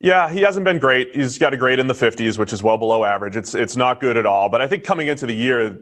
Yeah, 0.00 0.30
he 0.30 0.40
hasn't 0.42 0.64
been 0.64 0.78
great. 0.78 1.14
He's 1.14 1.38
got 1.38 1.52
a 1.52 1.56
grade 1.56 1.80
in 1.80 1.88
the 1.88 1.94
50s, 1.94 2.38
which 2.38 2.52
is 2.52 2.62
well 2.62 2.76
below 2.78 3.04
average. 3.04 3.34
It's 3.34 3.54
it's 3.54 3.76
not 3.76 4.00
good 4.00 4.16
at 4.16 4.26
all. 4.26 4.48
But 4.48 4.60
I 4.60 4.68
think 4.68 4.84
coming 4.84 5.08
into 5.08 5.26
the 5.26 5.34
year, 5.34 5.76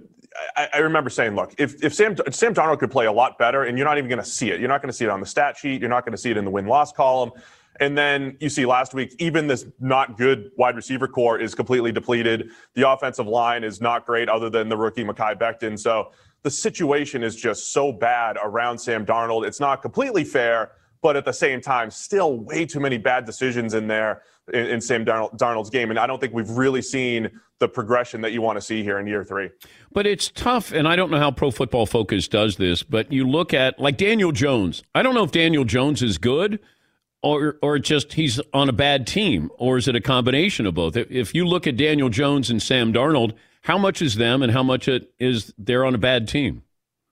I, 0.57 0.69
I 0.75 0.79
remember 0.79 1.11
saying, 1.11 1.35
look, 1.35 1.55
if, 1.59 1.83
if 1.83 1.95
Sam 1.95 2.17
Sam 2.31 2.55
Darnold 2.55 2.79
could 2.79 2.91
play 2.91 3.07
a 3.07 3.13
lot 3.13 3.39
better, 3.39 3.65
and 3.65 3.77
you're 3.77 3.87
not 3.87 3.99
even 3.99 4.09
going 4.09 4.23
to 4.23 4.29
see 4.29 4.51
it. 4.51 4.61
You're 4.61 4.69
not 4.69 4.83
going 4.83 4.91
to 4.91 4.97
see 4.97 5.05
it 5.05 5.11
on 5.11 5.21
the 5.21 5.27
stat 5.27 5.57
sheet. 5.57 5.81
You're 5.81 5.91
not 5.91 6.05
going 6.05 6.13
to 6.13 6.19
see 6.19 6.31
it 6.31 6.37
in 6.37 6.45
the 6.45 6.51
win 6.51 6.67
loss 6.67 6.93
column. 6.93 7.33
And 7.79 7.97
then 7.97 8.37
you 8.41 8.49
see 8.49 8.65
last 8.65 8.95
week, 8.95 9.15
even 9.19 9.47
this 9.47 9.67
not 9.81 10.17
good 10.17 10.51
wide 10.57 10.77
receiver 10.77 11.07
core 11.07 11.39
is 11.39 11.55
completely 11.55 11.93
depleted. 11.93 12.51
The 12.75 12.89
offensive 12.89 13.27
line 13.27 13.65
is 13.65 13.81
not 13.81 14.07
great, 14.07 14.29
other 14.29 14.49
than 14.49 14.69
the 14.69 14.77
rookie 14.77 15.05
Mekhi 15.05 15.39
Becton. 15.39 15.79
So 15.79 16.13
the 16.43 16.51
situation 16.51 17.23
is 17.23 17.37
just 17.37 17.73
so 17.73 17.93
bad 17.93 18.39
around 18.43 18.79
Sam 18.79 19.05
Darnold. 19.05 19.47
It's 19.47 19.61
not 19.61 19.83
completely 19.83 20.25
fair, 20.25 20.73
but 21.03 21.17
at 21.17 21.25
the 21.25 21.33
same 21.33 21.61
time, 21.61 21.91
still 21.91 22.39
way 22.39 22.65
too 22.65 22.81
many 22.81 22.99
bad 22.99 23.27
decisions 23.27 23.75
in 23.75 23.87
there 23.87 24.23
in, 24.53 24.67
in 24.67 24.81
Sam 24.81 25.05
Darnold, 25.05 25.37
Darnold's 25.39 25.71
game. 25.71 25.91
And 25.91 25.99
I 25.99 26.07
don't 26.07 26.21
think 26.21 26.33
we've 26.33 26.51
really 26.51 26.83
seen 26.83 27.31
the 27.59 27.69
progression 27.69 28.21
that 28.21 28.33
you 28.33 28.43
want 28.43 28.57
to 28.57 28.61
see 28.61 28.83
here 28.83 28.99
in 28.99 29.07
year 29.07 29.25
three. 29.25 29.51
But 29.93 30.07
it's 30.07 30.31
tough, 30.31 30.73
and 30.73 30.87
I 30.87 30.95
don't 30.95 31.11
know 31.11 31.19
how 31.19 31.31
Pro 31.31 31.51
Football 31.51 31.87
Focus 31.87 32.29
does 32.29 32.57
this, 32.57 32.83
but 32.83 33.11
you 33.11 33.27
look 33.27 33.55
at 33.55 33.81
like 33.81 33.97
Daniel 33.97 34.33
Jones. 34.33 34.83
I 34.95 35.03
don't 35.03 35.15
know 35.15 35.25
if 35.25 35.33
Daniel 35.33 35.65
Jones 35.65 36.03
is 36.03 36.19
good 36.19 36.61
or 37.23 37.57
or 37.63 37.79
just 37.79 38.13
he's 38.13 38.41
on 38.53 38.69
a 38.69 38.73
bad 38.73 39.07
team, 39.07 39.51
or 39.57 39.79
is 39.79 39.89
it 39.89 39.97
a 39.97 40.01
combination 40.01 40.67
of 40.67 40.75
both? 40.75 40.97
If- 40.97 41.35
you 41.35 41.47
look 41.47 41.67
at 41.67 41.77
Daniel 41.77 42.09
Jones 42.09 42.51
and 42.51 42.63
Sam 42.63 42.93
Darnold, 42.93 43.33
how 43.63 43.79
much 43.79 44.03
is 44.03 44.17
them 44.17 44.43
and 44.43 44.53
how 44.53 44.63
much 44.63 44.87
it 44.87 45.13
is 45.19 45.53
they're 45.59 45.85
on 45.85 45.95
a 45.95 45.99
bad 45.99 46.29
team? 46.29 46.63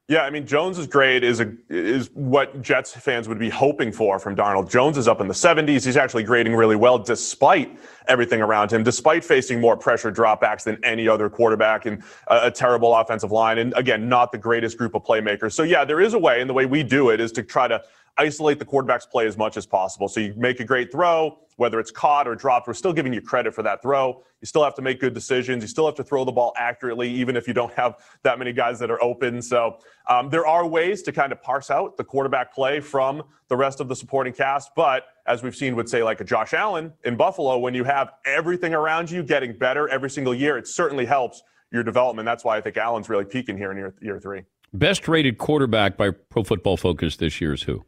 Yeah, 0.06 0.24
I 0.24 0.28
mean 0.28 0.46
Jones's 0.46 0.86
grade 0.86 1.24
is 1.24 1.40
a 1.40 1.54
is 1.70 2.10
what 2.12 2.60
Jets 2.60 2.92
fans 2.92 3.26
would 3.26 3.38
be 3.38 3.48
hoping 3.48 3.90
for 3.90 4.18
from 4.18 4.36
Darnold. 4.36 4.70
Jones 4.70 4.98
is 4.98 5.08
up 5.08 5.22
in 5.22 5.28
the 5.28 5.34
70s. 5.34 5.86
He's 5.86 5.96
actually 5.96 6.24
grading 6.24 6.54
really 6.54 6.76
well 6.76 6.98
despite 6.98 7.78
everything 8.06 8.42
around 8.42 8.70
him, 8.70 8.82
despite 8.82 9.24
facing 9.24 9.62
more 9.62 9.78
pressure 9.78 10.12
dropbacks 10.12 10.64
than 10.64 10.78
any 10.84 11.08
other 11.08 11.30
quarterback 11.30 11.86
and 11.86 12.02
a, 12.26 12.48
a 12.48 12.50
terrible 12.50 12.94
offensive 12.94 13.32
line 13.32 13.56
and 13.56 13.72
again, 13.78 14.06
not 14.06 14.30
the 14.30 14.36
greatest 14.36 14.76
group 14.76 14.94
of 14.94 15.02
playmakers. 15.02 15.52
So 15.52 15.62
yeah, 15.62 15.86
there 15.86 16.02
is 16.02 16.12
a 16.12 16.18
way 16.18 16.42
and 16.42 16.50
the 16.50 16.54
way 16.54 16.66
we 16.66 16.82
do 16.82 17.08
it 17.08 17.18
is 17.18 17.32
to 17.32 17.42
try 17.42 17.66
to 17.66 17.82
isolate 18.18 18.58
the 18.58 18.64
quarterback's 18.64 19.06
play 19.06 19.26
as 19.26 19.36
much 19.36 19.56
as 19.56 19.66
possible. 19.66 20.08
So 20.08 20.20
you 20.20 20.34
make 20.36 20.60
a 20.60 20.64
great 20.64 20.92
throw, 20.92 21.38
whether 21.56 21.78
it's 21.80 21.90
caught 21.90 22.26
or 22.26 22.34
dropped, 22.34 22.66
we're 22.66 22.74
still 22.74 22.92
giving 22.92 23.12
you 23.12 23.20
credit 23.20 23.54
for 23.54 23.62
that 23.62 23.82
throw. 23.82 24.22
You 24.40 24.46
still 24.46 24.64
have 24.64 24.74
to 24.74 24.82
make 24.82 25.00
good 25.00 25.14
decisions. 25.14 25.62
You 25.62 25.68
still 25.68 25.86
have 25.86 25.94
to 25.96 26.04
throw 26.04 26.24
the 26.24 26.32
ball 26.32 26.52
accurately, 26.56 27.10
even 27.10 27.36
if 27.36 27.46
you 27.48 27.54
don't 27.54 27.72
have 27.74 27.96
that 28.22 28.38
many 28.38 28.52
guys 28.52 28.78
that 28.80 28.90
are 28.90 29.02
open. 29.02 29.40
So 29.40 29.78
um, 30.08 30.30
there 30.30 30.46
are 30.46 30.66
ways 30.66 31.02
to 31.02 31.12
kind 31.12 31.32
of 31.32 31.42
parse 31.42 31.70
out 31.70 31.96
the 31.96 32.04
quarterback 32.04 32.54
play 32.54 32.80
from 32.80 33.22
the 33.48 33.56
rest 33.56 33.80
of 33.80 33.88
the 33.88 33.96
supporting 33.96 34.32
cast. 34.32 34.70
But 34.74 35.04
as 35.26 35.42
we've 35.42 35.56
seen 35.56 35.74
with, 35.76 35.88
say, 35.88 36.02
like 36.02 36.20
a 36.20 36.24
Josh 36.24 36.54
Allen 36.54 36.92
in 37.04 37.16
Buffalo, 37.16 37.58
when 37.58 37.74
you 37.74 37.84
have 37.84 38.12
everything 38.26 38.74
around 38.74 39.10
you 39.10 39.22
getting 39.22 39.56
better 39.56 39.88
every 39.88 40.10
single 40.10 40.34
year, 40.34 40.58
it 40.58 40.66
certainly 40.66 41.06
helps 41.06 41.42
your 41.72 41.82
development. 41.82 42.26
That's 42.26 42.44
why 42.44 42.56
I 42.56 42.60
think 42.60 42.76
Allen's 42.76 43.08
really 43.08 43.24
peaking 43.24 43.56
here 43.56 43.70
in 43.70 43.76
year, 43.76 43.94
year 44.00 44.20
three. 44.20 44.42
Best 44.72 45.06
rated 45.06 45.38
quarterback 45.38 45.96
by 45.96 46.10
Pro 46.10 46.42
Football 46.42 46.76
Focus 46.76 47.16
this 47.16 47.40
year 47.40 47.54
is 47.54 47.62
who? 47.62 47.84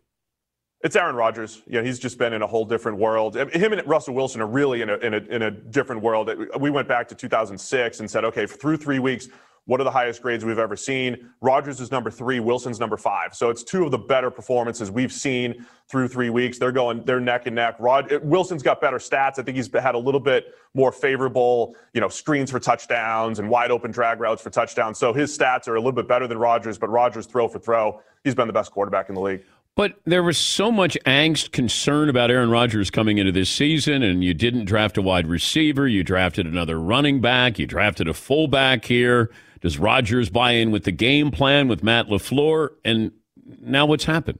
It's 0.82 0.94
Aaron 0.94 1.16
Rodgers. 1.16 1.62
Yeah, 1.66 1.82
he's 1.82 1.98
just 1.98 2.18
been 2.18 2.32
in 2.32 2.42
a 2.42 2.46
whole 2.46 2.64
different 2.64 2.98
world. 2.98 3.34
Him 3.34 3.72
and 3.72 3.86
Russell 3.88 4.14
Wilson 4.14 4.40
are 4.40 4.46
really 4.46 4.82
in 4.82 4.90
a, 4.90 4.96
in 4.98 5.14
a, 5.14 5.16
in 5.16 5.42
a 5.42 5.50
different 5.50 6.02
world. 6.02 6.30
We 6.60 6.70
went 6.70 6.86
back 6.86 7.08
to 7.08 7.14
2006 7.14 8.00
and 8.00 8.10
said, 8.10 8.24
okay, 8.24 8.46
through 8.46 8.76
three 8.76 8.98
weeks, 8.98 9.28
what 9.66 9.80
are 9.80 9.84
the 9.84 9.90
highest 9.90 10.22
grades 10.22 10.44
we've 10.44 10.60
ever 10.60 10.76
seen? 10.76 11.30
Rodgers 11.40 11.80
is 11.80 11.90
number 11.90 12.08
three, 12.08 12.38
Wilson's 12.38 12.78
number 12.78 12.96
five. 12.96 13.34
So 13.34 13.50
it's 13.50 13.64
two 13.64 13.84
of 13.84 13.90
the 13.90 13.98
better 13.98 14.30
performances 14.30 14.92
we've 14.92 15.12
seen 15.12 15.66
through 15.88 16.06
three 16.06 16.30
weeks. 16.30 16.58
They're 16.58 16.70
going, 16.70 17.04
they're 17.04 17.20
neck 17.20 17.46
and 17.46 17.56
neck. 17.56 17.74
Rod, 17.80 18.12
Wilson's 18.22 18.62
got 18.62 18.80
better 18.80 18.98
stats. 18.98 19.40
I 19.40 19.42
think 19.42 19.56
he's 19.56 19.68
had 19.72 19.96
a 19.96 19.98
little 19.98 20.20
bit 20.20 20.54
more 20.74 20.92
favorable, 20.92 21.74
you 21.94 22.00
know, 22.00 22.08
screens 22.08 22.50
for 22.50 22.60
touchdowns 22.60 23.40
and 23.40 23.50
wide 23.50 23.72
open 23.72 23.90
drag 23.90 24.20
routes 24.20 24.40
for 24.40 24.50
touchdowns. 24.50 24.98
So 24.98 25.12
his 25.12 25.36
stats 25.36 25.66
are 25.66 25.74
a 25.74 25.80
little 25.80 25.90
bit 25.90 26.06
better 26.06 26.28
than 26.28 26.38
Rodgers, 26.38 26.78
but 26.78 26.88
Rodgers 26.88 27.26
throw 27.26 27.48
for 27.48 27.58
throw, 27.58 28.00
he's 28.22 28.36
been 28.36 28.46
the 28.46 28.52
best 28.52 28.70
quarterback 28.70 29.08
in 29.08 29.16
the 29.16 29.20
league. 29.20 29.42
But 29.76 30.00
there 30.06 30.22
was 30.22 30.38
so 30.38 30.72
much 30.72 30.96
angst, 31.04 31.52
concern 31.52 32.08
about 32.08 32.30
Aaron 32.30 32.50
Rodgers 32.50 32.90
coming 32.90 33.18
into 33.18 33.30
this 33.30 33.50
season, 33.50 34.02
and 34.02 34.24
you 34.24 34.32
didn't 34.32 34.64
draft 34.64 34.96
a 34.96 35.02
wide 35.02 35.26
receiver. 35.26 35.86
You 35.86 36.02
drafted 36.02 36.46
another 36.46 36.80
running 36.80 37.20
back. 37.20 37.58
You 37.58 37.66
drafted 37.66 38.08
a 38.08 38.14
fullback 38.14 38.86
here. 38.86 39.30
Does 39.60 39.78
Rodgers 39.78 40.30
buy 40.30 40.52
in 40.52 40.70
with 40.70 40.84
the 40.84 40.92
game 40.92 41.30
plan 41.30 41.68
with 41.68 41.82
Matt 41.82 42.06
LaFleur? 42.06 42.70
And 42.86 43.12
now 43.60 43.84
what's 43.84 44.04
happened? 44.04 44.38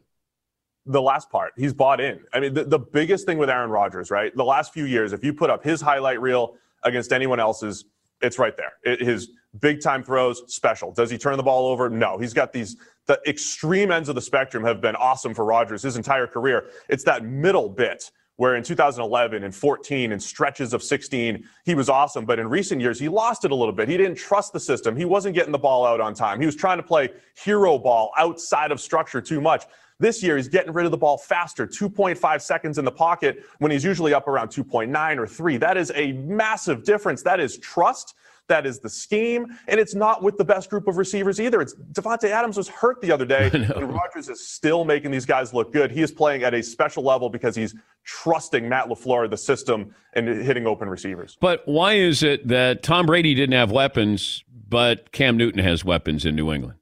The 0.87 1.03
last 1.03 1.29
part, 1.29 1.53
he's 1.57 1.75
bought 1.75 2.01
in. 2.01 2.21
I 2.33 2.41
mean, 2.41 2.55
the, 2.55 2.65
the 2.65 2.79
biggest 2.79 3.27
thing 3.27 3.37
with 3.37 3.51
Aaron 3.51 3.71
Rodgers, 3.71 4.11
right? 4.11 4.35
The 4.35 4.45
last 4.45 4.73
few 4.73 4.85
years, 4.85 5.13
if 5.13 5.23
you 5.23 5.35
put 5.35 5.51
up 5.51 5.63
his 5.63 5.83
highlight 5.83 6.21
reel 6.21 6.55
against 6.83 7.13
anyone 7.13 7.41
else's, 7.41 7.85
it's 8.23 8.39
right 8.39 8.57
there. 8.57 8.73
It, 8.85 9.01
his 9.01 9.29
big 9.61 9.83
time 9.83 10.03
throws, 10.03 10.43
special. 10.47 10.93
Does 10.93 11.11
he 11.11 11.19
turn 11.19 11.37
the 11.37 11.43
ball 11.43 11.67
over? 11.67 11.91
No. 11.91 12.17
He's 12.17 12.33
got 12.33 12.53
these 12.55 12.77
the 13.07 13.21
extreme 13.27 13.91
ends 13.91 14.09
of 14.09 14.15
the 14.15 14.21
spectrum 14.21 14.65
have 14.65 14.81
been 14.81 14.97
awesome 14.97 15.35
for 15.35 15.45
Rodgers 15.45 15.83
his 15.83 15.97
entire 15.97 16.27
career. 16.27 16.67
It's 16.89 17.05
that 17.05 17.25
middle 17.25 17.69
bit 17.69 18.11
where 18.37 18.55
in 18.55 18.63
2011 18.63 19.45
and 19.45 19.55
14 19.55 20.13
and 20.13 20.23
stretches 20.23 20.75
of 20.75 20.83
16 20.83 21.45
he 21.65 21.75
was 21.75 21.89
awesome. 21.89 22.27
But 22.27 22.39
in 22.39 22.49
recent 22.49 22.81
years 22.81 22.99
he 22.99 23.09
lost 23.09 23.45
it 23.45 23.51
a 23.51 23.55
little 23.55 23.73
bit. 23.73 23.89
He 23.89 23.97
didn't 23.97 24.17
trust 24.17 24.53
the 24.53 24.61
system. 24.61 24.97
He 24.97 25.05
wasn't 25.05 25.35
getting 25.35 25.53
the 25.53 25.59
ball 25.59 25.87
out 25.87 26.01
on 26.01 26.15
time. 26.15 26.41
He 26.41 26.47
was 26.47 26.57
trying 26.57 26.79
to 26.79 26.83
play 26.83 27.11
hero 27.43 27.79
ball 27.79 28.13
outside 28.19 28.73
of 28.73 28.81
structure 28.81 29.21
too 29.21 29.41
much. 29.41 29.65
This 29.99 30.23
year 30.23 30.37
he's 30.37 30.49
getting 30.49 30.75
rid 30.75 30.85
of 30.85 30.91
the 30.91 30.99
ball 30.99 31.17
faster 31.17 31.67
2.5 31.67 32.43
seconds 32.43 32.77
in 32.77 32.85
the 32.85 32.93
pocket 32.93 33.45
when 33.59 33.71
he's 33.71 33.85
usually 33.85 34.13
up 34.13 34.29
around 34.29 34.49
2.9 34.49 35.17
or 35.17 35.27
3 35.27 35.57
that 35.59 35.77
is 35.77 35.91
a 35.95 36.13
massive 36.13 36.85
difference. 36.85 37.23
That 37.23 37.41
is 37.41 37.57
trust 37.59 38.15
that 38.49 38.67
is 38.67 38.79
the 38.79 38.89
scheme, 38.89 39.47
and 39.69 39.81
it's 39.81 39.95
not 39.95 40.23
with 40.23 40.37
the 40.37 40.45
best 40.45 40.71
group 40.71 40.89
of 40.89 40.97
receivers 40.97 41.41
either. 41.41 41.61
It's 41.61 41.75
Davante 41.93 42.31
Adams 42.31 42.57
was 42.57 42.69
hurt 42.69 43.01
the 43.01 43.11
other 43.11 43.25
day, 43.25 43.51
and 43.55 43.93
Rodgers 43.93 44.29
is 44.29 44.47
still 44.47 44.85
making 44.85 45.11
these 45.11 45.27
guys 45.27 45.53
look 45.53 45.73
good. 45.73 45.91
He 45.91 46.03
is 46.03 46.13
playing 46.13 46.43
at 46.43 46.55
a 46.55 46.63
special 46.63 47.03
level 47.03 47.29
because 47.29 47.57
he's 47.57 47.75
trusting 48.05 48.69
Matt 48.69 48.89
LaFleur, 48.89 49.29
the 49.29 49.37
system, 49.37 49.95
and 50.15 50.29
hitting 50.29 50.67
open 50.67 50.89
receivers. 50.89 51.37
But 51.41 51.63
why 51.67 51.95
is 51.95 52.23
it 52.23 52.47
that 52.49 52.83
Tom 52.83 53.07
Brady 53.07 53.35
didn't 53.35 53.55
have 53.55 53.71
weapons, 53.71 54.45
but 54.69 55.13
Cam 55.13 55.37
Newton 55.37 55.63
has 55.63 55.85
weapons 55.85 56.25
in 56.25 56.37
New 56.37 56.53
England? 56.53 56.79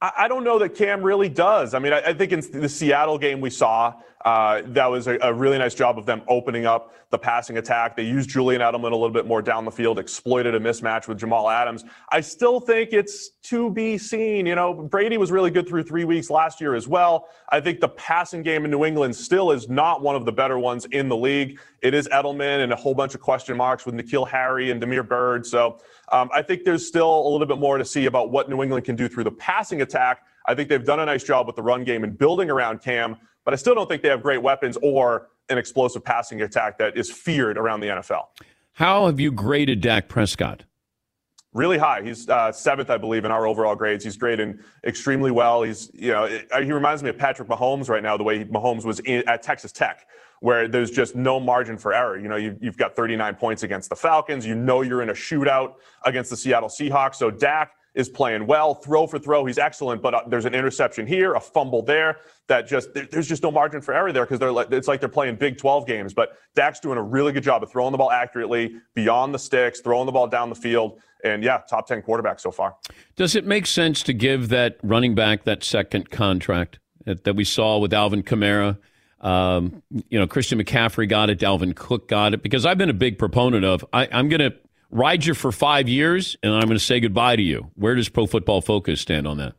I 0.00 0.28
don't 0.28 0.44
know 0.44 0.58
that 0.58 0.74
Cam 0.74 1.02
really 1.02 1.28
does. 1.28 1.72
I 1.72 1.78
mean, 1.78 1.92
I, 1.92 2.12
think 2.12 2.32
in 2.32 2.40
the 2.60 2.68
Seattle 2.68 3.16
game 3.16 3.40
we 3.40 3.48
saw, 3.48 3.94
uh, 4.24 4.62
that 4.66 4.86
was 4.86 5.06
a, 5.06 5.18
a, 5.20 5.32
really 5.32 5.56
nice 5.58 5.74
job 5.74 5.98
of 5.98 6.06
them 6.06 6.22
opening 6.28 6.66
up 6.66 6.94
the 7.10 7.18
passing 7.18 7.58
attack. 7.58 7.94
They 7.94 8.04
used 8.04 8.28
Julian 8.28 8.60
Edelman 8.60 8.92
a 8.92 8.96
little 8.96 9.10
bit 9.10 9.26
more 9.26 9.42
down 9.42 9.64
the 9.64 9.70
field, 9.70 9.98
exploited 9.98 10.54
a 10.54 10.60
mismatch 10.60 11.08
with 11.08 11.18
Jamal 11.18 11.48
Adams. 11.48 11.84
I 12.10 12.22
still 12.22 12.58
think 12.58 12.92
it's 12.92 13.30
to 13.44 13.70
be 13.70 13.98
seen. 13.98 14.46
You 14.46 14.54
know, 14.54 14.74
Brady 14.74 15.18
was 15.18 15.30
really 15.30 15.50
good 15.50 15.68
through 15.68 15.84
three 15.84 16.04
weeks 16.04 16.30
last 16.30 16.60
year 16.60 16.74
as 16.74 16.88
well. 16.88 17.28
I 17.50 17.60
think 17.60 17.80
the 17.80 17.88
passing 17.88 18.42
game 18.42 18.64
in 18.64 18.70
New 18.70 18.84
England 18.84 19.14
still 19.14 19.52
is 19.52 19.68
not 19.68 20.02
one 20.02 20.16
of 20.16 20.24
the 20.24 20.32
better 20.32 20.58
ones 20.58 20.86
in 20.86 21.08
the 21.08 21.16
league. 21.16 21.60
It 21.84 21.94
is 21.94 22.08
Edelman 22.08 22.64
and 22.64 22.72
a 22.72 22.76
whole 22.76 22.94
bunch 22.94 23.14
of 23.14 23.20
question 23.20 23.56
marks 23.56 23.86
with 23.86 23.94
N'Keal 23.94 24.26
Harry 24.28 24.72
and 24.72 24.80
Damiere 24.80 25.04
Byrd. 25.04 25.46
So 25.46 25.78
um, 26.10 26.30
I 26.34 26.42
think 26.42 26.64
there's 26.64 26.84
still 26.84 27.28
a 27.28 27.30
little 27.30 27.46
bit 27.46 27.58
more 27.58 27.78
to 27.78 27.84
see 27.84 28.06
about 28.06 28.32
what 28.32 28.48
New 28.50 28.60
England 28.62 28.84
can 28.84 28.96
do 28.96 29.06
through 29.06 29.24
the 29.24 29.30
passing 29.30 29.82
attack. 29.82 30.22
I 30.46 30.54
think 30.56 30.68
they've 30.68 30.84
done 30.84 30.98
a 30.98 31.06
nice 31.06 31.22
job 31.22 31.46
with 31.46 31.54
the 31.54 31.62
run 31.62 31.84
game 31.84 32.02
and 32.02 32.18
building 32.18 32.50
around 32.50 32.80
Cam 32.82 33.16
but 33.44 33.52
I 33.52 33.56
still 33.56 33.74
don't 33.74 33.88
think 33.88 34.02
they 34.02 34.08
have 34.08 34.22
great 34.22 34.42
weapons 34.42 34.76
or 34.82 35.28
an 35.48 35.58
explosive 35.58 36.04
passing 36.04 36.40
attack 36.42 36.78
that 36.78 36.96
is 36.96 37.10
feared 37.10 37.58
around 37.58 37.80
the 37.80 37.88
NFL. 37.88 38.24
How 38.72 39.06
have 39.06 39.20
you 39.20 39.30
graded 39.30 39.80
Dak 39.80 40.08
Prescott? 40.08 40.64
Really 41.52 41.78
high. 41.78 42.02
He's 42.02 42.28
uh, 42.28 42.50
seventh, 42.50 42.90
I 42.90 42.98
believe, 42.98 43.24
in 43.24 43.30
our 43.30 43.46
overall 43.46 43.76
grades. 43.76 44.02
He's 44.02 44.16
grading 44.16 44.58
extremely 44.84 45.30
well. 45.30 45.62
He's, 45.62 45.88
you 45.94 46.10
know, 46.10 46.24
it, 46.24 46.48
he 46.64 46.72
reminds 46.72 47.02
me 47.04 47.10
of 47.10 47.18
Patrick 47.18 47.48
Mahomes 47.48 47.88
right 47.88 48.02
now, 48.02 48.16
the 48.16 48.24
way 48.24 48.44
Mahomes 48.44 48.84
was 48.84 48.98
in, 49.00 49.22
at 49.28 49.42
Texas 49.42 49.70
Tech, 49.70 50.06
where 50.40 50.68
there's 50.68 50.90
just 50.90 51.14
no 51.14 51.40
margin 51.40 51.78
for 51.78 51.92
error. 51.92 52.18
You 52.18 52.28
know, 52.28 52.36
you, 52.36 52.56
you've 52.60 52.76
got 52.76 52.94
39 52.94 53.34
points 53.36 53.62
against 53.62 53.88
the 53.88 53.96
Falcons. 53.96 54.46
You 54.46 54.54
know 54.54 54.82
you're 54.82 55.02
in 55.02 55.10
a 55.10 55.14
shootout 55.14 55.74
against 56.04 56.30
the 56.30 56.36
Seattle 56.36 56.68
Seahawks. 56.68 57.16
So 57.16 57.30
Dak 57.30 57.72
is 57.94 58.08
playing 58.08 58.46
well, 58.46 58.74
throw 58.74 59.06
for 59.06 59.18
throw. 59.18 59.44
He's 59.44 59.58
excellent, 59.58 60.02
but 60.02 60.14
uh, 60.14 60.22
there's 60.26 60.44
an 60.44 60.54
interception 60.54 61.06
here, 61.06 61.34
a 61.34 61.40
fumble 61.40 61.82
there. 61.82 62.18
That 62.48 62.66
just 62.66 62.92
there's 62.92 63.28
just 63.28 63.42
no 63.42 63.50
margin 63.50 63.80
for 63.80 63.94
error 63.94 64.12
there 64.12 64.24
because 64.24 64.38
they're 64.38 64.52
like, 64.52 64.70
it's 64.70 64.88
like 64.88 65.00
they're 65.00 65.08
playing 65.08 65.36
Big 65.36 65.56
12 65.56 65.86
games. 65.86 66.12
But 66.12 66.36
Dak's 66.54 66.80
doing 66.80 66.98
a 66.98 67.02
really 67.02 67.32
good 67.32 67.44
job 67.44 67.62
of 67.62 67.70
throwing 67.70 67.92
the 67.92 67.98
ball 67.98 68.10
accurately, 68.10 68.76
beyond 68.94 69.32
the 69.32 69.38
sticks, 69.38 69.80
throwing 69.80 70.06
the 70.06 70.12
ball 70.12 70.26
down 70.26 70.48
the 70.48 70.54
field, 70.54 71.00
and 71.24 71.42
yeah, 71.42 71.62
top 71.70 71.86
10 71.86 72.02
quarterback 72.02 72.40
so 72.40 72.50
far. 72.50 72.76
Does 73.16 73.34
it 73.34 73.46
make 73.46 73.66
sense 73.66 74.02
to 74.02 74.12
give 74.12 74.48
that 74.48 74.76
running 74.82 75.14
back 75.14 75.44
that 75.44 75.64
second 75.64 76.10
contract 76.10 76.80
that 77.06 77.34
we 77.34 77.44
saw 77.44 77.78
with 77.78 77.94
Alvin 77.94 78.22
Kamara? 78.22 78.76
Um, 79.24 79.82
you 80.10 80.18
know, 80.18 80.26
Christian 80.26 80.62
McCaffrey 80.62 81.08
got 81.08 81.30
it, 81.30 81.40
Dalvin 81.40 81.74
Cook 81.74 82.08
got 82.08 82.34
it, 82.34 82.42
because 82.42 82.66
I've 82.66 82.78
been 82.78 82.90
a 82.90 82.94
big 82.94 83.18
proponent 83.18 83.64
of 83.64 83.84
I, 83.92 84.06
I'm 84.12 84.28
going 84.28 84.40
to 84.40 84.54
ride 84.90 85.24
you 85.24 85.34
for 85.34 85.50
five 85.50 85.88
years, 85.88 86.36
and 86.42 86.52
I'm 86.52 86.62
going 86.62 86.78
to 86.78 86.78
say 86.78 87.00
goodbye 87.00 87.36
to 87.36 87.42
you. 87.42 87.70
Where 87.74 87.94
does 87.94 88.08
Pro 88.08 88.26
Football 88.26 88.60
Focus 88.60 89.00
stand 89.00 89.26
on 89.26 89.38
that? 89.38 89.54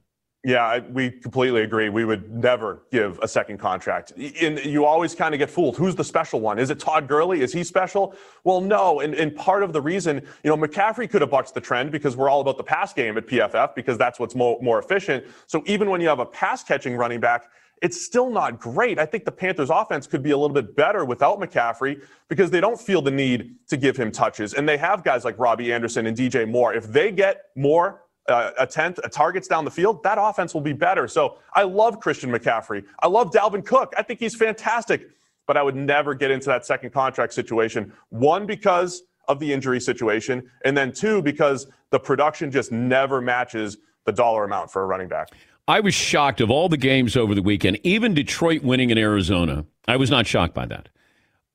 Yeah, 0.46 0.78
we 0.92 1.10
completely 1.10 1.64
agree. 1.64 1.90
We 1.90 2.06
would 2.06 2.32
never 2.32 2.84
give 2.92 3.18
a 3.24 3.28
second 3.28 3.58
contract. 3.58 4.12
And 4.12 4.64
you 4.64 4.86
always 4.86 5.16
kind 5.16 5.34
of 5.34 5.40
get 5.40 5.50
fooled. 5.50 5.76
Who's 5.76 5.96
the 5.96 6.04
special 6.04 6.40
one? 6.40 6.60
Is 6.60 6.70
it 6.70 6.80
Todd 6.80 7.08
Gurley? 7.08 7.42
Is 7.42 7.52
he 7.52 7.64
special? 7.64 8.14
Well, 8.44 8.62
no. 8.62 9.00
And, 9.00 9.16
and 9.16 9.36
part 9.36 9.64
of 9.64 9.74
the 9.74 9.82
reason, 9.82 10.22
you 10.44 10.56
know, 10.56 10.56
McCaffrey 10.56 11.10
could 11.10 11.22
have 11.22 11.32
bucked 11.32 11.56
the 11.56 11.62
trend 11.62 11.92
because 11.92 12.16
we're 12.16 12.30
all 12.30 12.42
about 12.42 12.58
the 12.58 12.64
pass 12.64 12.94
game 12.94 13.18
at 13.18 13.26
PFF 13.26 13.74
because 13.74 13.98
that's 13.98 14.20
what's 14.20 14.36
more, 14.36 14.60
more 14.62 14.78
efficient. 14.78 15.26
So 15.48 15.64
even 15.66 15.90
when 15.90 16.00
you 16.00 16.08
have 16.10 16.20
a 16.20 16.28
pass 16.28 16.64
catching 16.64 16.96
running 16.96 17.20
back, 17.20 17.46
it's 17.82 18.04
still 18.06 18.30
not 18.30 18.60
great. 18.60 19.00
I 19.00 19.06
think 19.06 19.26
the 19.26 19.32
Panthers 19.32 19.70
offense 19.70 20.08
could 20.08 20.24
be 20.24 20.32
a 20.32 20.38
little 20.38 20.54
bit 20.54 20.76
better 20.76 21.06
without 21.06 21.40
McCaffrey 21.40 22.02
because 22.30 22.50
they 22.50 22.62
don't 22.62 22.80
feel 22.80 23.02
the 23.02 23.12
need 23.12 23.56
to 23.68 23.78
give 23.78 23.98
him 23.98 24.12
touches. 24.12 24.54
And 24.54 24.68
they 24.68 24.78
have 24.78 25.04
guys 25.04 25.26
like 25.26 25.38
Robbie 25.38 25.74
Anderson 25.74 26.06
and 26.06 26.18
DJ 26.18 26.50
Moore. 26.50 26.74
If 26.74 26.88
they 26.88 27.12
get 27.12 27.46
more 27.56 28.04
uh, 28.28 28.52
attempt 28.58 29.00
uh, 29.04 29.10
targets 29.10 29.48
down 29.48 29.66
the 29.66 29.72
field, 29.72 30.02
that 30.04 30.18
offense 30.20 30.54
will 30.54 30.62
be 30.62 30.74
better. 30.74 31.08
So 31.08 31.38
I 31.54 31.64
love 31.64 32.00
Christian 32.00 32.32
McCaffrey. 32.32 32.84
I 33.02 33.08
love 33.08 33.32
Dalvin 33.32 33.66
Cook. 33.66 33.94
I 33.98 34.04
think 34.04 34.20
he's 34.20 34.36
fantastic, 34.36 35.10
but 35.46 35.58
I 35.58 35.62
would 35.62 35.76
never 35.76 36.14
get 36.16 36.32
into 36.32 36.48
that 36.48 36.66
second 36.66 36.92
contract 36.92 37.34
situation. 37.34 37.94
One, 38.10 38.46
because 38.46 39.04
of 39.28 39.40
the 39.40 39.52
injury 39.52 39.82
situation, 39.82 40.50
and 40.64 40.78
then 40.78 40.92
two, 40.92 41.22
because 41.22 41.68
the 41.92 42.00
production 42.00 42.52
just 42.52 42.72
never 42.72 43.22
matches 43.22 43.78
the 44.06 44.12
dollar 44.12 44.44
amount 44.44 44.72
for 44.72 44.84
a 44.84 44.86
running 44.86 45.08
back. 45.08 45.30
I 45.68 45.80
was 45.80 45.94
shocked 45.94 46.42
of 46.42 46.52
all 46.52 46.70
the 46.70 46.78
games 46.78 47.18
over 47.18 47.34
the 47.34 47.42
weekend, 47.42 47.80
even 47.84 48.14
Detroit 48.14 48.62
winning 48.64 48.92
in 48.92 48.98
Arizona. 48.98 49.66
I 49.88 49.98
was 49.98 50.12
not 50.12 50.28
shocked 50.28 50.54
by 50.54 50.66
that. 50.68 50.90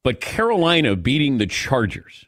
But 0.02 0.20
Carolina 0.20 0.96
beating 0.96 1.38
the 1.38 1.46
Chargers. 1.46 2.24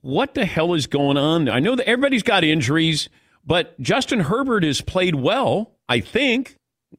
What 0.00 0.34
the 0.34 0.46
hell 0.46 0.74
is 0.74 0.86
going 0.86 1.16
on? 1.16 1.48
I 1.48 1.60
know 1.60 1.76
that 1.76 1.88
everybody's 1.88 2.22
got 2.22 2.42
injuries, 2.42 3.08
but 3.44 3.78
Justin 3.80 4.20
Herbert 4.20 4.64
has 4.64 4.80
played 4.80 5.14
well, 5.14 5.72
I 5.88 6.00
think. 6.00 6.56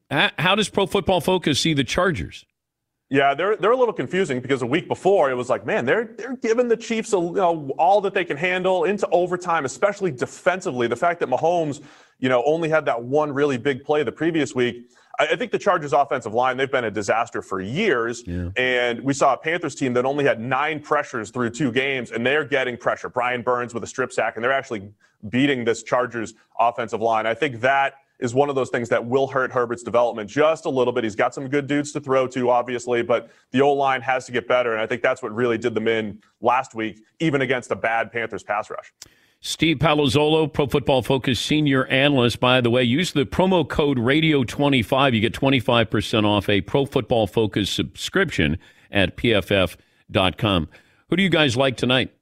How 0.10 0.56
does 0.56 0.70
Pro 0.70 0.86
Football 0.86 1.22
Focus 1.22 1.60
see 1.60 1.74
the 1.74 1.84
Chargers? 1.84 2.46
Yeah, 3.14 3.36
they're 3.36 3.56
they're 3.58 3.70
a 3.70 3.78
little 3.78 3.94
confusing 3.94 4.40
because 4.40 4.64
a 4.64 4.66
week 4.66 4.88
before 4.88 5.30
it 5.30 5.36
was 5.36 5.48
like, 5.48 5.68
man, 5.68 5.86
they're 5.86 6.16
they're 6.18 6.36
giving 6.36 6.68
the 6.68 6.76
Chiefs 6.76 7.14
a, 7.14 7.18
you 7.18 7.34
know, 7.34 7.70
all 7.78 8.02
that 8.02 8.16
they 8.16 8.26
can 8.26 8.38
handle 8.38 8.86
into 8.86 9.08
overtime, 9.10 9.66
especially 9.66 10.10
defensively. 10.10 10.88
The 10.88 10.96
fact 10.96 11.20
that 11.20 11.30
Mahomes, 11.30 11.84
you 12.18 12.28
know, 12.28 12.42
only 12.44 12.70
had 12.70 12.86
that 12.86 13.04
one 13.04 13.32
really 13.32 13.60
big 13.60 13.84
play 13.84 14.02
the 14.02 14.12
previous 14.12 14.56
week. 14.56 14.90
I, 15.20 15.28
I 15.28 15.36
think 15.36 15.52
the 15.52 15.60
Chargers' 15.60 15.94
offensive 15.94 16.34
line 16.34 16.58
they've 16.58 16.72
been 16.72 16.86
a 16.86 16.92
disaster 16.92 17.44
for 17.44 17.62
years, 17.62 18.24
yeah. 18.26 18.50
and 18.56 19.00
we 19.02 19.14
saw 19.14 19.36
a 19.36 19.38
Panthers 19.38 19.76
team 19.76 19.94
that 19.94 20.06
only 20.06 20.26
had 20.26 20.40
nine 20.40 20.80
pressures 20.80 21.30
through 21.30 21.52
two 21.52 21.72
games, 21.72 22.10
and 22.10 22.26
they're 22.26 22.44
getting 22.44 22.78
pressure. 22.78 23.10
Brian 23.10 23.44
Burns 23.44 23.76
with 23.76 23.84
a 23.84 23.88
strip 23.88 24.12
sack, 24.12 24.38
and 24.38 24.44
they're 24.44 24.52
actually 24.52 24.90
beating 25.30 25.66
this 25.66 25.84
Chargers 25.84 26.34
offensive 26.60 27.00
line. 27.00 27.28
I 27.28 27.36
think 27.36 27.62
that 27.62 27.94
is 28.24 28.34
one 28.34 28.48
of 28.48 28.56
those 28.56 28.70
things 28.70 28.88
that 28.88 29.06
will 29.06 29.28
hurt 29.28 29.52
Herbert's 29.52 29.84
development 29.84 30.30
just 30.30 30.66
a 30.66 30.70
little 30.70 30.94
bit. 30.94 31.04
He's 31.04 31.16
got 31.16 31.36
some 31.36 31.50
good 31.50 31.68
dudes 31.68 31.92
to 31.92 32.00
throw 32.00 32.26
to, 32.28 32.50
obviously, 32.50 33.04
but 33.04 33.30
the 33.52 33.62
O 33.62 33.74
line 33.74 34.02
has 34.02 34.26
to 34.28 34.32
get 34.32 34.48
better. 34.48 34.72
And 34.72 34.82
I 34.82 34.88
think 34.88 35.02
that's 35.02 35.22
what 35.22 35.36
really 35.36 35.58
did 35.58 35.76
them 35.76 35.90
in 35.90 36.22
last 36.40 36.74
week, 36.74 37.02
even 37.20 37.42
against 37.42 37.70
a 37.72 37.76
bad 37.76 38.14
Panthers 38.14 38.42
pass 38.42 38.70
rush. 38.70 38.94
Steve 39.42 39.78
Palazzolo, 39.78 40.52
Pro 40.52 40.68
Football 40.68 41.02
Focus 41.02 41.38
senior 41.38 41.86
analyst. 41.88 42.40
By 42.40 42.62
the 42.62 42.70
way, 42.70 42.82
use 42.82 43.12
the 43.12 43.26
promo 43.26 43.68
code 43.68 43.98
Radio25. 43.98 45.14
You 45.14 45.20
get 45.20 45.34
25% 45.34 46.24
off 46.24 46.48
a 46.48 46.62
Pro 46.62 46.86
Football 46.86 47.28
Focus 47.28 47.70
subscription 47.70 48.58
at 48.90 49.18
pff.com. 49.18 50.70
Who 51.10 51.18
do 51.18 51.24
you 51.24 51.30
guys 51.30 51.58
like 51.58 51.76
tonight? 51.76 52.14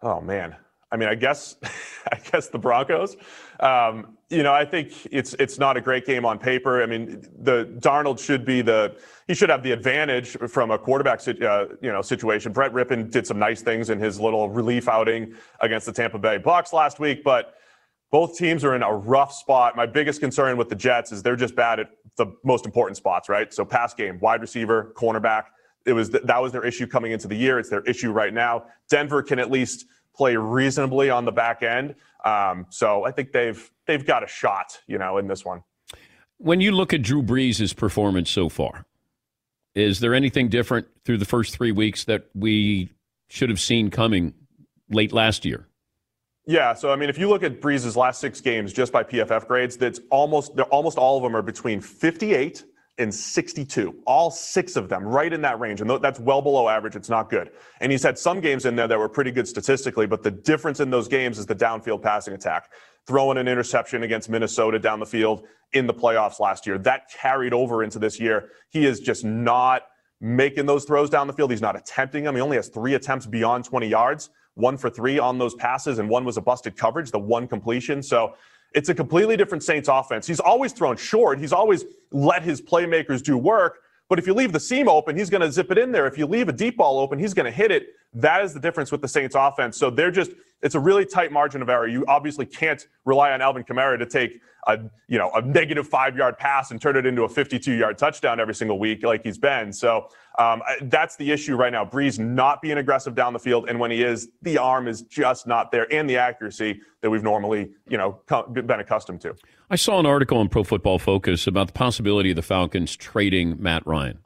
Oh 0.00 0.22
man, 0.22 0.56
I 0.90 0.96
mean, 0.96 1.08
I 1.08 1.16
guess, 1.16 1.56
I 2.12 2.18
guess 2.30 2.48
the 2.48 2.58
Broncos. 2.58 3.16
Um, 3.60 4.16
you 4.34 4.42
know, 4.42 4.52
I 4.52 4.64
think 4.64 4.92
it's 5.10 5.34
it's 5.34 5.58
not 5.58 5.76
a 5.76 5.80
great 5.80 6.04
game 6.04 6.26
on 6.26 6.38
paper. 6.38 6.82
I 6.82 6.86
mean, 6.86 7.26
the 7.38 7.66
Darnold 7.78 8.18
should 8.18 8.44
be 8.44 8.62
the 8.62 8.96
he 9.28 9.34
should 9.34 9.48
have 9.48 9.62
the 9.62 9.72
advantage 9.72 10.36
from 10.48 10.70
a 10.70 10.78
quarterback 10.78 11.26
uh, 11.26 11.66
you 11.80 11.92
know 11.92 12.02
situation. 12.02 12.52
Brett 12.52 12.72
Rypien 12.72 13.10
did 13.10 13.26
some 13.26 13.38
nice 13.38 13.62
things 13.62 13.90
in 13.90 13.98
his 13.98 14.18
little 14.18 14.50
relief 14.50 14.88
outing 14.88 15.34
against 15.60 15.86
the 15.86 15.92
Tampa 15.92 16.18
Bay 16.18 16.38
Bucks 16.38 16.72
last 16.72 16.98
week, 16.98 17.22
but 17.22 17.54
both 18.10 18.36
teams 18.36 18.64
are 18.64 18.74
in 18.74 18.82
a 18.82 18.92
rough 18.92 19.32
spot. 19.32 19.76
My 19.76 19.86
biggest 19.86 20.20
concern 20.20 20.56
with 20.56 20.68
the 20.68 20.76
Jets 20.76 21.12
is 21.12 21.22
they're 21.22 21.36
just 21.36 21.56
bad 21.56 21.80
at 21.80 21.90
the 22.16 22.26
most 22.44 22.64
important 22.66 22.96
spots, 22.96 23.28
right? 23.28 23.52
So 23.52 23.64
pass 23.64 23.94
game, 23.94 24.18
wide 24.20 24.40
receiver, 24.40 24.92
cornerback. 24.96 25.44
It 25.86 25.92
was 25.92 26.10
that 26.10 26.42
was 26.42 26.52
their 26.52 26.64
issue 26.64 26.86
coming 26.86 27.12
into 27.12 27.28
the 27.28 27.36
year. 27.36 27.58
It's 27.58 27.70
their 27.70 27.82
issue 27.82 28.10
right 28.10 28.32
now. 28.32 28.64
Denver 28.88 29.22
can 29.22 29.38
at 29.38 29.50
least 29.50 29.86
play 30.16 30.36
reasonably 30.36 31.10
on 31.10 31.24
the 31.24 31.32
back 31.32 31.62
end. 31.62 31.94
Um, 32.24 32.66
so 32.70 33.04
I 33.04 33.10
think 33.10 33.32
they've 33.32 33.70
they've 33.86 34.04
got 34.04 34.24
a 34.24 34.26
shot, 34.26 34.80
you 34.86 34.98
know, 34.98 35.18
in 35.18 35.28
this 35.28 35.44
one. 35.44 35.62
When 36.38 36.60
you 36.60 36.72
look 36.72 36.92
at 36.92 37.02
Drew 37.02 37.22
Brees' 37.22 37.76
performance 37.76 38.30
so 38.30 38.48
far, 38.48 38.86
is 39.74 40.00
there 40.00 40.14
anything 40.14 40.48
different 40.48 40.86
through 41.04 41.18
the 41.18 41.24
first 41.24 41.56
three 41.56 41.72
weeks 41.72 42.04
that 42.04 42.28
we 42.34 42.90
should 43.28 43.48
have 43.50 43.60
seen 43.60 43.90
coming 43.90 44.34
late 44.90 45.12
last 45.12 45.44
year? 45.44 45.68
Yeah, 46.46 46.74
so 46.74 46.92
I 46.92 46.96
mean, 46.96 47.08
if 47.08 47.18
you 47.18 47.28
look 47.28 47.42
at 47.42 47.60
Brees' 47.60 47.96
last 47.96 48.20
six 48.20 48.40
games 48.40 48.72
just 48.72 48.92
by 48.92 49.02
PFF 49.02 49.46
grades, 49.46 49.76
that's 49.76 50.00
almost 50.10 50.58
almost 50.70 50.98
all 50.98 51.16
of 51.16 51.22
them 51.22 51.34
are 51.34 51.42
between 51.42 51.80
58 51.80 52.64
and 52.98 53.12
62. 53.12 53.96
All 54.06 54.30
six 54.30 54.76
of 54.76 54.88
them, 54.88 55.04
right 55.04 55.32
in 55.32 55.42
that 55.42 55.58
range. 55.58 55.80
And 55.80 55.90
that's 56.02 56.20
well 56.20 56.40
below 56.40 56.68
average. 56.68 56.94
It's 56.94 57.08
not 57.08 57.28
good. 57.28 57.50
And 57.80 57.90
he's 57.90 58.02
had 58.02 58.18
some 58.18 58.40
games 58.40 58.66
in 58.66 58.76
there 58.76 58.86
that 58.86 58.98
were 58.98 59.08
pretty 59.08 59.32
good 59.32 59.48
statistically, 59.48 60.06
but 60.06 60.22
the 60.22 60.30
difference 60.30 60.80
in 60.80 60.90
those 60.90 61.08
games 61.08 61.38
is 61.38 61.46
the 61.46 61.56
downfield 61.56 62.02
passing 62.02 62.34
attack. 62.34 62.70
Throwing 63.06 63.36
an 63.36 63.48
interception 63.48 64.04
against 64.04 64.30
Minnesota 64.30 64.78
down 64.78 65.00
the 65.00 65.06
field 65.06 65.46
in 65.72 65.86
the 65.86 65.94
playoffs 65.94 66.40
last 66.40 66.66
year. 66.66 66.78
That 66.78 67.10
carried 67.10 67.52
over 67.52 67.82
into 67.82 67.98
this 67.98 68.20
year. 68.20 68.50
He 68.70 68.86
is 68.86 69.00
just 69.00 69.24
not 69.24 69.82
making 70.20 70.66
those 70.66 70.84
throws 70.84 71.10
down 71.10 71.26
the 71.26 71.32
field. 71.32 71.50
He's 71.50 71.60
not 71.60 71.76
attempting 71.76 72.24
them. 72.24 72.34
He 72.34 72.40
only 72.40 72.56
has 72.56 72.68
three 72.68 72.94
attempts 72.94 73.26
beyond 73.26 73.64
20 73.64 73.88
yards, 73.88 74.30
one 74.54 74.76
for 74.76 74.88
three 74.88 75.18
on 75.18 75.36
those 75.36 75.54
passes, 75.54 75.98
and 75.98 76.08
one 76.08 76.24
was 76.24 76.36
a 76.36 76.40
busted 76.40 76.76
coverage, 76.76 77.10
the 77.10 77.18
one 77.18 77.46
completion. 77.46 78.02
So 78.02 78.36
it's 78.74 78.88
a 78.88 78.94
completely 78.94 79.36
different 79.36 79.62
Saints 79.62 79.88
offense. 79.88 80.26
He's 80.26 80.40
always 80.40 80.72
thrown 80.72 80.96
short. 80.96 81.38
He's 81.38 81.52
always 81.52 81.84
let 82.10 82.42
his 82.42 82.60
playmakers 82.60 83.22
do 83.22 83.38
work. 83.38 83.78
But 84.08 84.18
if 84.18 84.26
you 84.26 84.34
leave 84.34 84.52
the 84.52 84.60
seam 84.60 84.88
open, 84.88 85.16
he's 85.16 85.30
going 85.30 85.40
to 85.40 85.50
zip 85.50 85.70
it 85.70 85.78
in 85.78 85.90
there. 85.90 86.06
If 86.06 86.18
you 86.18 86.26
leave 86.26 86.48
a 86.48 86.52
deep 86.52 86.76
ball 86.76 86.98
open, 86.98 87.18
he's 87.18 87.32
going 87.32 87.46
to 87.46 87.52
hit 87.52 87.70
it. 87.70 87.86
That 88.12 88.44
is 88.44 88.52
the 88.52 88.60
difference 88.60 88.92
with 88.92 89.00
the 89.00 89.08
Saints 89.08 89.34
offense. 89.34 89.76
So 89.76 89.90
they're 89.90 90.10
just, 90.10 90.32
it's 90.64 90.74
a 90.74 90.80
really 90.80 91.04
tight 91.04 91.30
margin 91.30 91.60
of 91.60 91.68
error. 91.68 91.86
You 91.86 92.04
obviously 92.08 92.46
can't 92.46 92.84
rely 93.04 93.32
on 93.32 93.42
Alvin 93.42 93.64
Kamara 93.64 93.98
to 93.98 94.06
take 94.06 94.40
a, 94.66 94.78
you 95.08 95.18
know, 95.18 95.30
a 95.34 95.42
negative 95.42 95.86
five 95.86 96.16
yard 96.16 96.38
pass 96.38 96.70
and 96.70 96.80
turn 96.80 96.96
it 96.96 97.04
into 97.04 97.24
a 97.24 97.28
52 97.28 97.70
yard 97.70 97.98
touchdown 97.98 98.40
every 98.40 98.54
single 98.54 98.78
week 98.78 99.04
like 99.04 99.22
he's 99.22 99.36
been. 99.36 99.74
So 99.74 100.08
um, 100.38 100.62
that's 100.84 101.16
the 101.16 101.30
issue 101.30 101.54
right 101.54 101.70
now. 101.70 101.84
Brees 101.84 102.18
not 102.18 102.62
being 102.62 102.78
aggressive 102.78 103.14
down 103.14 103.34
the 103.34 103.38
field. 103.38 103.68
And 103.68 103.78
when 103.78 103.90
he 103.90 104.02
is, 104.02 104.30
the 104.40 104.56
arm 104.56 104.88
is 104.88 105.02
just 105.02 105.46
not 105.46 105.70
there 105.70 105.86
and 105.92 106.08
the 106.08 106.16
accuracy 106.16 106.80
that 107.02 107.10
we've 107.10 107.22
normally, 107.22 107.70
you 107.86 107.98
know, 107.98 108.22
been 108.54 108.80
accustomed 108.80 109.20
to. 109.20 109.34
I 109.68 109.76
saw 109.76 110.00
an 110.00 110.06
article 110.06 110.38
on 110.38 110.48
Pro 110.48 110.64
Football 110.64 110.98
Focus 110.98 111.46
about 111.46 111.66
the 111.66 111.72
possibility 111.74 112.30
of 112.30 112.36
the 112.36 112.42
Falcons 112.42 112.96
trading 112.96 113.62
Matt 113.62 113.86
Ryan. 113.86 114.20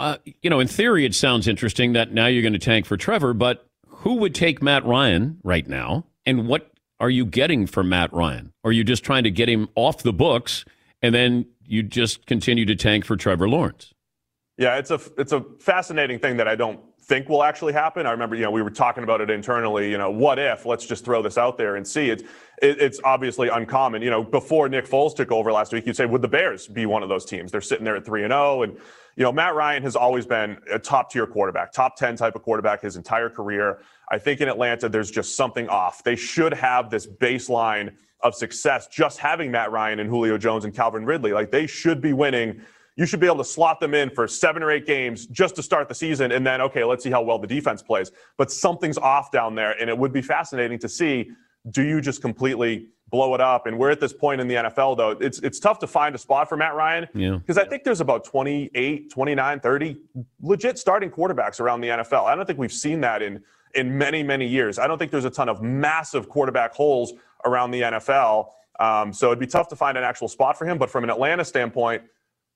Uh, 0.00 0.16
you 0.42 0.50
know, 0.50 0.58
in 0.58 0.66
theory, 0.66 1.04
it 1.04 1.14
sounds 1.14 1.46
interesting 1.46 1.92
that 1.92 2.12
now 2.12 2.26
you're 2.26 2.42
going 2.42 2.52
to 2.52 2.58
tank 2.58 2.86
for 2.86 2.96
Trevor, 2.96 3.34
but 3.34 3.67
who 3.98 4.14
would 4.14 4.34
take 4.34 4.62
Matt 4.62 4.84
Ryan 4.84 5.38
right 5.42 5.66
now? 5.66 6.04
And 6.24 6.46
what 6.46 6.70
are 7.00 7.10
you 7.10 7.24
getting 7.24 7.66
for 7.66 7.82
Matt 7.82 8.12
Ryan? 8.12 8.52
Are 8.64 8.72
you 8.72 8.84
just 8.84 9.02
trying 9.02 9.24
to 9.24 9.30
get 9.30 9.48
him 9.48 9.68
off 9.74 10.02
the 10.02 10.12
books 10.12 10.64
and 11.02 11.14
then 11.14 11.46
you 11.66 11.82
just 11.82 12.26
continue 12.26 12.64
to 12.66 12.76
tank 12.76 13.04
for 13.04 13.16
Trevor 13.16 13.48
Lawrence? 13.48 13.92
Yeah, 14.56 14.76
it's 14.76 14.90
a 14.90 15.00
it's 15.16 15.32
a 15.32 15.44
fascinating 15.60 16.18
thing 16.18 16.36
that 16.38 16.48
I 16.48 16.56
don't 16.56 16.80
think 17.08 17.28
will 17.28 17.42
actually 17.42 17.72
happen. 17.72 18.06
I 18.06 18.10
remember, 18.10 18.36
you 18.36 18.42
know, 18.42 18.50
we 18.50 18.60
were 18.60 18.70
talking 18.70 19.02
about 19.02 19.22
it 19.22 19.30
internally. 19.30 19.90
You 19.90 19.96
know, 19.96 20.10
what 20.10 20.38
if? 20.38 20.66
Let's 20.66 20.86
just 20.86 21.04
throw 21.04 21.22
this 21.22 21.38
out 21.38 21.56
there 21.56 21.76
and 21.76 21.86
see. 21.86 22.10
It's 22.10 22.22
it, 22.60 22.80
it's 22.80 23.00
obviously 23.02 23.48
uncommon. 23.48 24.02
You 24.02 24.10
know, 24.10 24.22
before 24.22 24.68
Nick 24.68 24.86
Foles 24.86 25.16
took 25.16 25.32
over 25.32 25.50
last 25.50 25.72
week, 25.72 25.86
you'd 25.86 25.96
say, 25.96 26.04
would 26.04 26.20
the 26.20 26.28
Bears 26.28 26.68
be 26.68 26.84
one 26.84 27.02
of 27.02 27.08
those 27.08 27.24
teams? 27.24 27.50
They're 27.50 27.62
sitting 27.62 27.84
there 27.84 27.96
at 27.96 28.04
three 28.04 28.24
and 28.24 28.30
zero, 28.30 28.58
oh, 28.58 28.62
and 28.62 28.76
you 29.16 29.24
know, 29.24 29.32
Matt 29.32 29.54
Ryan 29.54 29.82
has 29.82 29.96
always 29.96 30.26
been 30.26 30.58
a 30.70 30.78
top 30.78 31.10
tier 31.10 31.26
quarterback, 31.26 31.72
top 31.72 31.96
ten 31.96 32.14
type 32.14 32.36
of 32.36 32.42
quarterback 32.42 32.82
his 32.82 32.96
entire 32.96 33.30
career. 33.30 33.80
I 34.10 34.18
think 34.18 34.40
in 34.40 34.48
Atlanta, 34.48 34.88
there's 34.88 35.10
just 35.10 35.34
something 35.34 35.68
off. 35.68 36.04
They 36.04 36.14
should 36.14 36.52
have 36.52 36.90
this 36.90 37.06
baseline 37.06 37.94
of 38.20 38.34
success 38.34 38.86
just 38.88 39.18
having 39.18 39.50
Matt 39.50 39.72
Ryan 39.72 40.00
and 40.00 40.10
Julio 40.10 40.36
Jones 40.36 40.64
and 40.64 40.74
Calvin 40.74 41.06
Ridley. 41.06 41.32
Like 41.32 41.50
they 41.50 41.66
should 41.66 42.00
be 42.00 42.12
winning 42.12 42.60
you 42.98 43.06
should 43.06 43.20
be 43.20 43.26
able 43.26 43.38
to 43.38 43.44
slot 43.44 43.78
them 43.78 43.94
in 43.94 44.10
for 44.10 44.26
seven 44.26 44.60
or 44.60 44.72
eight 44.72 44.84
games 44.84 45.26
just 45.26 45.54
to 45.54 45.62
start 45.62 45.88
the 45.88 45.94
season. 45.94 46.32
And 46.32 46.44
then, 46.44 46.60
okay, 46.60 46.82
let's 46.82 47.04
see 47.04 47.10
how 47.10 47.22
well 47.22 47.38
the 47.38 47.46
defense 47.46 47.80
plays. 47.80 48.10
But 48.36 48.50
something's 48.50 48.98
off 48.98 49.30
down 49.30 49.54
there. 49.54 49.80
And 49.80 49.88
it 49.88 49.96
would 49.96 50.12
be 50.12 50.20
fascinating 50.20 50.80
to 50.80 50.88
see 50.88 51.30
do 51.70 51.82
you 51.82 52.00
just 52.00 52.20
completely 52.20 52.88
blow 53.10 53.34
it 53.34 53.40
up? 53.40 53.66
And 53.66 53.78
we're 53.78 53.90
at 53.90 54.00
this 54.00 54.12
point 54.12 54.40
in 54.40 54.48
the 54.48 54.56
NFL, 54.56 54.96
though. 54.96 55.10
It's, 55.10 55.38
it's 55.40 55.60
tough 55.60 55.78
to 55.80 55.86
find 55.86 56.12
a 56.14 56.18
spot 56.18 56.48
for 56.48 56.56
Matt 56.56 56.74
Ryan 56.74 57.06
because 57.12 57.56
yeah. 57.56 57.62
I 57.62 57.68
think 57.68 57.84
there's 57.84 58.00
about 58.00 58.24
28, 58.24 59.10
29, 59.10 59.60
30 59.60 59.96
legit 60.42 60.76
starting 60.76 61.10
quarterbacks 61.10 61.60
around 61.60 61.82
the 61.82 61.88
NFL. 61.88 62.24
I 62.24 62.34
don't 62.34 62.46
think 62.46 62.58
we've 62.58 62.72
seen 62.72 63.00
that 63.02 63.22
in, 63.22 63.40
in 63.76 63.96
many, 63.96 64.24
many 64.24 64.46
years. 64.46 64.76
I 64.76 64.88
don't 64.88 64.98
think 64.98 65.12
there's 65.12 65.24
a 65.24 65.30
ton 65.30 65.48
of 65.48 65.62
massive 65.62 66.28
quarterback 66.28 66.72
holes 66.74 67.12
around 67.44 67.70
the 67.70 67.82
NFL. 67.82 68.48
Um, 68.80 69.12
so 69.12 69.28
it'd 69.28 69.38
be 69.38 69.46
tough 69.46 69.68
to 69.68 69.76
find 69.76 69.96
an 69.96 70.02
actual 70.02 70.26
spot 70.26 70.58
for 70.58 70.64
him. 70.66 70.78
But 70.78 70.90
from 70.90 71.04
an 71.04 71.10
Atlanta 71.10 71.44
standpoint, 71.44 72.02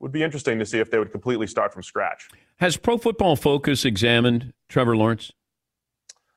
would 0.02 0.12
be 0.12 0.22
interesting 0.22 0.58
to 0.58 0.66
see 0.66 0.80
if 0.80 0.90
they 0.90 0.98
would 0.98 1.12
completely 1.12 1.46
start 1.46 1.72
from 1.72 1.82
scratch. 1.82 2.28
Has 2.56 2.76
Pro 2.76 2.98
Football 2.98 3.36
Focus 3.36 3.84
examined 3.84 4.52
Trevor 4.68 4.96
Lawrence? 4.96 5.32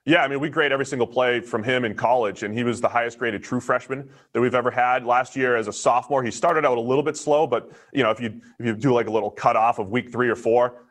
Yeah, 0.05 0.24
I 0.24 0.28
mean, 0.28 0.39
we 0.39 0.49
grade 0.49 0.72
every 0.72 0.86
single 0.86 1.07
play 1.07 1.39
from 1.41 1.63
him 1.63 1.84
in 1.84 1.95
college, 1.95 2.43
and 2.43 2.55
he 2.55 2.63
was 2.63 2.80
the 2.80 2.88
highest 2.88 3.18
graded 3.18 3.43
true 3.43 3.59
freshman 3.59 4.07
that 4.34 4.39
we've 4.39 4.53
ever 4.53 4.70
had. 4.70 5.03
Last 5.03 5.36
year, 5.36 5.55
as 5.55 5.68
a 5.68 5.74
sophomore, 5.74 6.24
he 6.24 6.30
started 6.30 6.63
out 6.63 6.78
a 6.78 6.82
little 6.82 7.01
bit 7.01 7.18
slow, 7.18 7.47
but 7.47 7.72
you 7.91 8.03
know, 8.03 8.11
if 8.11 8.22
you 8.22 8.39
if 8.59 8.66
you 8.68 8.76
do 8.76 8.93
like 8.93 9.07
a 9.07 9.11
little 9.11 9.32
cutoff 9.32 9.80
of 9.80 9.89
week 9.89 10.11
three 10.11 10.30
or 10.30 10.36
four, 10.36 10.84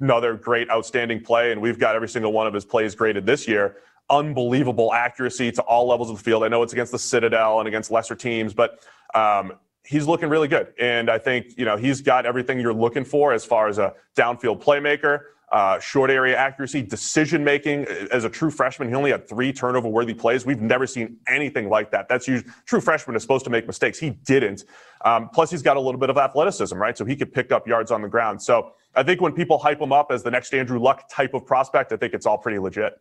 another 0.00 0.34
great, 0.34 0.68
outstanding 0.68 1.22
play, 1.22 1.52
and 1.52 1.60
we've 1.60 1.78
got 1.78 1.94
every 1.94 2.08
single 2.08 2.32
one 2.32 2.48
of 2.48 2.54
his 2.54 2.64
plays 2.64 2.96
graded 2.96 3.24
this 3.24 3.46
year. 3.46 3.76
Unbelievable 4.10 4.92
accuracy 4.92 5.52
to 5.52 5.62
all 5.62 5.86
levels 5.86 6.10
of 6.10 6.16
the 6.16 6.22
field. 6.24 6.42
I 6.42 6.48
know 6.48 6.64
it's 6.64 6.72
against 6.72 6.90
the 6.90 6.98
Citadel 6.98 7.60
and 7.60 7.68
against 7.68 7.92
lesser 7.92 8.16
teams, 8.16 8.52
but 8.52 8.84
um, 9.14 9.52
he's 9.86 10.06
looking 10.06 10.28
really 10.28 10.48
good. 10.48 10.72
And 10.78 11.08
I 11.10 11.18
think, 11.18 11.54
you 11.56 11.64
know, 11.64 11.76
he's 11.76 12.00
got 12.00 12.26
everything 12.26 12.60
you're 12.60 12.74
looking 12.74 13.04
for 13.04 13.32
as 13.32 13.44
far 13.44 13.68
as 13.68 13.78
a 13.78 13.94
downfield 14.16 14.62
playmaker, 14.62 15.20
uh, 15.52 15.78
short 15.78 16.10
area 16.10 16.36
accuracy, 16.36 16.82
decision 16.82 17.44
making. 17.44 17.84
As 18.10 18.24
a 18.24 18.30
true 18.30 18.50
freshman, 18.50 18.88
he 18.88 18.94
only 18.94 19.12
had 19.12 19.28
three 19.28 19.52
turnover 19.52 19.88
worthy 19.88 20.14
plays. 20.14 20.44
We've 20.44 20.60
never 20.60 20.86
seen 20.86 21.18
anything 21.28 21.68
like 21.68 21.92
that. 21.92 22.08
That's 22.08 22.26
usually 22.26 22.50
true 22.64 22.80
freshman 22.80 23.16
is 23.16 23.22
supposed 23.22 23.44
to 23.44 23.50
make 23.50 23.66
mistakes. 23.66 23.98
He 23.98 24.10
didn't. 24.10 24.64
Um, 25.04 25.28
plus, 25.32 25.50
he's 25.50 25.62
got 25.62 25.76
a 25.76 25.80
little 25.80 26.00
bit 26.00 26.10
of 26.10 26.18
athleticism, 26.18 26.76
right? 26.76 26.98
So 26.98 27.04
he 27.04 27.14
could 27.14 27.32
pick 27.32 27.52
up 27.52 27.68
yards 27.68 27.90
on 27.92 28.02
the 28.02 28.08
ground. 28.08 28.42
So 28.42 28.72
I 28.94 29.04
think 29.04 29.20
when 29.20 29.32
people 29.32 29.58
hype 29.58 29.80
him 29.80 29.92
up 29.92 30.10
as 30.10 30.22
the 30.22 30.30
next 30.30 30.52
Andrew 30.52 30.80
Luck 30.80 31.08
type 31.08 31.32
of 31.32 31.46
prospect, 31.46 31.92
I 31.92 31.96
think 31.96 32.12
it's 32.12 32.26
all 32.26 32.38
pretty 32.38 32.58
legit. 32.58 33.00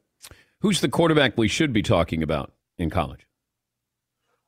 Who's 0.59 0.81
the 0.81 0.89
quarterback 0.89 1.37
we 1.37 1.47
should 1.47 1.73
be 1.73 1.81
talking 1.81 2.21
about 2.21 2.53
in 2.77 2.89
college? 2.89 3.25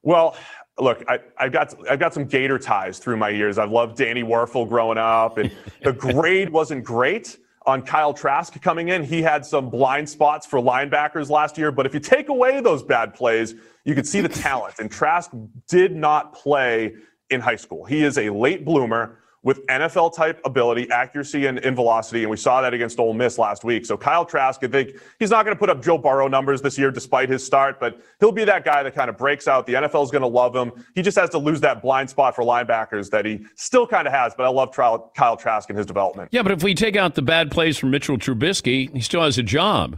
Well, 0.04 0.38
look, 0.80 1.04
I, 1.08 1.20
have 1.38 1.52
got 1.52 1.74
I've 1.90 2.00
got 2.00 2.14
some 2.14 2.26
Gator 2.26 2.60
ties 2.60 3.00
through 3.00 3.18
my 3.18 3.30
years. 3.30 3.58
I've 3.58 3.72
loved 3.72 3.98
Danny 3.98 4.24
Wuerffel 4.24 4.68
growing 4.68 4.98
up, 4.98 5.38
and 5.38 5.52
the 5.84 5.94
grade 5.94 6.50
wasn't 6.50 6.84
great 6.84 7.38
on 7.66 7.82
Kyle 7.82 8.14
Trask 8.14 8.60
coming 8.62 8.90
in. 8.90 9.04
He 9.04 9.22
had 9.22 9.46
some 9.46 9.70
blind 9.70 10.10
spots 10.10 10.46
for 10.46 10.60
linebackers 10.60 11.30
last 11.30 11.58
year, 11.58 11.72
but 11.72 11.86
if 11.86 11.94
you 11.94 12.00
take 12.00 12.30
away 12.30 12.62
those 12.62 12.82
bad 12.82 13.14
plays, 13.14 13.56
you 13.84 13.94
could 13.94 14.08
see 14.08 14.22
the 14.22 14.30
talent. 14.30 14.76
And 14.80 14.90
Trask 14.90 15.32
did 15.68 15.96
not 15.96 16.34
play 16.34 16.96
in 17.30 17.42
high 17.42 17.58
school. 17.58 17.84
He 17.84 18.04
is 18.04 18.18
a 18.18 18.30
late 18.30 18.64
bloomer 18.64 19.20
with 19.48 19.66
NFL 19.68 20.14
type 20.14 20.42
ability, 20.44 20.92
accuracy, 20.92 21.46
and, 21.46 21.58
and, 21.60 21.74
velocity. 21.74 22.24
And 22.24 22.30
we 22.30 22.36
saw 22.36 22.60
that 22.60 22.74
against 22.74 23.00
Ole 23.00 23.14
Miss 23.14 23.38
last 23.38 23.64
week. 23.64 23.86
So 23.86 23.96
Kyle 23.96 24.26
Trask, 24.26 24.62
I 24.62 24.68
think 24.68 24.98
he's 25.20 25.30
not 25.30 25.46
going 25.46 25.56
to 25.56 25.60
put 25.60 25.70
up 25.70 25.82
Joe 25.82 25.98
Burrow 25.98 26.28
numbers 26.28 26.62
this 26.62 26.78
year 26.78 26.92
despite 26.92 27.30
his 27.30 27.46
start, 27.46 27.80
but 27.80 28.02
he'll 28.20 28.34
be 28.34 28.44
that 28.44 28.66
guy 28.66 28.84
that 28.84 28.94
kind 28.94 29.10
of 29.10 29.18
breaks 29.18 29.48
out. 29.48 29.66
The 29.66 29.76
NFL 29.76 30.04
is 30.04 30.12
going 30.12 30.22
to 30.22 30.28
love 30.28 30.54
him. 30.54 30.74
He 30.96 31.02
just 31.02 31.18
has 31.18 31.30
to 31.30 31.38
lose 31.38 31.62
that 31.62 31.82
blind 31.82 32.10
spot 32.10 32.36
for 32.36 32.44
linebackers 32.44 33.10
that 33.12 33.24
he 33.24 33.46
still 33.56 33.88
kind 33.88 34.06
of 34.06 34.12
has. 34.12 34.36
But 34.36 34.48
I 34.48 34.50
love 34.50 34.74
Kyle 34.74 35.38
Trask 35.38 35.70
and 35.70 35.78
his 35.78 35.86
development. 35.86 36.28
Yeah, 36.34 36.42
but 36.42 36.52
if 36.52 36.62
we 36.62 36.76
take 36.76 36.98
out 36.98 37.16
the 37.16 37.22
bad 37.22 37.50
plays 37.50 37.78
from 37.78 37.92
Mitchell 37.92 38.18
Trubisky, 38.18 38.94
he 38.94 39.00
still 39.00 39.22
has 39.22 39.38
a 39.38 39.44
job. 39.44 39.98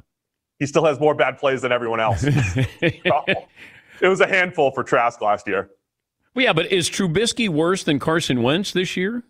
he 0.60 0.68
still 0.68 0.86
has 0.86 1.00
more 1.00 1.16
bad 1.16 1.40
plays 1.40 1.64
than 1.64 1.72
everyone 1.72 2.00
else. 2.00 2.24
it 2.24 3.02
was 4.04 4.22
a 4.22 4.28
handful 4.28 4.70
for 4.70 4.84
Trask 4.84 5.20
last 5.22 5.48
year. 5.48 5.72
Well, 6.36 6.46
yeah, 6.46 6.54
but 6.54 6.72
is 6.72 6.88
Trubisky 6.88 7.50
worse 7.50 7.84
than 7.84 7.98
Carson 7.98 8.44
Wentz 8.44 8.74
this 8.74 8.96
year? 8.96 9.24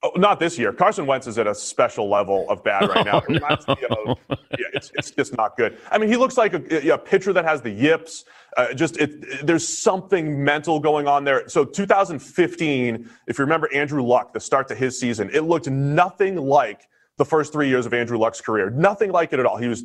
Oh, 0.00 0.12
not 0.14 0.38
this 0.38 0.56
year. 0.56 0.72
Carson 0.72 1.06
Wentz 1.06 1.26
is 1.26 1.38
at 1.38 1.48
a 1.48 1.54
special 1.54 2.08
level 2.08 2.48
of 2.48 2.62
bad 2.62 2.88
right 2.88 3.04
now. 3.04 3.22
Oh, 3.28 3.32
no. 3.32 4.12
of, 4.30 4.38
yeah, 4.58 4.66
it's, 4.72 4.92
it's 4.94 5.10
just 5.10 5.36
not 5.36 5.56
good. 5.56 5.78
I 5.90 5.98
mean, 5.98 6.08
he 6.08 6.16
looks 6.16 6.36
like 6.36 6.54
a, 6.54 6.90
a 6.90 6.98
pitcher 6.98 7.32
that 7.32 7.44
has 7.44 7.62
the 7.62 7.70
yips. 7.70 8.24
Uh, 8.56 8.72
just 8.74 8.96
it, 8.98 9.44
there's 9.44 9.66
something 9.66 10.42
mental 10.42 10.78
going 10.78 11.08
on 11.08 11.24
there. 11.24 11.48
So 11.48 11.64
2015, 11.64 13.10
if 13.26 13.38
you 13.38 13.44
remember 13.44 13.68
Andrew 13.74 14.02
Luck, 14.02 14.32
the 14.32 14.40
start 14.40 14.68
to 14.68 14.74
his 14.74 14.98
season, 14.98 15.30
it 15.32 15.42
looked 15.42 15.68
nothing 15.68 16.36
like 16.36 16.88
the 17.16 17.24
first 17.24 17.52
three 17.52 17.68
years 17.68 17.84
of 17.84 17.92
Andrew 17.92 18.18
Luck's 18.18 18.40
career. 18.40 18.70
Nothing 18.70 19.10
like 19.10 19.32
it 19.32 19.40
at 19.40 19.46
all. 19.46 19.56
He 19.56 19.68
was 19.68 19.84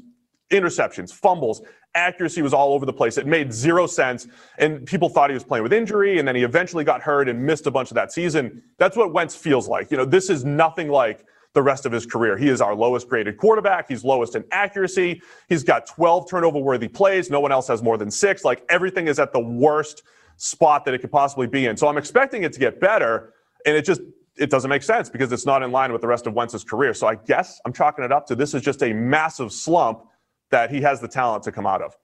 interceptions, 0.51 1.11
fumbles, 1.11 1.61
accuracy 1.95 2.41
was 2.41 2.53
all 2.53 2.73
over 2.73 2.85
the 2.85 2.93
place. 2.93 3.17
It 3.17 3.27
made 3.27 3.53
zero 3.53 3.87
sense. 3.87 4.27
And 4.57 4.85
people 4.85 5.09
thought 5.09 5.29
he 5.29 5.33
was 5.33 5.43
playing 5.43 5.63
with 5.63 5.73
injury, 5.73 6.19
and 6.19 6.27
then 6.27 6.35
he 6.35 6.43
eventually 6.43 6.83
got 6.83 7.01
hurt 7.01 7.29
and 7.29 7.43
missed 7.45 7.67
a 7.67 7.71
bunch 7.71 7.91
of 7.91 7.95
that 7.95 8.11
season. 8.11 8.63
That's 8.77 8.97
what 8.97 9.13
Wentz 9.13 9.35
feels 9.35 9.67
like. 9.67 9.91
You 9.91 9.97
know, 9.97 10.05
this 10.05 10.29
is 10.29 10.43
nothing 10.43 10.89
like 10.89 11.25
the 11.53 11.61
rest 11.61 11.85
of 11.85 11.91
his 11.91 12.05
career. 12.05 12.35
He 12.35 12.49
is 12.49 12.61
our 12.61 12.73
lowest 12.73 13.07
graded 13.07 13.37
quarterback. 13.37 13.87
He's 13.87 14.03
lowest 14.03 14.35
in 14.35 14.43
accuracy. 14.51 15.21
He's 15.49 15.63
got 15.63 15.85
12 15.85 16.29
turnover 16.29 16.59
worthy 16.59 16.87
plays. 16.87 17.29
No 17.29 17.39
one 17.39 17.51
else 17.51 17.67
has 17.67 17.83
more 17.83 17.97
than 17.97 18.09
six. 18.09 18.43
Like 18.43 18.65
everything 18.69 19.07
is 19.07 19.19
at 19.19 19.33
the 19.33 19.39
worst 19.39 20.01
spot 20.37 20.83
that 20.85 20.95
it 20.95 20.99
could 20.99 21.11
possibly 21.11 21.45
be 21.45 21.67
in. 21.67 21.77
So 21.77 21.87
I'm 21.87 21.97
expecting 21.97 22.41
it 22.43 22.53
to 22.53 22.59
get 22.59 22.79
better. 22.79 23.33
And 23.67 23.77
it 23.77 23.85
just, 23.85 24.01
it 24.35 24.49
doesn't 24.49 24.69
make 24.69 24.81
sense 24.81 25.11
because 25.11 25.31
it's 25.31 25.45
not 25.45 25.61
in 25.61 25.71
line 25.71 25.91
with 25.91 26.01
the 26.01 26.07
rest 26.07 26.25
of 26.25 26.33
Wentz's 26.33 26.63
career. 26.63 26.95
So 26.95 27.05
I 27.05 27.15
guess 27.15 27.61
I'm 27.65 27.73
chalking 27.73 28.03
it 28.03 28.11
up 28.11 28.25
to 28.27 28.35
this 28.35 28.55
is 28.55 28.63
just 28.63 28.81
a 28.81 28.91
massive 28.91 29.53
slump 29.53 30.05
that 30.53 30.69
he 30.71 30.81
has 30.81 31.01
the 31.01 31.07
talent 31.07 31.43
to 31.43 31.51
come 31.51 31.65
out 31.65 31.81
of. 31.81 31.97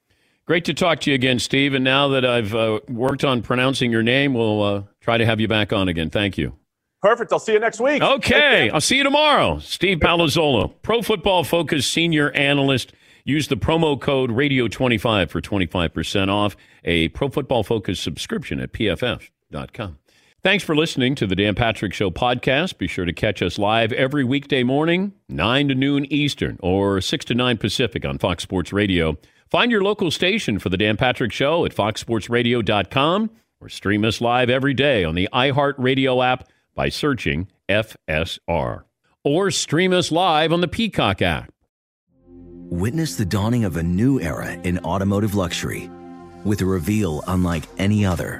Great 0.45 0.65
to 0.65 0.73
talk 0.73 0.99
to 1.01 1.11
you 1.11 1.15
again, 1.15 1.37
Steve. 1.37 1.75
And 1.75 1.83
now 1.83 2.07
that 2.07 2.25
I've 2.25 2.55
uh, 2.55 2.79
worked 2.89 3.23
on 3.23 3.43
pronouncing 3.43 3.91
your 3.91 4.01
name, 4.01 4.33
we'll 4.33 4.63
uh, 4.63 4.83
try 4.99 5.19
to 5.19 5.25
have 5.25 5.39
you 5.39 5.47
back 5.47 5.71
on 5.71 5.87
again. 5.87 6.09
Thank 6.09 6.39
you. 6.39 6.55
Perfect. 7.01 7.31
I'll 7.31 7.39
see 7.39 7.53
you 7.53 7.59
next 7.59 7.79
week. 7.79 8.01
Okay. 8.01 8.71
I'll 8.71 8.81
see 8.81 8.97
you 8.97 9.03
tomorrow. 9.03 9.59
Steve 9.59 9.99
Palazzolo, 9.99 10.73
Pro 10.81 11.03
Football 11.03 11.43
Focus 11.43 11.87
Senior 11.87 12.31
Analyst. 12.31 12.91
Use 13.23 13.47
the 13.47 13.55
promo 13.57 13.99
code 14.01 14.31
radio25 14.31 15.29
for 15.29 15.39
25% 15.39 16.29
off 16.29 16.57
a 16.83 17.09
Pro 17.09 17.29
Football 17.29 17.63
Focus 17.63 17.99
subscription 17.99 18.59
at 18.59 18.73
pff.com. 18.73 19.99
Thanks 20.41 20.63
for 20.63 20.73
listening 20.73 21.15
to 21.15 21.27
the 21.27 21.35
Dan 21.35 21.53
Patrick 21.53 21.93
Show 21.93 22.11
podcast. 22.11 22.77
Be 22.77 22.87
sure 22.87 23.03
to 23.03 23.11
catch 23.11 23.41
us 23.41 23.59
live 23.59 23.91
every 23.91 24.23
weekday 24.23 24.63
morning, 24.63 25.11
9 25.27 25.67
to 25.67 25.75
noon 25.75 26.05
Eastern 26.05 26.57
or 26.63 27.01
6 27.01 27.25
to 27.25 27.35
9 27.35 27.57
Pacific 27.57 28.05
on 28.05 28.17
Fox 28.17 28.43
Sports 28.43 28.71
Radio. 28.71 29.17
Find 29.51 29.69
your 29.69 29.83
local 29.83 30.11
station 30.11 30.57
for 30.57 30.69
the 30.69 30.77
Dan 30.77 30.95
Patrick 30.95 31.33
Show 31.33 31.65
at 31.65 31.75
foxsportsradio.com 31.75 33.31
or 33.59 33.67
stream 33.67 34.05
us 34.05 34.21
live 34.21 34.49
every 34.49 34.73
day 34.73 35.03
on 35.03 35.15
the 35.15 35.27
iHeartRadio 35.33 36.25
app 36.25 36.47
by 36.73 36.87
searching 36.87 37.49
FSR. 37.67 38.83
Or 39.25 39.51
stream 39.51 39.91
us 39.91 40.09
live 40.09 40.53
on 40.53 40.61
the 40.61 40.69
Peacock 40.69 41.21
app. 41.21 41.51
Witness 42.69 43.17
the 43.17 43.25
dawning 43.25 43.65
of 43.65 43.75
a 43.75 43.83
new 43.83 44.21
era 44.21 44.53
in 44.53 44.79
automotive 44.79 45.35
luxury 45.35 45.89
with 46.45 46.61
a 46.61 46.65
reveal 46.65 47.25
unlike 47.27 47.63
any 47.77 48.05
other 48.05 48.39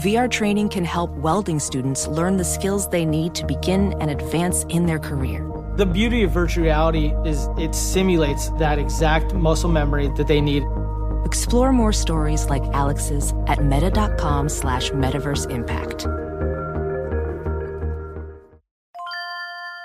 VR 0.00 0.30
training 0.30 0.70
can 0.70 0.86
help 0.86 1.10
welding 1.10 1.60
students 1.60 2.06
learn 2.06 2.38
the 2.38 2.44
skills 2.44 2.88
they 2.88 3.04
need 3.04 3.34
to 3.34 3.44
begin 3.44 3.92
and 4.00 4.10
advance 4.10 4.64
in 4.70 4.86
their 4.86 4.98
career. 4.98 5.46
The 5.76 5.84
beauty 5.84 6.22
of 6.22 6.30
virtual 6.30 6.64
reality 6.64 7.12
is 7.26 7.46
it 7.58 7.74
simulates 7.74 8.48
that 8.52 8.78
exact 8.78 9.34
muscle 9.34 9.70
memory 9.70 10.08
that 10.16 10.28
they 10.28 10.40
need. 10.40 10.62
Explore 11.26 11.74
more 11.74 11.92
stories 11.92 12.46
like 12.46 12.62
Alex's 12.72 13.34
at 13.46 13.62
meta.com 13.62 14.48
slash 14.48 14.90
metaverse 14.92 15.50
impact. 15.50 16.06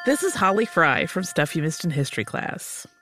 This 0.05 0.23
is 0.23 0.35
Holly 0.35 0.65
Fry 0.65 1.05
from 1.05 1.23
Stuff 1.23 1.53
You 1.53 1.63
Missed 1.63 1.83
in 1.83 1.91
History 1.91 2.23
class. 2.23 2.87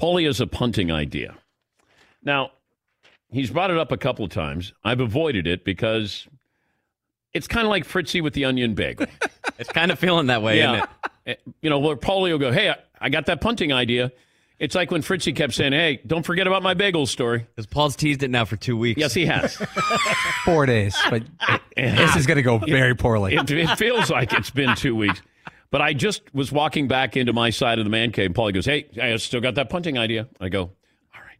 Paulie 0.00 0.26
has 0.26 0.40
a 0.40 0.46
punting 0.46 0.90
idea. 0.90 1.34
Now, 2.22 2.52
he's 3.30 3.50
brought 3.50 3.70
it 3.70 3.78
up 3.78 3.92
a 3.92 3.96
couple 3.96 4.24
of 4.24 4.30
times. 4.30 4.72
I've 4.84 5.00
avoided 5.00 5.46
it 5.46 5.64
because 5.64 6.26
it's 7.34 7.46
kind 7.46 7.66
of 7.66 7.70
like 7.70 7.84
Fritzy 7.84 8.20
with 8.20 8.34
the 8.34 8.44
onion 8.44 8.74
bagel. 8.74 9.06
it's 9.58 9.70
kind 9.70 9.90
of 9.90 9.98
feeling 9.98 10.26
that 10.26 10.42
way, 10.42 10.58
yeah. 10.58 10.72
isn't 10.72 10.84
it? 10.84 10.90
Eh, 11.26 11.50
you 11.60 11.70
know, 11.70 11.78
where 11.78 11.96
Paulie 11.96 12.32
will 12.32 12.38
go, 12.38 12.50
hey, 12.52 12.70
I, 12.70 12.76
I 13.00 13.08
got 13.10 13.26
that 13.26 13.40
punting 13.40 13.72
idea. 13.72 14.12
It's 14.58 14.74
like 14.74 14.90
when 14.90 15.00
Fritzy 15.00 15.34
kept 15.34 15.54
saying, 15.54 15.72
hey, 15.72 16.00
don't 16.06 16.24
forget 16.24 16.46
about 16.46 16.62
my 16.62 16.74
bagel 16.74 17.06
story. 17.06 17.46
Because 17.54 17.66
Paul's 17.66 17.96
teased 17.96 18.22
it 18.22 18.30
now 18.30 18.44
for 18.44 18.56
two 18.56 18.76
weeks. 18.76 19.00
Yes, 19.00 19.14
he 19.14 19.24
has. 19.24 19.56
Four 20.44 20.66
days, 20.66 20.94
but 21.08 21.22
this 21.76 22.14
is 22.16 22.26
going 22.26 22.36
to 22.36 22.42
go 22.42 22.58
very 22.58 22.94
poorly. 22.94 23.36
It, 23.36 23.50
it 23.50 23.78
feels 23.78 24.10
like 24.10 24.34
it's 24.34 24.50
been 24.50 24.76
two 24.76 24.94
weeks. 24.94 25.22
But 25.70 25.80
I 25.80 25.92
just 25.92 26.22
was 26.34 26.50
walking 26.50 26.88
back 26.88 27.16
into 27.16 27.32
my 27.32 27.50
side 27.50 27.78
of 27.78 27.84
the 27.84 27.90
man 27.90 28.10
cave. 28.10 28.30
Paulie 28.32 28.52
goes, 28.52 28.66
hey, 28.66 28.88
I 29.00 29.16
still 29.16 29.40
got 29.40 29.54
that 29.54 29.70
punting 29.70 29.96
idea. 29.98 30.28
I 30.40 30.48
go, 30.48 30.62
"All 30.62 31.20
right." 31.22 31.38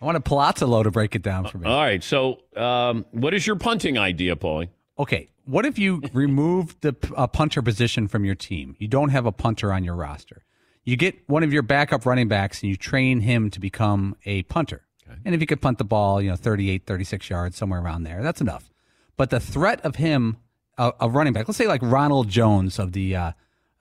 I 0.00 0.04
want 0.04 0.16
a 0.16 0.20
Palazzo 0.20 0.82
to 0.82 0.90
break 0.90 1.16
it 1.16 1.22
down 1.22 1.46
for 1.48 1.58
me. 1.58 1.68
all 1.68 1.80
right. 1.80 2.02
So 2.02 2.38
um, 2.56 3.04
what 3.10 3.34
is 3.34 3.46
your 3.46 3.56
punting 3.56 3.98
idea, 3.98 4.36
Paulie? 4.36 4.68
Okay, 4.98 5.30
what 5.44 5.66
if 5.66 5.78
you 5.78 6.00
remove 6.12 6.76
the 6.80 6.94
uh, 7.16 7.26
punter 7.26 7.62
position 7.62 8.06
from 8.06 8.24
your 8.24 8.36
team? 8.36 8.76
You 8.78 8.88
don't 8.88 9.08
have 9.08 9.26
a 9.26 9.32
punter 9.32 9.72
on 9.72 9.82
your 9.82 9.96
roster. 9.96 10.44
You 10.84 10.96
get 10.96 11.28
one 11.28 11.42
of 11.42 11.52
your 11.52 11.62
backup 11.62 12.06
running 12.06 12.28
backs 12.28 12.62
and 12.62 12.70
you 12.70 12.76
train 12.76 13.20
him 13.20 13.50
to 13.50 13.60
become 13.60 14.16
a 14.24 14.42
punter. 14.44 14.82
And 15.26 15.34
if 15.34 15.40
he 15.40 15.46
could 15.46 15.60
punt 15.60 15.76
the 15.76 15.84
ball, 15.84 16.22
you 16.22 16.30
know, 16.30 16.36
38, 16.36 16.86
36 16.86 17.28
yards, 17.28 17.56
somewhere 17.56 17.80
around 17.82 18.04
there, 18.04 18.22
that's 18.22 18.40
enough. 18.40 18.70
But 19.18 19.28
the 19.28 19.40
threat 19.40 19.80
of 19.82 19.96
him, 19.96 20.38
a, 20.78 20.92
a 21.00 21.08
running 21.10 21.34
back, 21.34 21.46
let's 21.46 21.58
say 21.58 21.66
like 21.68 21.82
Ronald 21.82 22.28
Jones 22.30 22.78
of 22.78 22.92
the 22.92 23.14
uh, 23.14 23.32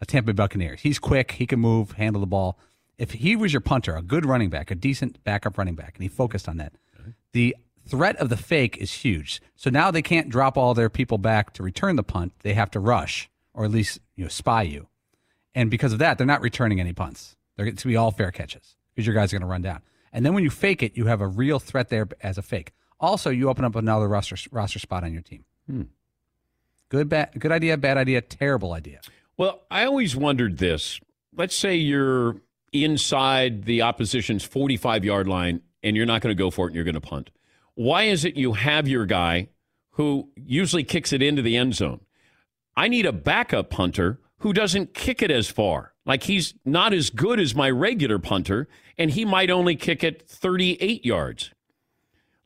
Tampa 0.05 0.33
Bay 0.33 0.35
Buccaneers, 0.35 0.81
he's 0.81 0.99
quick, 0.99 1.33
he 1.33 1.45
can 1.45 1.59
move, 1.59 1.91
handle 1.93 2.19
the 2.19 2.27
ball. 2.27 2.57
If 2.97 3.11
he 3.11 3.35
was 3.35 3.53
your 3.53 3.61
punter, 3.61 3.95
a 3.95 4.01
good 4.01 4.25
running 4.25 4.49
back, 4.49 4.71
a 4.71 4.75
decent 4.75 5.23
backup 5.23 5.57
running 5.57 5.75
back, 5.75 5.95
and 5.95 6.03
he 6.03 6.09
focused 6.09 6.47
on 6.47 6.57
that, 6.57 6.73
the 7.33 7.55
threat 7.87 8.15
of 8.17 8.29
the 8.29 8.37
fake 8.37 8.77
is 8.77 8.93
huge. 8.93 9.41
So 9.55 9.69
now 9.69 9.91
they 9.91 10.01
can't 10.01 10.29
drop 10.29 10.57
all 10.57 10.73
their 10.73 10.89
people 10.89 11.17
back 11.17 11.53
to 11.53 11.63
return 11.63 11.95
the 11.95 12.03
punt. 12.03 12.33
They 12.41 12.53
have 12.53 12.71
to 12.71 12.79
rush 12.79 13.29
or 13.53 13.65
at 13.65 13.71
least 13.71 13.99
you 14.15 14.23
know 14.23 14.29
spy 14.29 14.63
you. 14.63 14.87
And 15.53 15.69
because 15.69 15.93
of 15.93 15.99
that, 15.99 16.17
they're 16.17 16.27
not 16.27 16.41
returning 16.41 16.79
any 16.79 16.93
punts. 16.93 17.35
They're 17.55 17.65
going 17.65 17.75
to 17.75 17.87
be 17.87 17.97
all 17.97 18.11
fair 18.11 18.31
catches 18.31 18.75
because 18.93 19.05
your 19.05 19.15
guys 19.15 19.33
are 19.33 19.37
going 19.37 19.47
to 19.47 19.51
run 19.51 19.61
down. 19.61 19.81
And 20.13 20.25
then 20.25 20.33
when 20.33 20.43
you 20.43 20.49
fake 20.49 20.81
it, 20.83 20.95
you 20.95 21.05
have 21.05 21.21
a 21.21 21.27
real 21.27 21.59
threat 21.59 21.89
there 21.89 22.07
as 22.21 22.37
a 22.37 22.41
fake. 22.41 22.71
Also, 22.99 23.29
you 23.29 23.49
open 23.49 23.65
up 23.65 23.75
another 23.75 24.07
roster 24.07 24.37
roster 24.51 24.79
spot 24.79 25.03
on 25.03 25.13
your 25.13 25.21
team. 25.21 25.45
Hmm. 25.67 25.83
Good, 26.89 27.07
bad, 27.07 27.31
good 27.39 27.51
idea, 27.51 27.77
bad 27.77 27.97
idea, 27.97 28.21
terrible 28.21 28.73
idea. 28.73 28.99
Well, 29.41 29.63
I 29.71 29.85
always 29.85 30.15
wondered 30.15 30.59
this. 30.59 30.99
Let's 31.35 31.55
say 31.55 31.75
you're 31.75 32.35
inside 32.71 33.63
the 33.65 33.81
opposition's 33.81 34.43
45 34.43 35.03
yard 35.03 35.27
line 35.27 35.61
and 35.81 35.97
you're 35.97 36.05
not 36.05 36.21
going 36.21 36.29
to 36.29 36.37
go 36.37 36.51
for 36.51 36.67
it 36.67 36.67
and 36.67 36.75
you're 36.75 36.83
going 36.83 36.93
to 36.93 37.01
punt. 37.01 37.31
Why 37.73 38.03
is 38.03 38.23
it 38.23 38.35
you 38.35 38.53
have 38.53 38.87
your 38.87 39.07
guy 39.07 39.49
who 39.93 40.29
usually 40.35 40.83
kicks 40.83 41.11
it 41.11 41.23
into 41.23 41.41
the 41.41 41.57
end 41.57 41.73
zone? 41.73 42.01
I 42.77 42.87
need 42.87 43.07
a 43.07 43.11
backup 43.11 43.71
punter 43.71 44.19
who 44.41 44.53
doesn't 44.53 44.93
kick 44.93 45.23
it 45.23 45.31
as 45.31 45.49
far. 45.49 45.93
Like 46.05 46.21
he's 46.21 46.53
not 46.63 46.93
as 46.93 47.09
good 47.09 47.39
as 47.39 47.55
my 47.55 47.71
regular 47.71 48.19
punter, 48.19 48.67
and 48.95 49.09
he 49.09 49.25
might 49.25 49.49
only 49.49 49.75
kick 49.75 50.03
it 50.03 50.21
38 50.29 51.03
yards. 51.03 51.49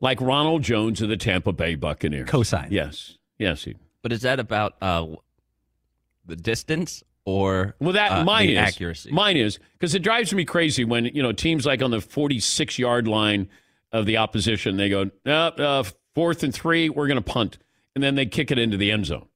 Like 0.00 0.18
Ronald 0.22 0.62
Jones 0.62 1.02
of 1.02 1.10
the 1.10 1.18
Tampa 1.18 1.52
Bay 1.52 1.74
Buccaneers. 1.74 2.30
Cosine. 2.30 2.68
Yes. 2.70 3.18
Yes. 3.36 3.64
He, 3.64 3.76
But 4.00 4.12
is 4.12 4.22
that 4.22 4.40
about 4.40 4.76
uh, 4.80 5.06
the 6.26 6.36
distance 6.36 7.02
or 7.24 7.74
Well, 7.80 7.92
that 7.92 8.12
uh, 8.12 8.24
mine 8.24 8.50
is 8.50 8.58
accuracy? 8.58 9.10
Mine 9.12 9.36
is 9.36 9.58
because 9.72 9.94
it 9.94 10.02
drives 10.02 10.32
me 10.32 10.44
crazy 10.44 10.84
when 10.84 11.06
you 11.06 11.22
know 11.22 11.32
teams 11.32 11.66
like 11.66 11.82
on 11.82 11.90
the 11.90 12.00
forty-six 12.00 12.78
yard 12.78 13.08
line 13.08 13.48
of 13.92 14.06
the 14.06 14.16
opposition 14.16 14.76
they 14.76 14.88
go 14.88 15.10
uh, 15.26 15.30
uh, 15.30 15.84
fourth 16.14 16.42
and 16.42 16.52
three 16.52 16.88
we're 16.88 17.06
going 17.06 17.22
to 17.22 17.32
punt 17.32 17.58
and 17.94 18.02
then 18.02 18.14
they 18.14 18.26
kick 18.26 18.50
it 18.50 18.58
into 18.58 18.76
the 18.76 18.92
end 18.92 19.06
zone. 19.06 19.26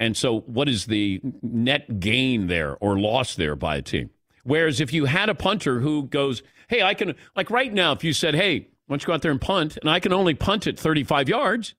And 0.00 0.16
so, 0.16 0.40
what 0.40 0.68
is 0.68 0.86
the 0.86 1.20
net 1.42 2.00
gain 2.00 2.48
there 2.48 2.76
or 2.76 2.98
loss 2.98 3.36
there 3.36 3.54
by 3.54 3.76
a 3.76 3.82
team? 3.82 4.10
Whereas 4.42 4.80
if 4.80 4.92
you 4.92 5.04
had 5.06 5.28
a 5.28 5.34
punter 5.34 5.80
who 5.80 6.08
goes, 6.08 6.42
"Hey, 6.68 6.82
I 6.82 6.94
can," 6.94 7.14
like 7.36 7.50
right 7.50 7.72
now, 7.72 7.92
if 7.92 8.02
you 8.02 8.12
said, 8.12 8.34
"Hey, 8.34 8.68
why 8.86 8.94
don't 8.94 9.02
you 9.02 9.06
go 9.06 9.12
out 9.14 9.22
there 9.22 9.30
and 9.30 9.40
punt?" 9.40 9.78
and 9.80 9.88
I 9.88 10.00
can 10.00 10.12
only 10.12 10.34
punt 10.34 10.66
it 10.66 10.78
thirty-five 10.78 11.28
yards, 11.28 11.74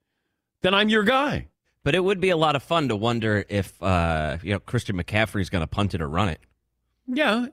then 0.62 0.72
I'm 0.74 0.88
your 0.88 1.02
guy. 1.02 1.48
But 1.86 1.94
it 1.94 2.02
would 2.02 2.18
be 2.18 2.30
a 2.30 2.36
lot 2.36 2.56
of 2.56 2.64
fun 2.64 2.88
to 2.88 2.96
wonder 2.96 3.44
if 3.48 3.80
uh, 3.80 4.38
you 4.42 4.52
know 4.52 4.58
Christian 4.58 4.96
McCaffrey's 4.96 5.48
going 5.48 5.62
to 5.62 5.68
punt 5.68 5.94
it 5.94 6.02
or 6.02 6.08
run 6.08 6.28
it. 6.28 6.40
Yeah. 7.06 7.46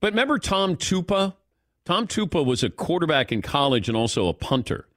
But 0.00 0.14
remember 0.14 0.38
Tom 0.38 0.76
Tupa? 0.76 1.34
Tom 1.84 2.06
Tupa 2.06 2.42
was 2.42 2.62
a 2.62 2.70
quarterback 2.70 3.32
in 3.32 3.42
college 3.42 3.88
and 3.88 3.94
also 3.94 4.28
a 4.28 4.32
punter. 4.32 4.88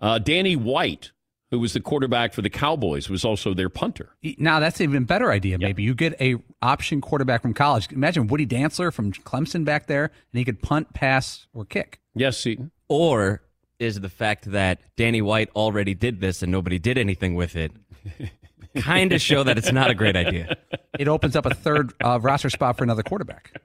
Uh, 0.00 0.18
Danny 0.18 0.56
White, 0.56 1.12
who 1.50 1.58
was 1.58 1.74
the 1.74 1.80
quarterback 1.80 2.32
for 2.32 2.40
the 2.40 2.48
Cowboys, 2.48 3.10
was 3.10 3.26
also 3.26 3.52
their 3.52 3.68
punter. 3.68 4.16
Now 4.38 4.58
that's 4.58 4.80
an 4.80 4.84
even 4.84 5.04
better 5.04 5.30
idea. 5.30 5.58
Maybe 5.58 5.82
you 5.82 5.94
get 5.94 6.18
a 6.18 6.36
option 6.62 7.02
quarterback 7.02 7.42
from 7.42 7.52
college. 7.52 7.92
Imagine 7.92 8.28
Woody 8.28 8.46
Dantzler 8.46 8.90
from 8.90 9.12
Clemson 9.12 9.66
back 9.66 9.86
there, 9.86 10.04
and 10.04 10.38
he 10.38 10.46
could 10.46 10.62
punt, 10.62 10.94
pass, 10.94 11.46
or 11.52 11.66
kick. 11.66 12.00
Yes, 12.14 12.38
Seaton. 12.38 12.70
Or 12.88 13.42
is 13.78 14.00
the 14.00 14.08
fact 14.08 14.50
that 14.52 14.80
Danny 14.96 15.22
White 15.22 15.50
already 15.56 15.94
did 15.94 16.20
this 16.20 16.42
and 16.42 16.50
nobody 16.52 16.78
did 16.78 16.98
anything 16.98 17.34
with 17.34 17.56
it 17.56 17.72
kind 18.76 19.12
of 19.12 19.20
show 19.20 19.42
that 19.42 19.58
it's 19.58 19.72
not 19.72 19.90
a 19.90 19.94
great 19.94 20.16
idea? 20.16 20.56
It 20.98 21.08
opens 21.08 21.36
up 21.36 21.46
a 21.46 21.54
third 21.54 21.92
uh, 22.02 22.18
roster 22.20 22.50
spot 22.50 22.76
for 22.78 22.84
another 22.84 23.02
quarterback. 23.02 23.60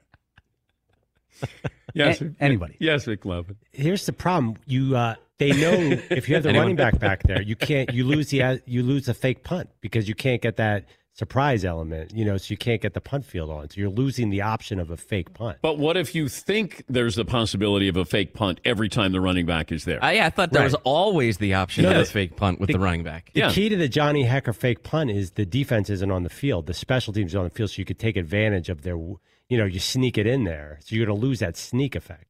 Yes, 1.94 2.20
A- 2.20 2.34
anybody. 2.40 2.76
Yes, 2.78 3.06
McLovin. 3.06 3.56
Here's 3.72 4.06
the 4.06 4.12
problem: 4.12 4.56
you 4.66 4.96
uh, 4.96 5.14
they 5.38 5.52
know 5.52 5.98
if 6.10 6.28
you 6.28 6.34
have 6.34 6.44
the 6.44 6.52
running 6.54 6.76
back 6.76 6.98
back 6.98 7.22
there, 7.24 7.42
you 7.42 7.56
can't 7.56 7.92
you 7.92 8.04
lose 8.04 8.30
the 8.30 8.62
you 8.66 8.82
lose 8.82 9.06
the 9.06 9.14
fake 9.14 9.42
punt 9.42 9.70
because 9.80 10.08
you 10.08 10.14
can't 10.14 10.42
get 10.42 10.56
that 10.56 10.84
surprise 11.14 11.64
element. 11.64 12.12
You 12.14 12.24
know, 12.24 12.36
so 12.36 12.52
you 12.52 12.56
can't 12.56 12.80
get 12.80 12.94
the 12.94 13.00
punt 13.00 13.24
field 13.24 13.50
on. 13.50 13.68
So 13.70 13.80
you're 13.80 13.90
losing 13.90 14.30
the 14.30 14.42
option 14.42 14.78
of 14.80 14.90
a 14.90 14.96
fake 14.96 15.34
punt. 15.34 15.58
But 15.62 15.78
what 15.78 15.96
if 15.96 16.14
you 16.14 16.28
think 16.28 16.84
there's 16.88 17.14
the 17.14 17.24
possibility 17.24 17.88
of 17.88 17.96
a 17.96 18.04
fake 18.04 18.34
punt 18.34 18.60
every 18.64 18.88
time 18.88 19.12
the 19.12 19.20
running 19.20 19.46
back 19.46 19.72
is 19.72 19.84
there? 19.84 20.02
Uh, 20.02 20.10
yeah, 20.10 20.26
I 20.26 20.30
thought 20.30 20.52
there 20.52 20.64
was 20.64 20.74
always 20.84 21.38
the 21.38 21.54
option 21.54 21.84
No, 21.84 21.90
of 21.90 21.96
a 21.96 22.04
fake 22.04 22.36
punt 22.36 22.60
with 22.60 22.70
the, 22.72 22.78
running 22.78 23.02
back. 23.04 23.30
The 23.34 23.48
key 23.50 23.68
to 23.68 23.76
the 23.76 23.88
Johnny 23.88 24.24
Hekker 24.24 24.54
fake 24.54 24.82
punt 24.82 25.10
is 25.10 25.32
the 25.32 25.46
defense 25.46 25.90
isn't 25.90 26.10
on 26.10 26.22
the 26.22 26.30
field. 26.30 26.66
The 26.66 26.74
special 26.74 27.12
teams 27.12 27.34
are 27.34 27.38
on 27.38 27.44
the 27.44 27.50
field, 27.50 27.70
so 27.70 27.78
you 27.78 27.84
could 27.84 27.98
take 27.98 28.16
advantage 28.16 28.68
of 28.68 28.82
their, 28.82 28.96
you 28.96 29.18
know, 29.58 29.64
you 29.64 29.78
sneak 29.78 30.18
it 30.18 30.26
in 30.26 30.44
there. 30.44 30.78
So 30.82 30.96
you're 30.96 31.06
going 31.06 31.20
to 31.20 31.26
lose 31.26 31.40
that 31.40 31.56
sneak 31.56 31.94
effect. 31.94 32.24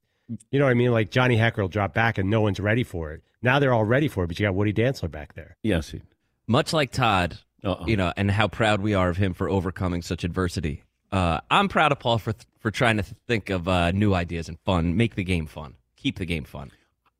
You 0.50 0.58
know 0.58 0.64
what 0.66 0.70
I 0.70 0.74
mean? 0.74 0.92
Like 0.92 1.10
Johnny 1.10 1.36
Hekker 1.36 1.58
will 1.58 1.68
drop 1.68 1.92
back 1.92 2.18
and 2.18 2.30
no 2.30 2.40
one's 2.40 2.60
ready 2.60 2.84
for 2.84 3.12
it. 3.12 3.22
Now 3.42 3.58
they're 3.58 3.72
all 3.72 3.84
ready 3.84 4.06
for 4.06 4.24
it, 4.24 4.26
but 4.28 4.38
you 4.38 4.46
got 4.46 4.54
Woody 4.54 4.72
Dantzler 4.72 5.10
back 5.10 5.34
there. 5.34 5.56
Yes, 5.62 5.92
Much 6.46 6.72
like 6.72 6.92
Todd, 6.92 7.38
Uh-oh. 7.64 7.86
you 7.86 7.96
know, 7.96 8.12
and 8.16 8.30
how 8.30 8.48
proud 8.48 8.80
we 8.80 8.94
are 8.94 9.08
of 9.10 9.16
him 9.16 9.34
for 9.34 9.48
overcoming 9.50 10.02
such 10.02 10.24
adversity. 10.24 10.82
Uh, 11.12 11.40
I'm 11.50 11.68
proud 11.68 11.92
of 11.92 11.98
Paul 11.98 12.18
for 12.18 12.34
for 12.60 12.70
trying 12.70 12.96
to 12.98 13.02
think 13.26 13.50
of 13.50 13.66
uh, 13.68 13.90
new 13.92 14.14
ideas 14.14 14.48
and 14.48 14.58
fun, 14.60 14.96
make 14.96 15.14
the 15.14 15.24
game 15.24 15.46
fun, 15.46 15.74
keep 15.96 16.18
the 16.18 16.26
game 16.26 16.44
fun. 16.44 16.70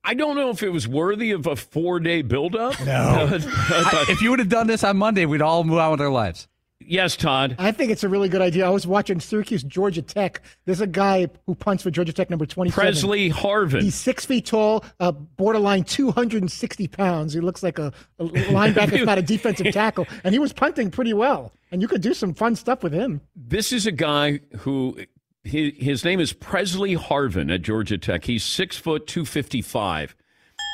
I 0.05 0.14
don't 0.14 0.34
know 0.36 0.49
if 0.51 0.62
it 0.62 0.70
was 0.70 0.88
worthy 0.88 1.30
of 1.32 1.47
a 1.47 1.57
four 1.57 2.01
day 2.01 2.22
buildup. 2.22 2.78
No. 2.80 3.28
I- 3.32 4.07
if 4.09 4.22
you 4.22 4.30
would 4.30 4.38
have 4.38 4.49
done 4.49 4.66
this 4.66 4.82
on 4.84 4.97
Monday, 4.97 5.26
we'd 5.26 5.43
all 5.43 5.64
move 5.64 5.78
on 5.78 5.91
with 5.93 6.01
our 6.01 6.11
lives. 6.11 6.49
Yes, 6.81 7.16
Todd. 7.16 7.55
I 7.59 7.72
think 7.72 7.91
it's 7.91 8.03
a 8.03 8.09
really 8.09 8.28
good 8.28 8.41
idea. 8.41 8.66
I 8.66 8.70
was 8.70 8.87
watching 8.87 9.20
Syracuse, 9.20 9.62
Georgia 9.62 10.03
Tech. 10.03 10.41
There's 10.64 10.81
a 10.81 10.87
guy 10.87 11.28
who 11.47 11.55
punts 11.55 11.83
for 11.83 11.91
Georgia 11.91 12.12
Tech, 12.12 12.31
number 12.31 12.47
27. 12.47 12.74
Pressley 12.74 13.31
Harvin. 13.31 13.83
He's 13.83 13.95
six 13.95 14.24
feet 14.24 14.47
tall, 14.47 14.85
uh, 14.99 15.12
borderline 15.12 15.85
260 15.85 16.89
pounds. 16.89 17.33
He 17.35 17.41
looks 17.41 17.62
like 17.62 17.78
a, 17.78 17.93
a 18.18 18.24
linebacker, 18.24 18.95
if 18.95 19.07
not 19.07 19.18
a 19.18 19.22
defensive 19.22 19.66
tackle. 19.72 20.07
And 20.24 20.33
he 20.35 20.39
was 20.39 20.53
punting 20.53 20.91
pretty 20.91 21.12
well. 21.12 21.53
And 21.70 21.81
you 21.83 21.87
could 21.87 22.01
do 22.01 22.14
some 22.14 22.35
fun 22.35 22.57
stuff 22.57 22.83
with 22.83 22.93
him. 22.93 23.20
This 23.37 23.72
is 23.72 23.87
a 23.87 23.93
guy 23.93 24.41
who 24.59 24.99
his, 25.45 25.72
his 25.76 26.05
name 26.05 26.18
is 26.18 26.33
Pressley 26.33 26.97
Harvin 26.97 27.53
at 27.55 27.62
Georgia 27.62 27.99
Tech. 27.99 28.24
He's 28.24 28.43
six 28.43 28.76
foot 28.76 29.07
two 29.07 29.24
fifty 29.24 29.62
five. 29.62 30.16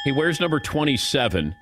He 0.04 0.12
wears 0.12 0.40
number 0.40 0.60
twenty 0.60 0.96
seven, 0.96 1.54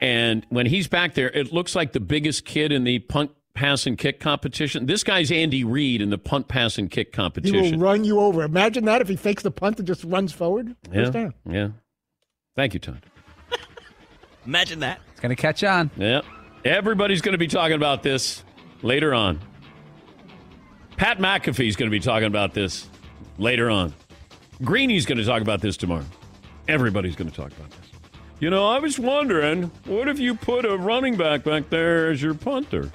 and 0.00 0.46
when 0.48 0.66
he's 0.66 0.88
back 0.88 1.14
there, 1.14 1.30
it 1.30 1.52
looks 1.52 1.74
like 1.74 1.92
the 1.92 2.00
biggest 2.00 2.44
kid 2.44 2.72
in 2.72 2.84
the 2.84 3.00
punt 3.00 3.32
pass 3.54 3.86
and 3.86 3.98
kick 3.98 4.20
competition. 4.20 4.86
This 4.86 5.04
guy's 5.04 5.30
Andy 5.30 5.64
Reid 5.64 6.00
in 6.00 6.10
the 6.10 6.18
punt, 6.18 6.48
pass, 6.48 6.78
and 6.78 6.90
kick 6.90 7.12
competition. 7.12 7.64
He 7.64 7.72
will 7.72 7.78
run 7.78 8.04
you 8.04 8.20
over. 8.20 8.42
Imagine 8.42 8.84
that 8.86 9.00
if 9.00 9.08
he 9.08 9.16
fakes 9.16 9.42
the 9.42 9.50
punt 9.50 9.78
and 9.78 9.86
just 9.86 10.04
runs 10.04 10.32
forward. 10.32 10.76
First 10.92 11.14
yeah, 11.14 11.20
down. 11.20 11.34
Uh, 11.48 11.52
yeah. 11.52 11.68
Thank 12.56 12.74
you, 12.74 12.80
Todd. 12.80 13.04
Imagine 14.46 14.80
that. 14.80 15.00
It's 15.12 15.20
going 15.20 15.34
to 15.34 15.40
catch 15.40 15.64
on. 15.64 15.90
Yeah. 15.96 16.22
Everybody's 16.64 17.22
going 17.22 17.32
to 17.32 17.38
be 17.38 17.48
talking 17.48 17.76
about 17.76 18.02
this 18.02 18.44
later 18.82 19.14
on. 19.14 19.40
Pat 20.96 21.18
McAfee's 21.18 21.76
going 21.76 21.90
to 21.90 21.94
be 21.96 22.00
talking 22.00 22.26
about 22.26 22.52
this 22.52 22.86
later 23.38 23.70
on. 23.70 23.94
Greeny's 24.62 25.06
going 25.06 25.18
to 25.18 25.24
talk 25.24 25.40
about 25.40 25.62
this 25.62 25.76
tomorrow. 25.76 26.04
Everybody's 26.68 27.16
going 27.16 27.30
to 27.30 27.36
talk 27.36 27.50
about 27.52 27.70
this. 27.70 27.90
You 28.40 28.50
know, 28.50 28.66
I 28.66 28.78
was 28.78 28.98
wondering, 28.98 29.64
what 29.84 30.08
if 30.08 30.18
you 30.18 30.34
put 30.34 30.64
a 30.64 30.76
running 30.76 31.16
back 31.16 31.44
back 31.44 31.70
there 31.70 32.10
as 32.10 32.22
your 32.22 32.34
punter? 32.34 32.90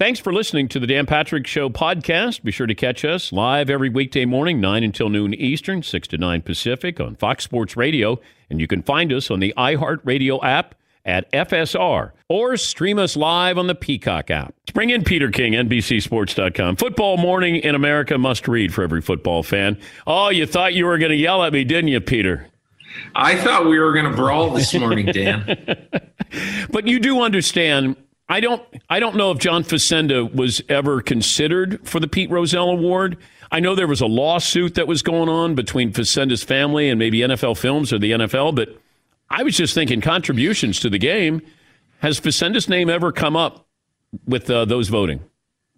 Thanks 0.00 0.18
for 0.18 0.32
listening 0.32 0.66
to 0.68 0.80
the 0.80 0.86
Dan 0.86 1.04
Patrick 1.04 1.46
Show 1.46 1.68
podcast. 1.68 2.42
Be 2.42 2.50
sure 2.50 2.66
to 2.66 2.74
catch 2.74 3.04
us 3.04 3.32
live 3.32 3.68
every 3.68 3.90
weekday 3.90 4.24
morning, 4.24 4.58
9 4.58 4.82
until 4.82 5.10
noon 5.10 5.34
Eastern, 5.34 5.82
6 5.82 6.08
to 6.08 6.16
9 6.16 6.40
Pacific 6.40 6.98
on 6.98 7.16
Fox 7.16 7.44
Sports 7.44 7.76
Radio. 7.76 8.18
And 8.48 8.62
you 8.62 8.66
can 8.66 8.80
find 8.82 9.12
us 9.12 9.30
on 9.30 9.40
the 9.40 9.52
iHeartRadio 9.58 10.42
app 10.42 10.74
at 11.04 11.30
FSR 11.32 12.12
or 12.30 12.56
stream 12.56 12.98
us 12.98 13.14
live 13.14 13.58
on 13.58 13.66
the 13.66 13.74
Peacock 13.74 14.30
app. 14.30 14.54
Let's 14.62 14.72
bring 14.72 14.88
in 14.88 15.04
Peter 15.04 15.30
King, 15.30 15.52
NBCSports.com. 15.52 16.76
Football 16.76 17.18
morning 17.18 17.56
in 17.56 17.74
America 17.74 18.16
must 18.16 18.48
read 18.48 18.72
for 18.72 18.82
every 18.82 19.02
football 19.02 19.42
fan. 19.42 19.78
Oh, 20.06 20.30
you 20.30 20.46
thought 20.46 20.72
you 20.72 20.86
were 20.86 20.96
going 20.96 21.10
to 21.12 21.16
yell 21.16 21.44
at 21.44 21.52
me, 21.52 21.62
didn't 21.62 21.88
you, 21.88 22.00
Peter? 22.00 22.46
I 23.14 23.36
thought 23.36 23.66
we 23.66 23.78
were 23.78 23.92
going 23.92 24.10
to 24.10 24.16
brawl 24.16 24.48
this 24.48 24.72
morning, 24.72 25.12
Dan. 25.12 25.76
But 26.70 26.86
you 26.86 27.00
do 27.00 27.22
understand. 27.22 27.96
I 28.30 28.38
don't. 28.38 28.62
I 28.88 29.00
don't 29.00 29.16
know 29.16 29.32
if 29.32 29.38
John 29.38 29.64
Facenda 29.64 30.32
was 30.32 30.62
ever 30.68 31.02
considered 31.02 31.86
for 31.86 31.98
the 31.98 32.06
Pete 32.06 32.30
Rozelle 32.30 32.70
Award. 32.70 33.18
I 33.50 33.58
know 33.58 33.74
there 33.74 33.88
was 33.88 34.00
a 34.00 34.06
lawsuit 34.06 34.76
that 34.76 34.86
was 34.86 35.02
going 35.02 35.28
on 35.28 35.56
between 35.56 35.92
Facenda's 35.92 36.44
family 36.44 36.88
and 36.88 36.98
maybe 36.98 37.18
NFL 37.18 37.58
Films 37.58 37.92
or 37.92 37.98
the 37.98 38.12
NFL. 38.12 38.54
But 38.54 38.78
I 39.28 39.42
was 39.42 39.56
just 39.56 39.74
thinking 39.74 40.00
contributions 40.00 40.78
to 40.80 40.88
the 40.88 40.98
game. 40.98 41.42
Has 41.98 42.20
Facenda's 42.20 42.68
name 42.68 42.88
ever 42.88 43.10
come 43.10 43.36
up 43.36 43.66
with 44.26 44.48
uh, 44.48 44.64
those 44.64 44.88
voting? 44.88 45.20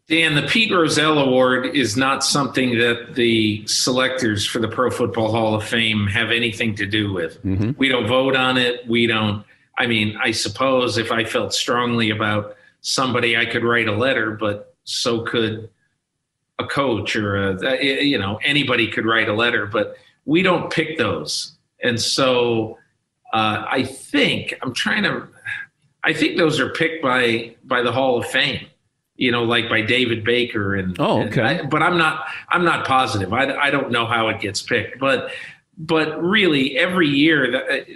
Dan, 0.09 0.35
the 0.35 0.43
Pete 0.43 0.71
Rozelle 0.71 1.19
Award 1.21 1.75
is 1.75 1.97
not 1.97 2.23
something 2.23 2.77
that 2.79 3.15
the 3.15 3.67
selectors 3.67 4.45
for 4.45 4.59
the 4.59 4.69
Pro 4.69 4.91
Football 4.91 5.31
Hall 5.33 5.55
of 5.55 5.65
Fame 5.65 6.07
have 6.09 6.31
anything 6.31 6.75
to 6.75 6.87
do 6.87 7.15
with. 7.15 7.43
We 7.79 7.89
don't 7.89 8.07
vote 8.07 8.37
on 8.37 8.59
it. 8.59 8.87
We 8.87 9.07
don't. 9.07 9.43
I 9.79 9.87
mean, 9.87 10.19
I 10.23 10.33
suppose 10.33 10.99
if 10.99 11.11
I 11.11 11.25
felt 11.25 11.55
strongly 11.55 12.11
about 12.11 12.57
somebody, 12.83 13.37
I 13.37 13.47
could 13.47 13.65
write 13.65 13.89
a 13.89 13.97
letter, 13.97 14.33
but 14.33 14.75
so 14.85 15.23
could 15.23 15.71
a 16.59 16.65
coach 16.67 17.17
or 17.17 17.37
a, 17.37 18.03
you 18.05 18.19
know 18.19 18.39
anybody 18.45 18.89
could 18.89 19.07
write 19.07 19.29
a 19.29 19.33
letter, 19.35 19.67
but 19.67 19.97
we 20.27 20.43
don't 20.43 20.71
pick 20.73 20.99
those. 20.99 21.53
And 21.83 22.01
so 22.01 22.79
uh, 23.33 23.65
I 23.69 23.85
think 23.85 24.55
I'm 24.63 24.75
trying 24.75 25.03
to. 25.05 25.27
I 26.05 26.13
think 26.13 26.37
those 26.37 26.61
are 26.61 26.69
picked 26.71 27.03
by 27.03 27.55
by 27.65 27.83
the 27.83 27.93
Hall 27.93 28.19
of 28.19 28.27
Fame. 28.27 28.67
You 29.17 29.31
know, 29.31 29.45
like 29.45 29.69
by 29.69 29.83
David 29.83 30.25
Baker 30.25 30.75
and. 30.75 30.97
Oh, 30.99 31.21
and 31.21 31.31
okay. 31.31 31.61
I- 31.61 31.63
but 31.63 31.83
I'm 31.83 31.97
not. 31.97 32.27
I'm 32.49 32.65
not 32.65 32.87
positive. 32.87 33.33
I, 33.33 33.55
I 33.57 33.71
don't 33.71 33.91
know 33.91 34.07
how 34.07 34.29
it 34.29 34.41
gets 34.41 34.63
picked, 34.63 34.99
but 34.99 35.31
but 35.79 36.23
really 36.23 36.77
every 36.77 37.09
year 37.09 37.51
that 37.53 37.87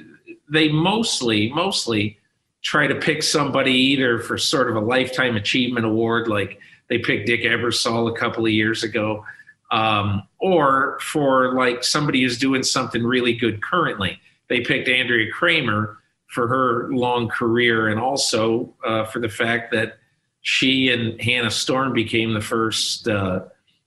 they 0.50 0.68
mostly 0.68 1.50
mostly 1.50 2.18
try 2.62 2.86
to 2.86 2.94
pick 2.96 3.22
somebody 3.22 3.72
either 3.72 4.18
for 4.18 4.36
sort 4.36 4.68
of 4.68 4.76
a 4.76 4.80
lifetime 4.80 5.36
achievement 5.36 5.86
award, 5.86 6.26
like 6.26 6.58
they 6.88 6.98
picked 6.98 7.26
Dick 7.26 7.42
Ebersol 7.42 8.10
a 8.10 8.18
couple 8.18 8.44
of 8.44 8.50
years 8.50 8.82
ago, 8.82 9.24
um, 9.70 10.26
or 10.38 10.98
for 11.00 11.54
like 11.54 11.84
somebody 11.84 12.22
who's 12.22 12.38
doing 12.38 12.62
something 12.62 13.04
really 13.04 13.34
good 13.34 13.62
currently. 13.62 14.20
They 14.48 14.60
picked 14.60 14.88
Andrea 14.88 15.30
Kremer 15.32 15.98
for 16.26 16.48
her 16.48 16.92
long 16.92 17.28
career 17.28 17.88
and 17.88 18.00
also 18.00 18.74
uh, 18.84 19.04
for 19.04 19.20
the 19.20 19.28
fact 19.28 19.72
that 19.72 19.98
she 20.42 20.90
and 20.90 21.20
Hannah 21.20 21.50
Storm 21.50 21.92
became 21.92 22.34
the 22.34 22.40
first, 22.40 23.08
uh, 23.08 23.40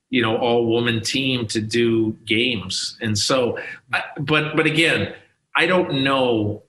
you 0.10 0.22
know, 0.22 0.38
all 0.38 0.68
woman 0.68 1.02
team 1.02 1.48
to 1.48 1.62
do 1.62 2.18
games. 2.26 2.98
And 3.02 3.18
so, 3.18 3.60
but, 3.90 4.56
but 4.56 4.66
again, 4.66 5.14
I 5.56 5.66
don't 5.66 6.04
know 6.04 6.64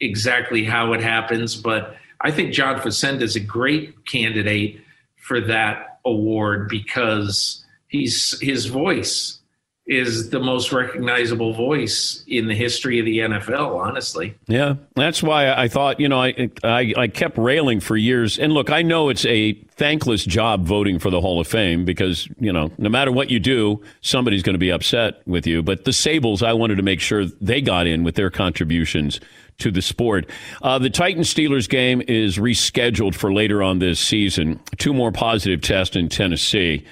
exactly 0.00 0.64
how 0.64 0.92
it 0.92 1.00
happens, 1.00 1.56
but 1.56 1.96
I 2.20 2.30
think 2.30 2.52
John 2.52 2.80
Facenda 2.80 3.22
is 3.22 3.36
a 3.36 3.40
great 3.40 4.06
candidate 4.06 4.80
for 5.16 5.40
that 5.42 6.00
award 6.04 6.68
because 6.68 7.64
he's 7.88 8.38
his 8.40 8.66
voice 8.66 9.40
is 9.86 10.30
the 10.30 10.40
most 10.40 10.72
recognizable 10.72 11.52
voice 11.52 12.24
in 12.26 12.48
the 12.48 12.54
history 12.54 12.98
of 12.98 13.04
the 13.04 13.18
NFL, 13.18 13.76
honestly. 13.76 14.34
Yeah, 14.46 14.76
that's 14.94 15.22
why 15.22 15.52
I 15.52 15.68
thought, 15.68 16.00
you 16.00 16.08
know, 16.08 16.22
I, 16.22 16.50
I 16.62 16.94
I 16.96 17.08
kept 17.08 17.36
railing 17.36 17.80
for 17.80 17.96
years. 17.96 18.38
And 18.38 18.54
look, 18.54 18.70
I 18.70 18.80
know 18.80 19.10
it's 19.10 19.26
a 19.26 19.52
thankless 19.76 20.24
job 20.24 20.64
voting 20.64 20.98
for 20.98 21.10
the 21.10 21.20
Hall 21.20 21.38
of 21.38 21.46
Fame 21.46 21.84
because, 21.84 22.28
you 22.40 22.52
know, 22.52 22.70
no 22.78 22.88
matter 22.88 23.12
what 23.12 23.30
you 23.30 23.38
do, 23.38 23.82
somebody's 24.00 24.42
going 24.42 24.54
to 24.54 24.58
be 24.58 24.70
upset 24.70 25.20
with 25.26 25.46
you. 25.46 25.62
But 25.62 25.84
the 25.84 25.92
Sables, 25.92 26.42
I 26.42 26.54
wanted 26.54 26.76
to 26.76 26.82
make 26.82 27.00
sure 27.00 27.26
they 27.26 27.60
got 27.60 27.86
in 27.86 28.04
with 28.04 28.14
their 28.14 28.30
contributions 28.30 29.20
to 29.58 29.70
the 29.70 29.82
sport. 29.82 30.28
Uh, 30.62 30.78
the 30.78 30.90
Titans 30.90 31.32
Steelers 31.32 31.68
game 31.68 32.02
is 32.08 32.38
rescheduled 32.38 33.14
for 33.14 33.32
later 33.32 33.62
on 33.62 33.78
this 33.80 34.00
season. 34.00 34.60
Two 34.78 34.94
more 34.94 35.12
positive 35.12 35.60
tests 35.60 35.94
in 35.94 36.08
Tennessee. 36.08 36.84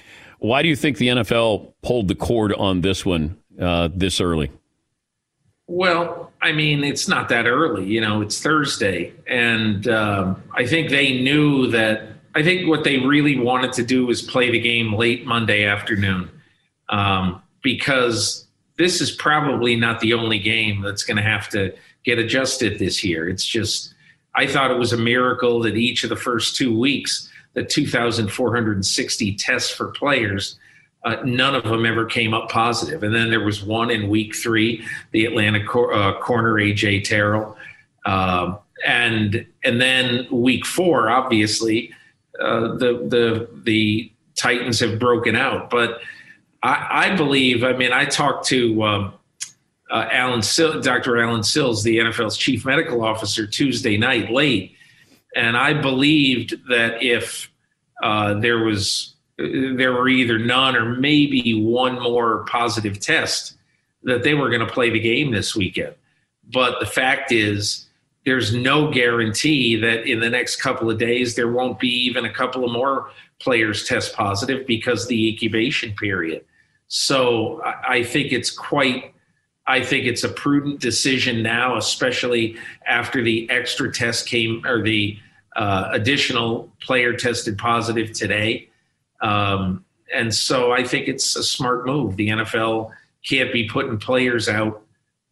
Why 0.42 0.62
do 0.62 0.68
you 0.68 0.74
think 0.74 0.98
the 0.98 1.06
NFL 1.06 1.72
pulled 1.82 2.08
the 2.08 2.16
cord 2.16 2.52
on 2.54 2.80
this 2.80 3.06
one 3.06 3.38
uh, 3.60 3.90
this 3.94 4.20
early? 4.20 4.50
Well, 5.68 6.32
I 6.42 6.50
mean, 6.50 6.82
it's 6.82 7.06
not 7.06 7.28
that 7.28 7.46
early. 7.46 7.86
You 7.86 8.00
know, 8.00 8.22
it's 8.22 8.42
Thursday. 8.42 9.12
And 9.28 9.86
um, 9.86 10.42
I 10.52 10.66
think 10.66 10.90
they 10.90 11.20
knew 11.20 11.68
that. 11.68 12.08
I 12.34 12.42
think 12.42 12.68
what 12.68 12.82
they 12.82 12.98
really 12.98 13.38
wanted 13.38 13.72
to 13.74 13.84
do 13.84 14.04
was 14.04 14.20
play 14.20 14.50
the 14.50 14.58
game 14.58 14.92
late 14.94 15.24
Monday 15.24 15.64
afternoon 15.64 16.28
um, 16.88 17.40
because 17.62 18.48
this 18.78 19.00
is 19.00 19.12
probably 19.12 19.76
not 19.76 20.00
the 20.00 20.12
only 20.12 20.40
game 20.40 20.82
that's 20.82 21.04
going 21.04 21.18
to 21.18 21.22
have 21.22 21.48
to 21.50 21.72
get 22.04 22.18
adjusted 22.18 22.80
this 22.80 23.04
year. 23.04 23.28
It's 23.28 23.46
just, 23.46 23.94
I 24.34 24.48
thought 24.48 24.72
it 24.72 24.78
was 24.78 24.92
a 24.92 24.98
miracle 24.98 25.60
that 25.60 25.76
each 25.76 26.02
of 26.02 26.10
the 26.10 26.16
first 26.16 26.56
two 26.56 26.76
weeks, 26.76 27.30
the 27.54 27.64
2,460 27.64 29.34
tests 29.36 29.70
for 29.70 29.88
players, 29.88 30.58
uh, 31.04 31.16
none 31.24 31.54
of 31.54 31.64
them 31.64 31.84
ever 31.84 32.04
came 32.04 32.32
up 32.32 32.48
positive. 32.48 33.02
And 33.02 33.14
then 33.14 33.30
there 33.30 33.44
was 33.44 33.62
one 33.62 33.90
in 33.90 34.08
week 34.08 34.34
three, 34.34 34.84
the 35.10 35.26
Atlanta 35.26 35.64
cor- 35.64 35.92
uh, 35.92 36.18
corner 36.20 36.54
AJ 36.54 37.04
Terrell, 37.04 37.56
um, 38.06 38.58
and 38.86 39.46
and 39.64 39.80
then 39.80 40.26
week 40.30 40.64
four, 40.64 41.10
obviously, 41.10 41.92
uh, 42.40 42.74
the 42.74 43.06
the 43.08 43.48
the 43.64 44.12
Titans 44.34 44.80
have 44.80 44.98
broken 44.98 45.36
out. 45.36 45.70
But 45.70 46.00
I, 46.62 47.10
I 47.10 47.16
believe, 47.16 47.64
I 47.64 47.72
mean, 47.72 47.92
I 47.92 48.04
talked 48.04 48.46
to 48.48 48.82
um, 48.82 49.14
uh, 49.90 50.08
Alan 50.10 50.42
Sil- 50.42 50.80
Dr. 50.80 51.22
Alan 51.22 51.42
Sills, 51.42 51.82
the 51.82 51.98
NFL's 51.98 52.36
chief 52.36 52.64
medical 52.64 53.04
officer, 53.04 53.46
Tuesday 53.46 53.96
night 53.96 54.30
late, 54.30 54.74
and 55.34 55.56
I 55.56 55.74
believed 55.74 56.68
that 56.68 57.02
if 57.02 57.50
uh, 58.02 58.34
there 58.34 58.58
was 58.58 59.14
there 59.38 59.92
were 59.92 60.08
either 60.08 60.38
none 60.38 60.76
or 60.76 60.84
maybe 60.84 61.54
one 61.54 62.00
more 62.00 62.44
positive 62.44 63.00
test 63.00 63.54
that 64.04 64.22
they 64.22 64.34
were 64.34 64.50
going 64.50 64.64
to 64.64 64.72
play 64.72 64.90
the 64.90 65.00
game 65.00 65.32
this 65.32 65.56
weekend. 65.56 65.94
But 66.52 66.80
the 66.80 66.86
fact 66.86 67.32
is, 67.32 67.86
there's 68.24 68.54
no 68.54 68.90
guarantee 68.90 69.76
that 69.76 70.06
in 70.06 70.20
the 70.20 70.30
next 70.30 70.56
couple 70.56 70.90
of 70.90 70.98
days 70.98 71.34
there 71.34 71.50
won't 71.50 71.80
be 71.80 71.88
even 71.88 72.24
a 72.24 72.32
couple 72.32 72.64
of 72.64 72.70
more 72.70 73.10
players 73.40 73.86
test 73.86 74.14
positive 74.14 74.66
because 74.66 75.08
the 75.08 75.28
incubation 75.28 75.92
period. 75.94 76.44
So 76.88 77.60
I 77.62 77.74
I 77.88 78.02
think 78.04 78.32
it's 78.32 78.50
quite. 78.50 79.11
I 79.66 79.82
think 79.82 80.06
it's 80.06 80.24
a 80.24 80.28
prudent 80.28 80.80
decision 80.80 81.42
now, 81.42 81.76
especially 81.76 82.56
after 82.86 83.22
the 83.22 83.48
extra 83.50 83.92
test 83.92 84.26
came 84.26 84.64
or 84.66 84.82
the 84.82 85.18
uh, 85.56 85.88
additional 85.92 86.70
player 86.80 87.12
tested 87.12 87.58
positive 87.58 88.12
today. 88.12 88.68
Um, 89.20 89.84
and 90.14 90.34
so 90.34 90.72
I 90.72 90.84
think 90.84 91.08
it's 91.08 91.36
a 91.36 91.44
smart 91.44 91.86
move. 91.86 92.16
The 92.16 92.28
NFL 92.28 92.90
can't 93.28 93.52
be 93.52 93.68
putting 93.68 93.98
players 93.98 94.48
out. 94.48 94.82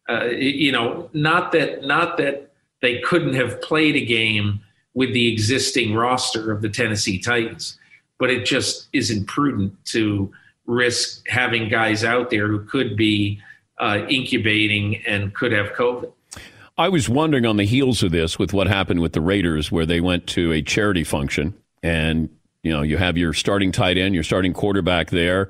Uh, 0.09 0.25
you 0.25 0.71
know, 0.71 1.09
not 1.13 1.51
that 1.51 1.83
not 1.83 2.17
that 2.17 2.51
they 2.81 2.99
couldn't 3.01 3.33
have 3.33 3.61
played 3.61 3.95
a 3.95 4.05
game 4.05 4.61
with 4.93 5.13
the 5.13 5.31
existing 5.31 5.93
roster 5.93 6.51
of 6.51 6.61
the 6.61 6.69
Tennessee 6.69 7.19
Titans, 7.19 7.77
but 8.19 8.29
it 8.29 8.45
just 8.45 8.87
isn't 8.93 9.25
prudent 9.27 9.73
to 9.85 10.31
risk 10.65 11.27
having 11.27 11.69
guys 11.69 12.03
out 12.03 12.29
there 12.29 12.47
who 12.47 12.63
could 12.65 12.95
be 12.95 13.39
uh, 13.81 14.05
incubating 14.07 15.03
and 15.05 15.33
could 15.33 15.51
have 15.51 15.73
COVID. 15.73 16.11
I 16.77 16.87
was 16.87 17.09
wondering 17.09 17.45
on 17.45 17.57
the 17.57 17.65
heels 17.65 18.01
of 18.01 18.11
this 18.11 18.39
with 18.39 18.53
what 18.53 18.67
happened 18.67 19.01
with 19.01 19.11
the 19.13 19.21
Raiders, 19.21 19.71
where 19.71 19.85
they 19.85 19.99
went 19.99 20.25
to 20.27 20.53
a 20.53 20.61
charity 20.61 21.03
function 21.03 21.53
and 21.83 22.29
You 22.63 22.71
know, 22.71 22.83
you 22.83 22.97
have 22.97 23.17
your 23.17 23.33
starting 23.33 23.71
tight 23.71 23.97
end, 23.97 24.13
your 24.13 24.23
starting 24.23 24.53
quarterback 24.53 25.09
there, 25.09 25.49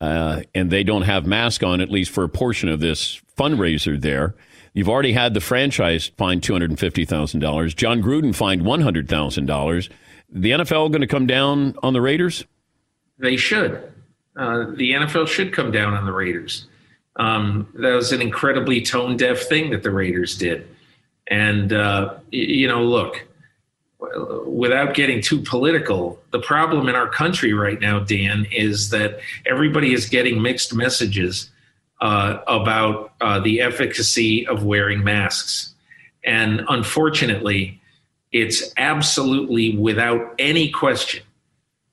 uh, 0.00 0.42
and 0.56 0.70
they 0.70 0.82
don't 0.82 1.02
have 1.02 1.24
mask 1.24 1.62
on 1.62 1.80
at 1.80 1.88
least 1.88 2.10
for 2.10 2.24
a 2.24 2.28
portion 2.28 2.68
of 2.68 2.80
this 2.80 3.20
fundraiser 3.36 4.00
there. 4.00 4.34
You've 4.74 4.88
already 4.88 5.12
had 5.12 5.34
the 5.34 5.40
franchise 5.40 6.10
fined 6.16 6.42
two 6.42 6.52
hundred 6.52 6.70
and 6.70 6.78
fifty 6.78 7.04
thousand 7.04 7.40
dollars. 7.40 7.74
Jon 7.74 8.02
Gruden 8.02 8.34
fined 8.34 8.62
one 8.64 8.80
hundred 8.80 9.08
thousand 9.08 9.46
dollars. 9.46 9.88
The 10.30 10.50
NFL 10.50 10.90
going 10.90 11.00
to 11.00 11.06
come 11.06 11.26
down 11.26 11.74
on 11.82 11.92
the 11.94 12.00
Raiders? 12.00 12.44
They 13.18 13.36
should. 13.36 13.72
Uh, 14.36 14.66
the 14.76 14.92
NFL 14.92 15.26
should 15.28 15.52
come 15.52 15.70
down 15.70 15.94
on 15.94 16.04
the 16.04 16.12
Raiders. 16.12 16.66
Um, 17.18 17.66
that 17.74 17.94
was 17.94 18.12
an 18.12 18.22
incredibly 18.22 18.80
tone 18.80 19.16
deaf 19.16 19.40
thing 19.42 19.70
that 19.70 19.82
the 19.82 19.90
Raiders 19.90 20.38
did. 20.38 20.68
And, 21.26 21.72
uh, 21.72 22.14
you 22.30 22.68
know, 22.68 22.84
look, 22.84 23.26
without 24.46 24.94
getting 24.94 25.20
too 25.20 25.40
political, 25.40 26.20
the 26.30 26.38
problem 26.38 26.88
in 26.88 26.94
our 26.94 27.08
country 27.08 27.52
right 27.52 27.80
now, 27.80 27.98
Dan, 27.98 28.46
is 28.52 28.90
that 28.90 29.18
everybody 29.44 29.92
is 29.92 30.08
getting 30.08 30.40
mixed 30.40 30.74
messages 30.74 31.50
uh, 32.00 32.38
about 32.46 33.12
uh, 33.20 33.40
the 33.40 33.60
efficacy 33.60 34.46
of 34.46 34.64
wearing 34.64 35.02
masks. 35.02 35.74
And 36.24 36.64
unfortunately, 36.68 37.80
it's 38.30 38.72
absolutely 38.76 39.76
without 39.76 40.34
any 40.38 40.70
question 40.70 41.22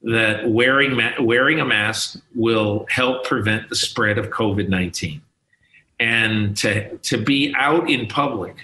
that 0.06 0.50
wearing 0.50 0.96
ma- 0.96 1.20
wearing 1.20 1.60
a 1.60 1.66
mask 1.66 2.20
will 2.36 2.86
help 2.90 3.26
prevent 3.26 3.70
the 3.70 3.76
spread 3.76 4.18
of 4.18 4.30
COVID 4.30 4.70
nineteen, 4.70 5.22
and 6.00 6.56
to 6.58 6.98
to 6.98 7.18
be 7.18 7.54
out 7.58 7.90
in 7.90 8.08
public 8.08 8.56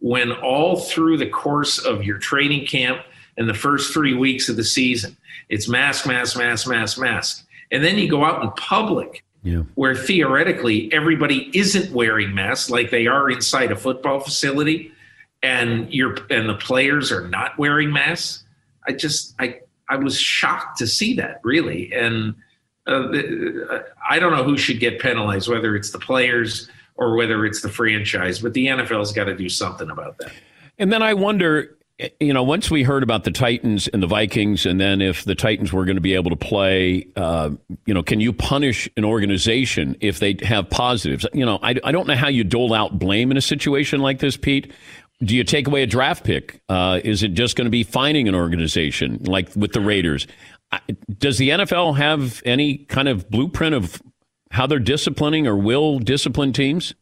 when 0.00 0.32
all 0.32 0.76
through 0.76 1.16
the 1.16 1.28
course 1.28 1.78
of 1.78 2.04
your 2.04 2.18
training 2.18 2.66
camp 2.66 3.02
and 3.36 3.48
the 3.48 3.54
first 3.54 3.92
three 3.92 4.14
weeks 4.14 4.48
of 4.48 4.56
the 4.56 4.64
season, 4.64 5.16
it's 5.48 5.68
mask, 5.68 6.06
mask, 6.06 6.36
mask, 6.36 6.68
mask, 6.68 6.98
mask, 6.98 7.46
and 7.70 7.82
then 7.82 7.98
you 7.98 8.08
go 8.08 8.24
out 8.24 8.42
in 8.42 8.50
public. 8.52 9.24
Yeah. 9.42 9.62
Where 9.74 9.94
theoretically 9.94 10.92
everybody 10.92 11.50
isn't 11.54 11.90
wearing 11.92 12.34
masks 12.34 12.68
like 12.68 12.90
they 12.90 13.06
are 13.06 13.30
inside 13.30 13.72
a 13.72 13.76
football 13.76 14.20
facility, 14.20 14.92
and 15.42 15.90
you're 15.90 16.18
and 16.28 16.46
the 16.46 16.56
players 16.56 17.10
are 17.10 17.26
not 17.26 17.56
wearing 17.56 17.90
masks. 17.90 18.44
I 18.86 18.92
just 18.92 19.34
I 19.38 19.60
I 19.90 19.96
was 19.96 20.18
shocked 20.18 20.78
to 20.78 20.86
see 20.86 21.14
that 21.14 21.40
really, 21.42 21.92
and 21.92 22.34
uh, 22.86 23.08
I 24.08 24.18
don't 24.18 24.32
know 24.32 24.44
who 24.44 24.56
should 24.56 24.80
get 24.80 25.00
penalized, 25.00 25.48
whether 25.48 25.76
it's 25.76 25.90
the 25.90 25.98
players 25.98 26.70
or 26.96 27.16
whether 27.16 27.44
it's 27.46 27.62
the 27.62 27.68
franchise, 27.68 28.40
but 28.40 28.52
the 28.52 28.66
NFL's 28.66 29.12
got 29.12 29.24
to 29.24 29.36
do 29.36 29.48
something 29.48 29.90
about 29.90 30.18
that. 30.18 30.32
And 30.78 30.92
then 30.92 31.02
I 31.02 31.14
wonder, 31.14 31.76
you 32.18 32.32
know, 32.32 32.42
once 32.42 32.70
we 32.70 32.82
heard 32.82 33.02
about 33.02 33.24
the 33.24 33.30
Titans 33.30 33.88
and 33.88 34.02
the 34.02 34.06
Vikings, 34.06 34.66
and 34.66 34.80
then 34.80 35.00
if 35.00 35.24
the 35.24 35.34
Titans 35.34 35.72
were 35.72 35.84
going 35.84 35.96
to 35.96 36.02
be 36.02 36.14
able 36.14 36.30
to 36.30 36.36
play, 36.36 37.06
uh, 37.16 37.50
you 37.86 37.94
know, 37.94 38.02
can 38.02 38.20
you 38.20 38.32
punish 38.32 38.88
an 38.96 39.04
organization 39.04 39.96
if 40.00 40.18
they 40.18 40.36
have 40.42 40.68
positives? 40.70 41.26
You 41.32 41.46
know, 41.46 41.58
I, 41.62 41.76
I 41.84 41.92
don't 41.92 42.06
know 42.06 42.16
how 42.16 42.28
you 42.28 42.44
dole 42.44 42.74
out 42.74 42.98
blame 42.98 43.30
in 43.30 43.36
a 43.36 43.42
situation 43.42 44.00
like 44.00 44.18
this, 44.18 44.36
Pete. 44.36 44.72
Do 45.22 45.36
you 45.36 45.44
take 45.44 45.66
away 45.66 45.82
a 45.82 45.86
draft 45.86 46.24
pick? 46.24 46.62
Uh, 46.68 47.00
is 47.04 47.22
it 47.22 47.34
just 47.34 47.56
going 47.56 47.66
to 47.66 47.70
be 47.70 47.82
finding 47.82 48.26
an 48.26 48.34
organization 48.34 49.22
like 49.24 49.54
with 49.54 49.72
the 49.72 49.80
Raiders? 49.80 50.26
Does 51.18 51.36
the 51.36 51.50
NFL 51.50 51.96
have 51.98 52.42
any 52.44 52.78
kind 52.78 53.08
of 53.08 53.28
blueprint 53.28 53.74
of 53.74 54.00
how 54.50 54.66
they're 54.66 54.78
disciplining 54.78 55.46
or 55.46 55.56
will 55.56 55.98
discipline 55.98 56.52
teams? 56.52 56.94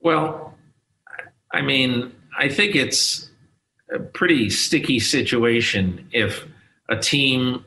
Well, 0.00 0.54
I 1.52 1.62
mean, 1.62 2.12
I 2.38 2.48
think 2.48 2.74
it's 2.74 3.30
a 3.92 3.98
pretty 3.98 4.50
sticky 4.50 5.00
situation 5.00 6.08
if 6.12 6.44
a 6.88 6.96
team 6.96 7.64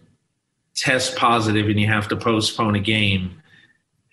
tests 0.76 1.14
positive 1.18 1.68
and 1.68 1.80
you 1.80 1.88
have 1.88 2.08
to 2.10 2.16
postpone 2.16 2.76
a 2.76 2.80
game. 2.80 3.41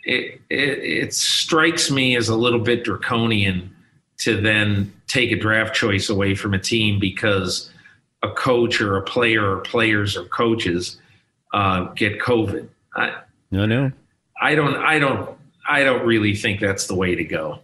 It, 0.04 0.40
it, 0.50 0.78
it 0.78 1.14
strikes 1.14 1.90
me 1.90 2.16
as 2.16 2.28
a 2.28 2.36
little 2.36 2.60
bit 2.60 2.84
draconian 2.84 3.74
to 4.18 4.40
then 4.40 4.92
take 5.06 5.30
a 5.32 5.36
draft 5.36 5.74
choice 5.74 6.08
away 6.08 6.34
from 6.34 6.54
a 6.54 6.58
team 6.58 6.98
because 6.98 7.70
a 8.22 8.30
coach 8.30 8.80
or 8.80 8.96
a 8.96 9.02
player 9.02 9.56
or 9.56 9.60
players 9.60 10.16
or 10.16 10.24
coaches 10.24 10.98
uh, 11.52 11.84
get 11.94 12.20
COVID. 12.20 12.68
I, 12.94 13.14
no, 13.50 13.66
no. 13.66 13.92
I 14.40 14.54
don't. 14.54 14.76
I 14.76 14.98
don't. 14.98 15.30
I 15.68 15.84
don't 15.84 16.06
really 16.06 16.34
think 16.34 16.60
that's 16.60 16.86
the 16.86 16.94
way 16.94 17.14
to 17.14 17.24
go. 17.24 17.60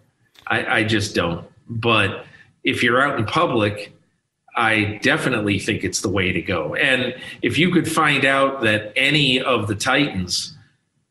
I, 0.47 0.79
I 0.79 0.85
just 0.85 1.15
don't. 1.15 1.47
But 1.69 2.27
if 2.65 2.83
you're 2.83 3.01
out 3.01 3.19
in 3.19 3.25
public, 3.25 3.93
I 4.57 5.01
definitely 5.03 5.59
think 5.59 5.85
it's 5.85 6.01
the 6.01 6.09
way 6.09 6.33
to 6.33 6.43
go. 6.43 6.75
And 6.75 7.15
if 7.43 7.59
you 7.59 7.71
could 7.71 7.91
find 7.91 8.25
out 8.25 8.63
that 8.63 8.93
any 8.97 9.41
of 9.41 9.69
the 9.69 9.75
Titans, 9.75 10.57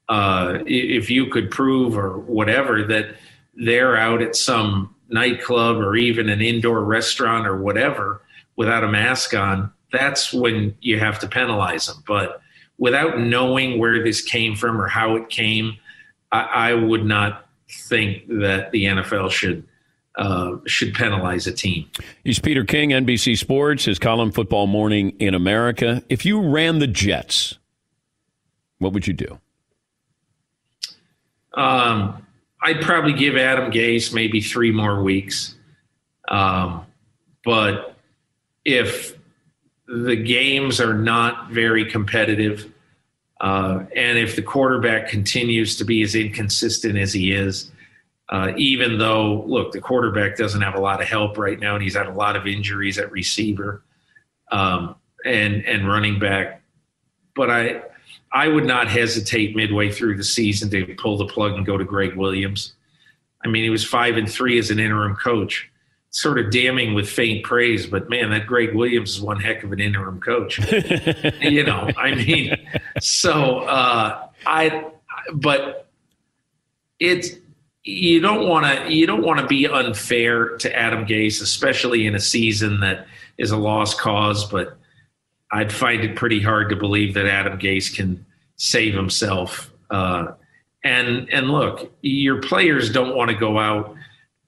uh, 0.09 0.59
if 0.65 1.09
you 1.09 1.27
could 1.27 1.49
prove 1.49 1.97
or 1.97 2.19
whatever 2.19 2.83
that 2.83 3.15
they're 3.55 3.97
out 3.97 4.21
at 4.21 4.35
some 4.35 4.95
nightclub 5.11 5.77
or 5.77 5.95
even 5.95 6.29
an 6.29 6.41
indoor 6.41 6.83
restaurant 6.83 7.47
or 7.47 7.61
whatever 7.61 8.21
without 8.55 8.83
a 8.83 8.87
mask 8.87 9.33
on, 9.33 9.71
that's 9.91 10.33
when 10.33 10.75
you 10.81 10.99
have 10.99 11.19
to 11.19 11.27
penalize 11.27 11.87
them. 11.87 12.03
But 12.07 12.41
without 12.77 13.19
knowing 13.19 13.77
where 13.77 14.03
this 14.03 14.21
came 14.21 14.55
from 14.55 14.81
or 14.81 14.87
how 14.87 15.15
it 15.15 15.29
came, 15.29 15.77
I, 16.31 16.41
I 16.41 16.73
would 16.73 17.05
not 17.05 17.47
think 17.69 18.27
that 18.27 18.71
the 18.71 18.85
NFL 18.85 19.31
should 19.31 19.65
uh, 20.17 20.57
should 20.67 20.93
penalize 20.93 21.47
a 21.47 21.53
team. 21.53 21.89
He's 22.23 22.39
Peter 22.39 22.65
King, 22.65 22.89
NBC 22.89 23.37
Sports, 23.37 23.85
his 23.85 23.97
column 23.97 24.31
Football 24.31 24.67
Morning 24.67 25.15
in 25.19 25.33
America. 25.33 26.03
If 26.09 26.25
you 26.25 26.41
ran 26.41 26.79
the 26.79 26.87
Jets, 26.87 27.57
what 28.79 28.91
would 28.91 29.07
you 29.07 29.13
do? 29.13 29.39
Um, 31.53 32.25
I'd 32.63 32.81
probably 32.81 33.13
give 33.13 33.37
Adam 33.37 33.71
Gase 33.71 34.13
maybe 34.13 34.41
three 34.41 34.71
more 34.71 35.01
weeks. 35.01 35.55
Um, 36.27 36.85
but 37.43 37.95
if 38.65 39.17
the 39.87 40.15
games 40.15 40.79
are 40.79 40.93
not 40.93 41.49
very 41.49 41.85
competitive, 41.85 42.71
uh, 43.41 43.83
and 43.95 44.17
if 44.17 44.35
the 44.35 44.41
quarterback 44.41 45.07
continues 45.07 45.75
to 45.77 45.83
be 45.83 46.03
as 46.03 46.13
inconsistent 46.13 46.97
as 46.97 47.11
he 47.11 47.31
is, 47.31 47.71
uh, 48.29 48.53
even 48.55 48.97
though, 48.97 49.43
look, 49.47 49.73
the 49.73 49.81
quarterback 49.81 50.37
doesn't 50.37 50.61
have 50.61 50.75
a 50.75 50.79
lot 50.79 51.01
of 51.01 51.07
help 51.07 51.37
right 51.37 51.59
now, 51.59 51.73
and 51.73 51.83
he's 51.83 51.95
had 51.95 52.07
a 52.07 52.13
lot 52.13 52.35
of 52.35 52.47
injuries 52.47 52.97
at 52.97 53.11
receiver 53.11 53.83
um, 54.51 54.95
and 55.25 55.65
and 55.65 55.87
running 55.87 56.17
back. 56.17 56.61
But 57.35 57.49
I 57.49 57.81
I 58.33 58.47
would 58.47 58.65
not 58.65 58.87
hesitate 58.87 59.55
midway 59.55 59.91
through 59.91 60.17
the 60.17 60.23
season 60.23 60.69
to 60.71 60.95
pull 60.95 61.17
the 61.17 61.25
plug 61.25 61.53
and 61.53 61.65
go 61.65 61.77
to 61.77 61.83
Gregg 61.83 62.15
Williams. 62.15 62.73
I 63.43 63.47
mean, 63.47 63.63
he 63.63 63.69
was 63.69 63.83
five 63.83 64.17
and 64.17 64.29
three 64.29 64.57
as 64.57 64.71
an 64.71 64.79
interim 64.79 65.15
coach. 65.15 65.69
Sort 66.13 66.39
of 66.39 66.51
damning 66.51 66.93
with 66.93 67.09
faint 67.09 67.45
praise, 67.45 67.85
but 67.85 68.09
man, 68.09 68.31
that 68.31 68.45
Gregg 68.45 68.75
Williams 68.75 69.11
is 69.11 69.21
one 69.21 69.39
heck 69.39 69.63
of 69.63 69.71
an 69.71 69.79
interim 69.79 70.19
coach. 70.19 70.59
you 71.39 71.63
know, 71.63 71.89
I 71.97 72.15
mean, 72.15 72.53
so 72.99 73.59
uh, 73.59 74.27
I, 74.45 74.91
but 75.33 75.89
it's 76.99 77.29
you 77.83 78.19
don't 78.19 78.47
want 78.47 78.65
to 78.65 78.93
you 78.93 79.07
don't 79.07 79.23
want 79.23 79.39
to 79.39 79.47
be 79.47 79.67
unfair 79.67 80.57
to 80.57 80.77
Adam 80.77 81.05
Gase, 81.05 81.41
especially 81.41 82.05
in 82.05 82.13
a 82.13 82.19
season 82.19 82.81
that 82.81 83.07
is 83.37 83.51
a 83.51 83.57
lost 83.57 83.97
cause. 83.97 84.45
But 84.45 84.77
I'd 85.51 85.71
find 85.71 86.03
it 86.03 86.15
pretty 86.15 86.41
hard 86.41 86.69
to 86.69 86.75
believe 86.75 87.13
that 87.15 87.25
Adam 87.25 87.59
Gase 87.59 87.93
can 87.93 88.25
save 88.55 88.93
himself. 88.93 89.71
Uh, 89.89 90.33
and 90.83 91.29
and 91.31 91.49
look, 91.49 91.91
your 92.01 92.41
players 92.41 92.91
don't 92.91 93.15
want 93.15 93.29
to 93.29 93.37
go 93.37 93.59
out 93.59 93.95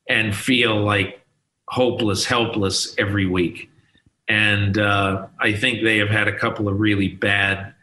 and 0.09 0.35
feel 0.35 0.81
like 0.81 1.21
hopeless, 1.67 2.25
helpless 2.25 2.95
every 2.97 3.25
week. 3.25 3.69
And 4.27 4.77
uh, 4.77 5.27
I 5.39 5.53
think 5.53 5.83
they 5.83 5.97
have 5.97 6.09
had 6.09 6.27
a 6.27 6.37
couple 6.37 6.69
of 6.69 6.79
really 6.79 7.09
bad 7.09 7.73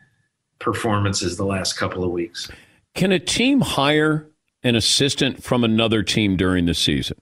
performances 0.58 1.36
the 1.36 1.44
last 1.44 1.74
couple 1.74 2.02
of 2.02 2.10
weeks. 2.10 2.50
Can 2.94 3.12
a 3.12 3.18
team 3.18 3.60
hire 3.60 4.26
an 4.62 4.74
assistant 4.74 5.42
from 5.42 5.64
another 5.64 6.02
team 6.02 6.36
during 6.36 6.66
the 6.66 6.74
season 6.74 7.18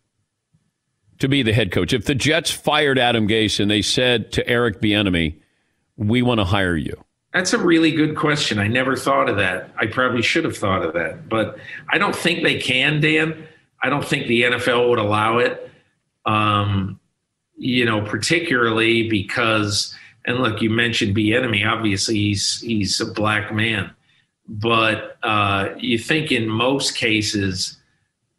to 1.18 1.28
be 1.28 1.42
the 1.42 1.53
head 1.53 1.72
coach? 1.72 1.92
If 1.92 2.05
the 2.05 2.14
Jets 2.14 2.51
fired 2.51 2.99
Adam 2.99 3.26
Gase 3.26 3.61
and 3.61 3.70
they 3.70 3.82
said 3.82 4.32
to 4.32 4.49
Eric 4.49 4.80
Bieniemy, 4.80 5.40
"We 5.99 6.22
want 6.22 6.40
to 6.40 6.44
hire 6.44 6.76
you," 6.76 7.05
That's 7.34 7.53
a 7.53 7.59
really 7.59 7.90
good 7.90 8.16
question. 8.16 8.59
I 8.59 8.68
never 8.68 8.96
thought 8.96 9.28
of 9.28 9.36
that. 9.36 9.70
I 9.78 9.86
probably 9.86 10.22
should 10.22 10.44
have 10.44 10.57
thought 10.57 10.82
of 10.82 10.94
that, 10.94 11.28
but 11.28 11.59
I 11.90 11.99
don't 11.99 12.16
think 12.16 12.42
they 12.42 12.59
can, 12.59 13.01
Dan. 13.01 13.46
I 13.82 13.90
don't 13.90 14.05
think 14.05 14.26
the 14.26 14.42
NFL 14.42 14.88
would 14.88 14.99
allow 14.99 15.38
it. 15.38 15.70
Um, 16.24 16.99
you 17.57 17.84
know, 17.84 18.01
particularly 18.01 19.09
because, 19.09 19.94
and 20.24 20.38
look, 20.38 20.62
you 20.62 20.70
mentioned 20.70 21.14
Bieniemy. 21.14 21.70
Obviously, 21.70 22.14
he's 22.16 22.61
he's 22.61 22.99
a 23.01 23.07
black 23.07 23.53
man, 23.53 23.90
but 24.49 25.18
uh, 25.22 25.70
you 25.76 25.99
think 25.99 26.32
in 26.32 26.49
most 26.49 26.96
cases 26.96 27.76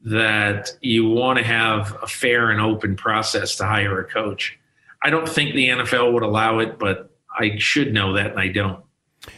that 0.02 0.72
you 0.82 1.08
want 1.08 1.38
to 1.38 1.46
have 1.46 1.96
a 2.02 2.08
fair 2.08 2.50
and 2.50 2.60
open 2.60 2.96
process 2.96 3.56
to 3.58 3.66
hire 3.66 4.00
a 4.00 4.06
coach. 4.06 4.58
I 5.04 5.10
don't 5.10 5.30
think 5.30 5.54
the 5.54 5.68
NFL 5.68 6.14
would 6.14 6.24
allow 6.24 6.60
it, 6.60 6.80
but 6.80 7.09
I 7.40 7.58
should 7.58 7.94
know 7.94 8.14
that, 8.14 8.32
and 8.32 8.40
I 8.40 8.50
don't. 8.50 8.84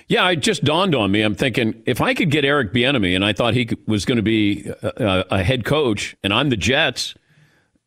Yeah, 0.07 0.29
it 0.29 0.37
just 0.37 0.63
dawned 0.63 0.95
on 0.95 1.11
me. 1.11 1.21
I'm 1.21 1.35
thinking 1.35 1.81
if 1.85 2.01
I 2.01 2.13
could 2.13 2.29
get 2.31 2.45
Eric 2.45 2.73
Bieniemy, 2.73 3.15
and 3.15 3.25
I 3.25 3.33
thought 3.33 3.53
he 3.53 3.69
was 3.87 4.05
going 4.05 4.17
to 4.17 4.23
be 4.23 4.69
a, 4.81 5.25
a 5.31 5.43
head 5.43 5.65
coach, 5.65 6.15
and 6.23 6.33
I'm 6.33 6.49
the 6.49 6.57
Jets, 6.57 7.15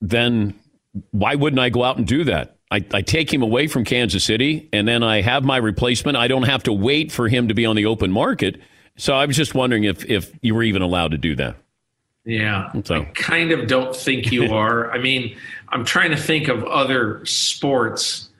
then 0.00 0.58
why 1.10 1.34
wouldn't 1.34 1.60
I 1.60 1.70
go 1.70 1.84
out 1.84 1.96
and 1.96 2.06
do 2.06 2.24
that? 2.24 2.56
I, 2.70 2.84
I, 2.92 3.02
take 3.02 3.32
him 3.32 3.42
away 3.42 3.68
from 3.68 3.84
Kansas 3.84 4.24
City, 4.24 4.68
and 4.72 4.88
then 4.88 5.02
I 5.02 5.20
have 5.20 5.44
my 5.44 5.58
replacement. 5.58 6.16
I 6.16 6.26
don't 6.28 6.44
have 6.44 6.62
to 6.64 6.72
wait 6.72 7.12
for 7.12 7.28
him 7.28 7.48
to 7.48 7.54
be 7.54 7.66
on 7.66 7.76
the 7.76 7.86
open 7.86 8.10
market. 8.10 8.60
So 8.96 9.14
I 9.14 9.26
was 9.26 9.36
just 9.36 9.54
wondering 9.54 9.84
if 9.84 10.04
if 10.06 10.32
you 10.40 10.54
were 10.54 10.62
even 10.62 10.82
allowed 10.82 11.12
to 11.12 11.18
do 11.18 11.36
that. 11.36 11.56
Yeah, 12.24 12.72
so. 12.84 13.02
I 13.02 13.04
kind 13.14 13.52
of 13.52 13.66
don't 13.66 13.94
think 13.94 14.32
you 14.32 14.54
are. 14.54 14.90
I 14.90 14.98
mean, 14.98 15.36
I'm 15.68 15.84
trying 15.84 16.10
to 16.10 16.16
think 16.16 16.48
of 16.48 16.64
other 16.64 17.24
sports, 17.26 18.30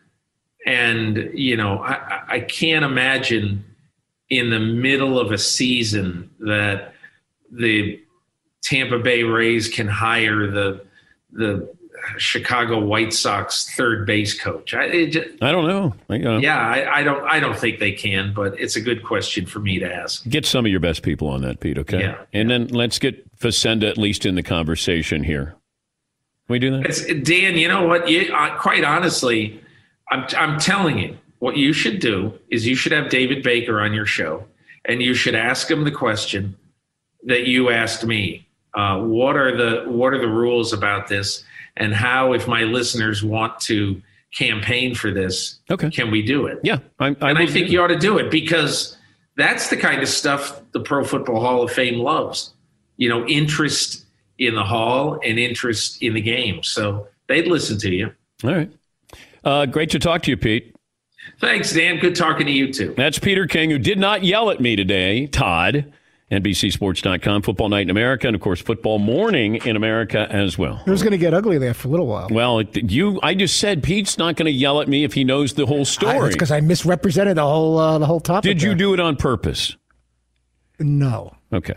and 0.67 1.31
you 1.35 1.57
know, 1.57 1.79
I, 1.79 2.23
I 2.29 2.41
can't 2.41 2.85
imagine 2.85 3.65
in 4.31 4.51
the 4.51 4.61
middle 4.61 5.19
of 5.19 5.33
a 5.33 5.39
season 5.39 6.31
that 6.41 6.95
the 7.51 8.01
Tampa 8.63 8.99
Bay 8.99 9.23
Rays 9.23 9.69
can 9.69 9.89
hire 9.89 10.51
the 10.51 10.85
the 11.33 11.75
Chicago 12.19 12.79
White 12.79 13.13
Sox 13.13 13.75
third 13.77 14.07
base 14.07 14.39
coach? 14.39 14.75
I, 14.75 15.07
just, 15.07 15.43
I 15.43 15.53
don't 15.53 15.67
know. 15.67 15.95
I, 16.09 16.23
uh, 16.23 16.39
yeah, 16.39 16.59
I, 16.59 17.01
I, 17.01 17.03
don't. 17.03 17.25
I 17.25 17.41
don't 17.41 17.57
think 17.57 17.79
they 17.79 17.93
can, 17.93 18.33
but 18.35 18.59
it's 18.61 18.77
a 18.77 18.81
good 18.81 19.03
question 19.03 19.47
for 19.47 19.59
me 19.59 19.79
to 19.79 19.93
ask. 19.93 20.27
Get 20.29 20.47
some 20.47 20.65
of 20.65 20.71
your 20.71 20.81
best 20.81 21.03
people 21.03 21.29
on 21.29 21.43
that, 21.43 21.61
Pete. 21.61 21.79
Okay. 21.79 22.01
Yeah. 22.01 22.19
And 22.33 22.51
yeah. 22.51 22.59
then 22.59 22.69
let's 22.69 22.99
get 22.99 23.39
Facenda 23.39 23.89
at 23.89 23.99
least 23.99 24.27
in 24.27 24.35
the 24.35 24.43
conversation 24.43 25.25
here. 25.25 25.57
Can 26.47 26.53
we 26.53 26.59
do 26.59 26.71
that? 26.73 26.87
It's, 26.87 27.07
Dan, 27.07 27.57
you 27.57 27.69
know 27.69 27.87
what? 27.87 28.09
You, 28.09 28.33
uh, 28.35 28.59
quite 28.59 28.85
honestly, 28.85 29.61
I'm 30.11 30.27
I'm 30.37 30.59
telling 30.59 30.99
you, 30.99 31.17
what 31.39 31.57
you 31.57 31.73
should 31.73 32.01
do 32.01 32.39
is 32.51 32.67
you 32.67 32.75
should 32.75 32.93
have 32.93 33.09
David 33.09 33.43
Baker 33.43 33.81
on 33.81 33.93
your 33.93 34.07
show, 34.07 34.45
and 34.85 35.03
you 35.03 35.15
should 35.15 35.35
ask 35.35 35.71
him 35.71 35.85
the 35.85 35.91
question 35.91 36.57
that 37.25 37.47
you 37.47 37.71
asked 37.71 38.05
me. 38.05 38.47
Uh, 38.75 39.01
what 39.01 39.37
are 39.37 39.57
the 39.57 39.89
what 39.91 40.13
are 40.13 40.21
the 40.21 40.29
rules 40.29 40.73
about 40.73 41.09
this? 41.09 41.45
and 41.77 41.95
how, 41.95 42.33
if 42.33 42.47
my 42.47 42.63
listeners 42.63 43.25
want 43.25 43.59
to 43.61 44.01
campaign 44.33 44.95
for 44.95 45.11
this, 45.11 45.61
okay. 45.71 45.91
can 45.91 46.11
we 46.11 46.23
do 46.23 46.47
it? 46.47 46.59
Yeah, 46.63 46.79
I, 46.99 47.09
I 47.21 47.31
and 47.31 47.39
I 47.39 47.47
think 47.47 47.71
you 47.71 47.81
ought 47.83 47.89
to 47.89 47.99
do 47.99 48.19
it 48.19 48.31
because 48.31 48.97
that's 49.37 49.69
the 49.69 49.77
kind 49.77 50.03
of 50.03 50.09
stuff 50.09 50.61
the 50.73 50.81
Pro 50.81 51.05
Football 51.05 51.41
Hall 51.41 51.63
of 51.63 51.71
Fame 51.71 51.99
loves. 51.99 52.53
You 52.97 53.09
know, 53.09 53.27
interest 53.27 54.05
in 54.39 54.55
the 54.55 54.63
hall 54.63 55.19
and 55.25 55.39
interest 55.39 56.01
in 56.03 56.15
the 56.15 56.21
game. 56.21 56.63
So 56.63 57.09
they'd 57.29 57.47
listen 57.47 57.79
to 57.79 57.93
you. 57.93 58.13
All 58.45 58.55
right. 58.55 58.71
Uh, 59.45 59.67
great 59.67 59.91
to 59.91 59.99
talk 59.99 60.23
to 60.23 60.31
you, 60.31 60.37
Pete. 60.37 60.75
Thanks, 61.41 61.73
Dan. 61.73 61.99
Good 61.99 62.17
talking 62.17 62.47
to 62.47 62.53
you 62.53 62.73
too. 62.73 62.95
That's 62.97 63.19
Peter 63.19 63.47
King, 63.47 63.71
who 63.71 63.79
did 63.79 63.99
not 63.99 64.25
yell 64.25 64.51
at 64.51 64.61
me 64.61 64.77
today, 64.77 65.27
Todd. 65.27 65.93
NBCSports.com, 66.31 67.43
Football 67.43 67.69
Night 67.69 67.83
in 67.83 67.91
America, 67.91 68.27
and 68.27 68.35
of 68.35 68.41
course, 68.41 68.61
Football 68.61 68.99
Morning 68.99 69.57
in 69.57 69.77
America 69.77 70.27
as 70.31 70.57
well. 70.57 70.83
It 70.85 70.91
was 70.91 71.03
going 71.03 71.13
to 71.13 71.19
get 71.19 71.35
ugly 71.35 71.59
there 71.59 71.75
for 71.75 71.89
a 71.89 71.91
little 71.91 72.07
while. 72.07 72.29
Well, 72.31 72.63
you, 72.63 73.21
I 73.23 73.35
just 73.35 73.61
said 73.61 73.83
Pete's 73.83 74.17
not 74.17 74.35
going 74.37 74.47
to 74.47 74.53
yell 74.53 74.81
at 74.81 74.89
me 74.89 75.05
if 75.05 75.13
he 75.13 75.23
knows 75.23 75.53
the 75.55 75.67
whole 75.67 75.85
story. 75.85 76.31
Because 76.31 76.51
I, 76.51 76.57
I, 76.57 76.61
misrepresented 76.61 77.37
the 77.37 77.43
whole 77.43 77.79
uh, 77.79 77.99
the 77.99 78.07
whole 78.07 78.21
topic. 78.21 78.49
Did 78.49 78.61
there. 78.61 78.71
you 78.71 78.75
do 78.75 78.95
it 78.95 79.01
on 79.01 79.17
purpose? 79.17 79.77
No. 80.81 81.37
Okay. 81.53 81.77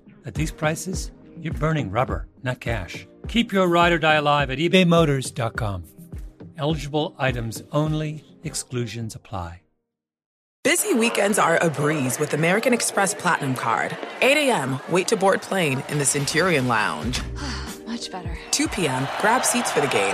at 0.25 0.33
these 0.33 0.51
prices, 0.51 1.11
you're 1.39 1.53
burning 1.53 1.91
rubber, 1.91 2.27
not 2.43 2.59
cash. 2.59 3.07
Keep 3.27 3.51
your 3.51 3.67
ride 3.67 3.93
or 3.93 3.99
die 3.99 4.15
alive 4.15 4.49
at 4.49 4.57
ebaymotors.com. 4.59 5.83
Eligible 6.57 7.15
items 7.17 7.63
only, 7.71 8.23
exclusions 8.43 9.15
apply. 9.15 9.61
Busy 10.63 10.93
weekends 10.93 11.39
are 11.39 11.57
a 11.57 11.71
breeze 11.71 12.19
with 12.19 12.35
American 12.35 12.71
Express 12.71 13.15
Platinum 13.15 13.55
Card. 13.55 13.97
8 14.21 14.37
a.m., 14.37 14.79
wait 14.89 15.07
to 15.07 15.17
board 15.17 15.41
plane 15.41 15.83
in 15.89 15.97
the 15.97 16.05
Centurion 16.05 16.67
Lounge. 16.67 17.19
Much 17.87 18.11
better. 18.11 18.37
2 18.51 18.67
p.m., 18.67 19.07
grab 19.19 19.43
seats 19.43 19.71
for 19.71 19.81
the 19.81 19.87
game. 19.87 20.13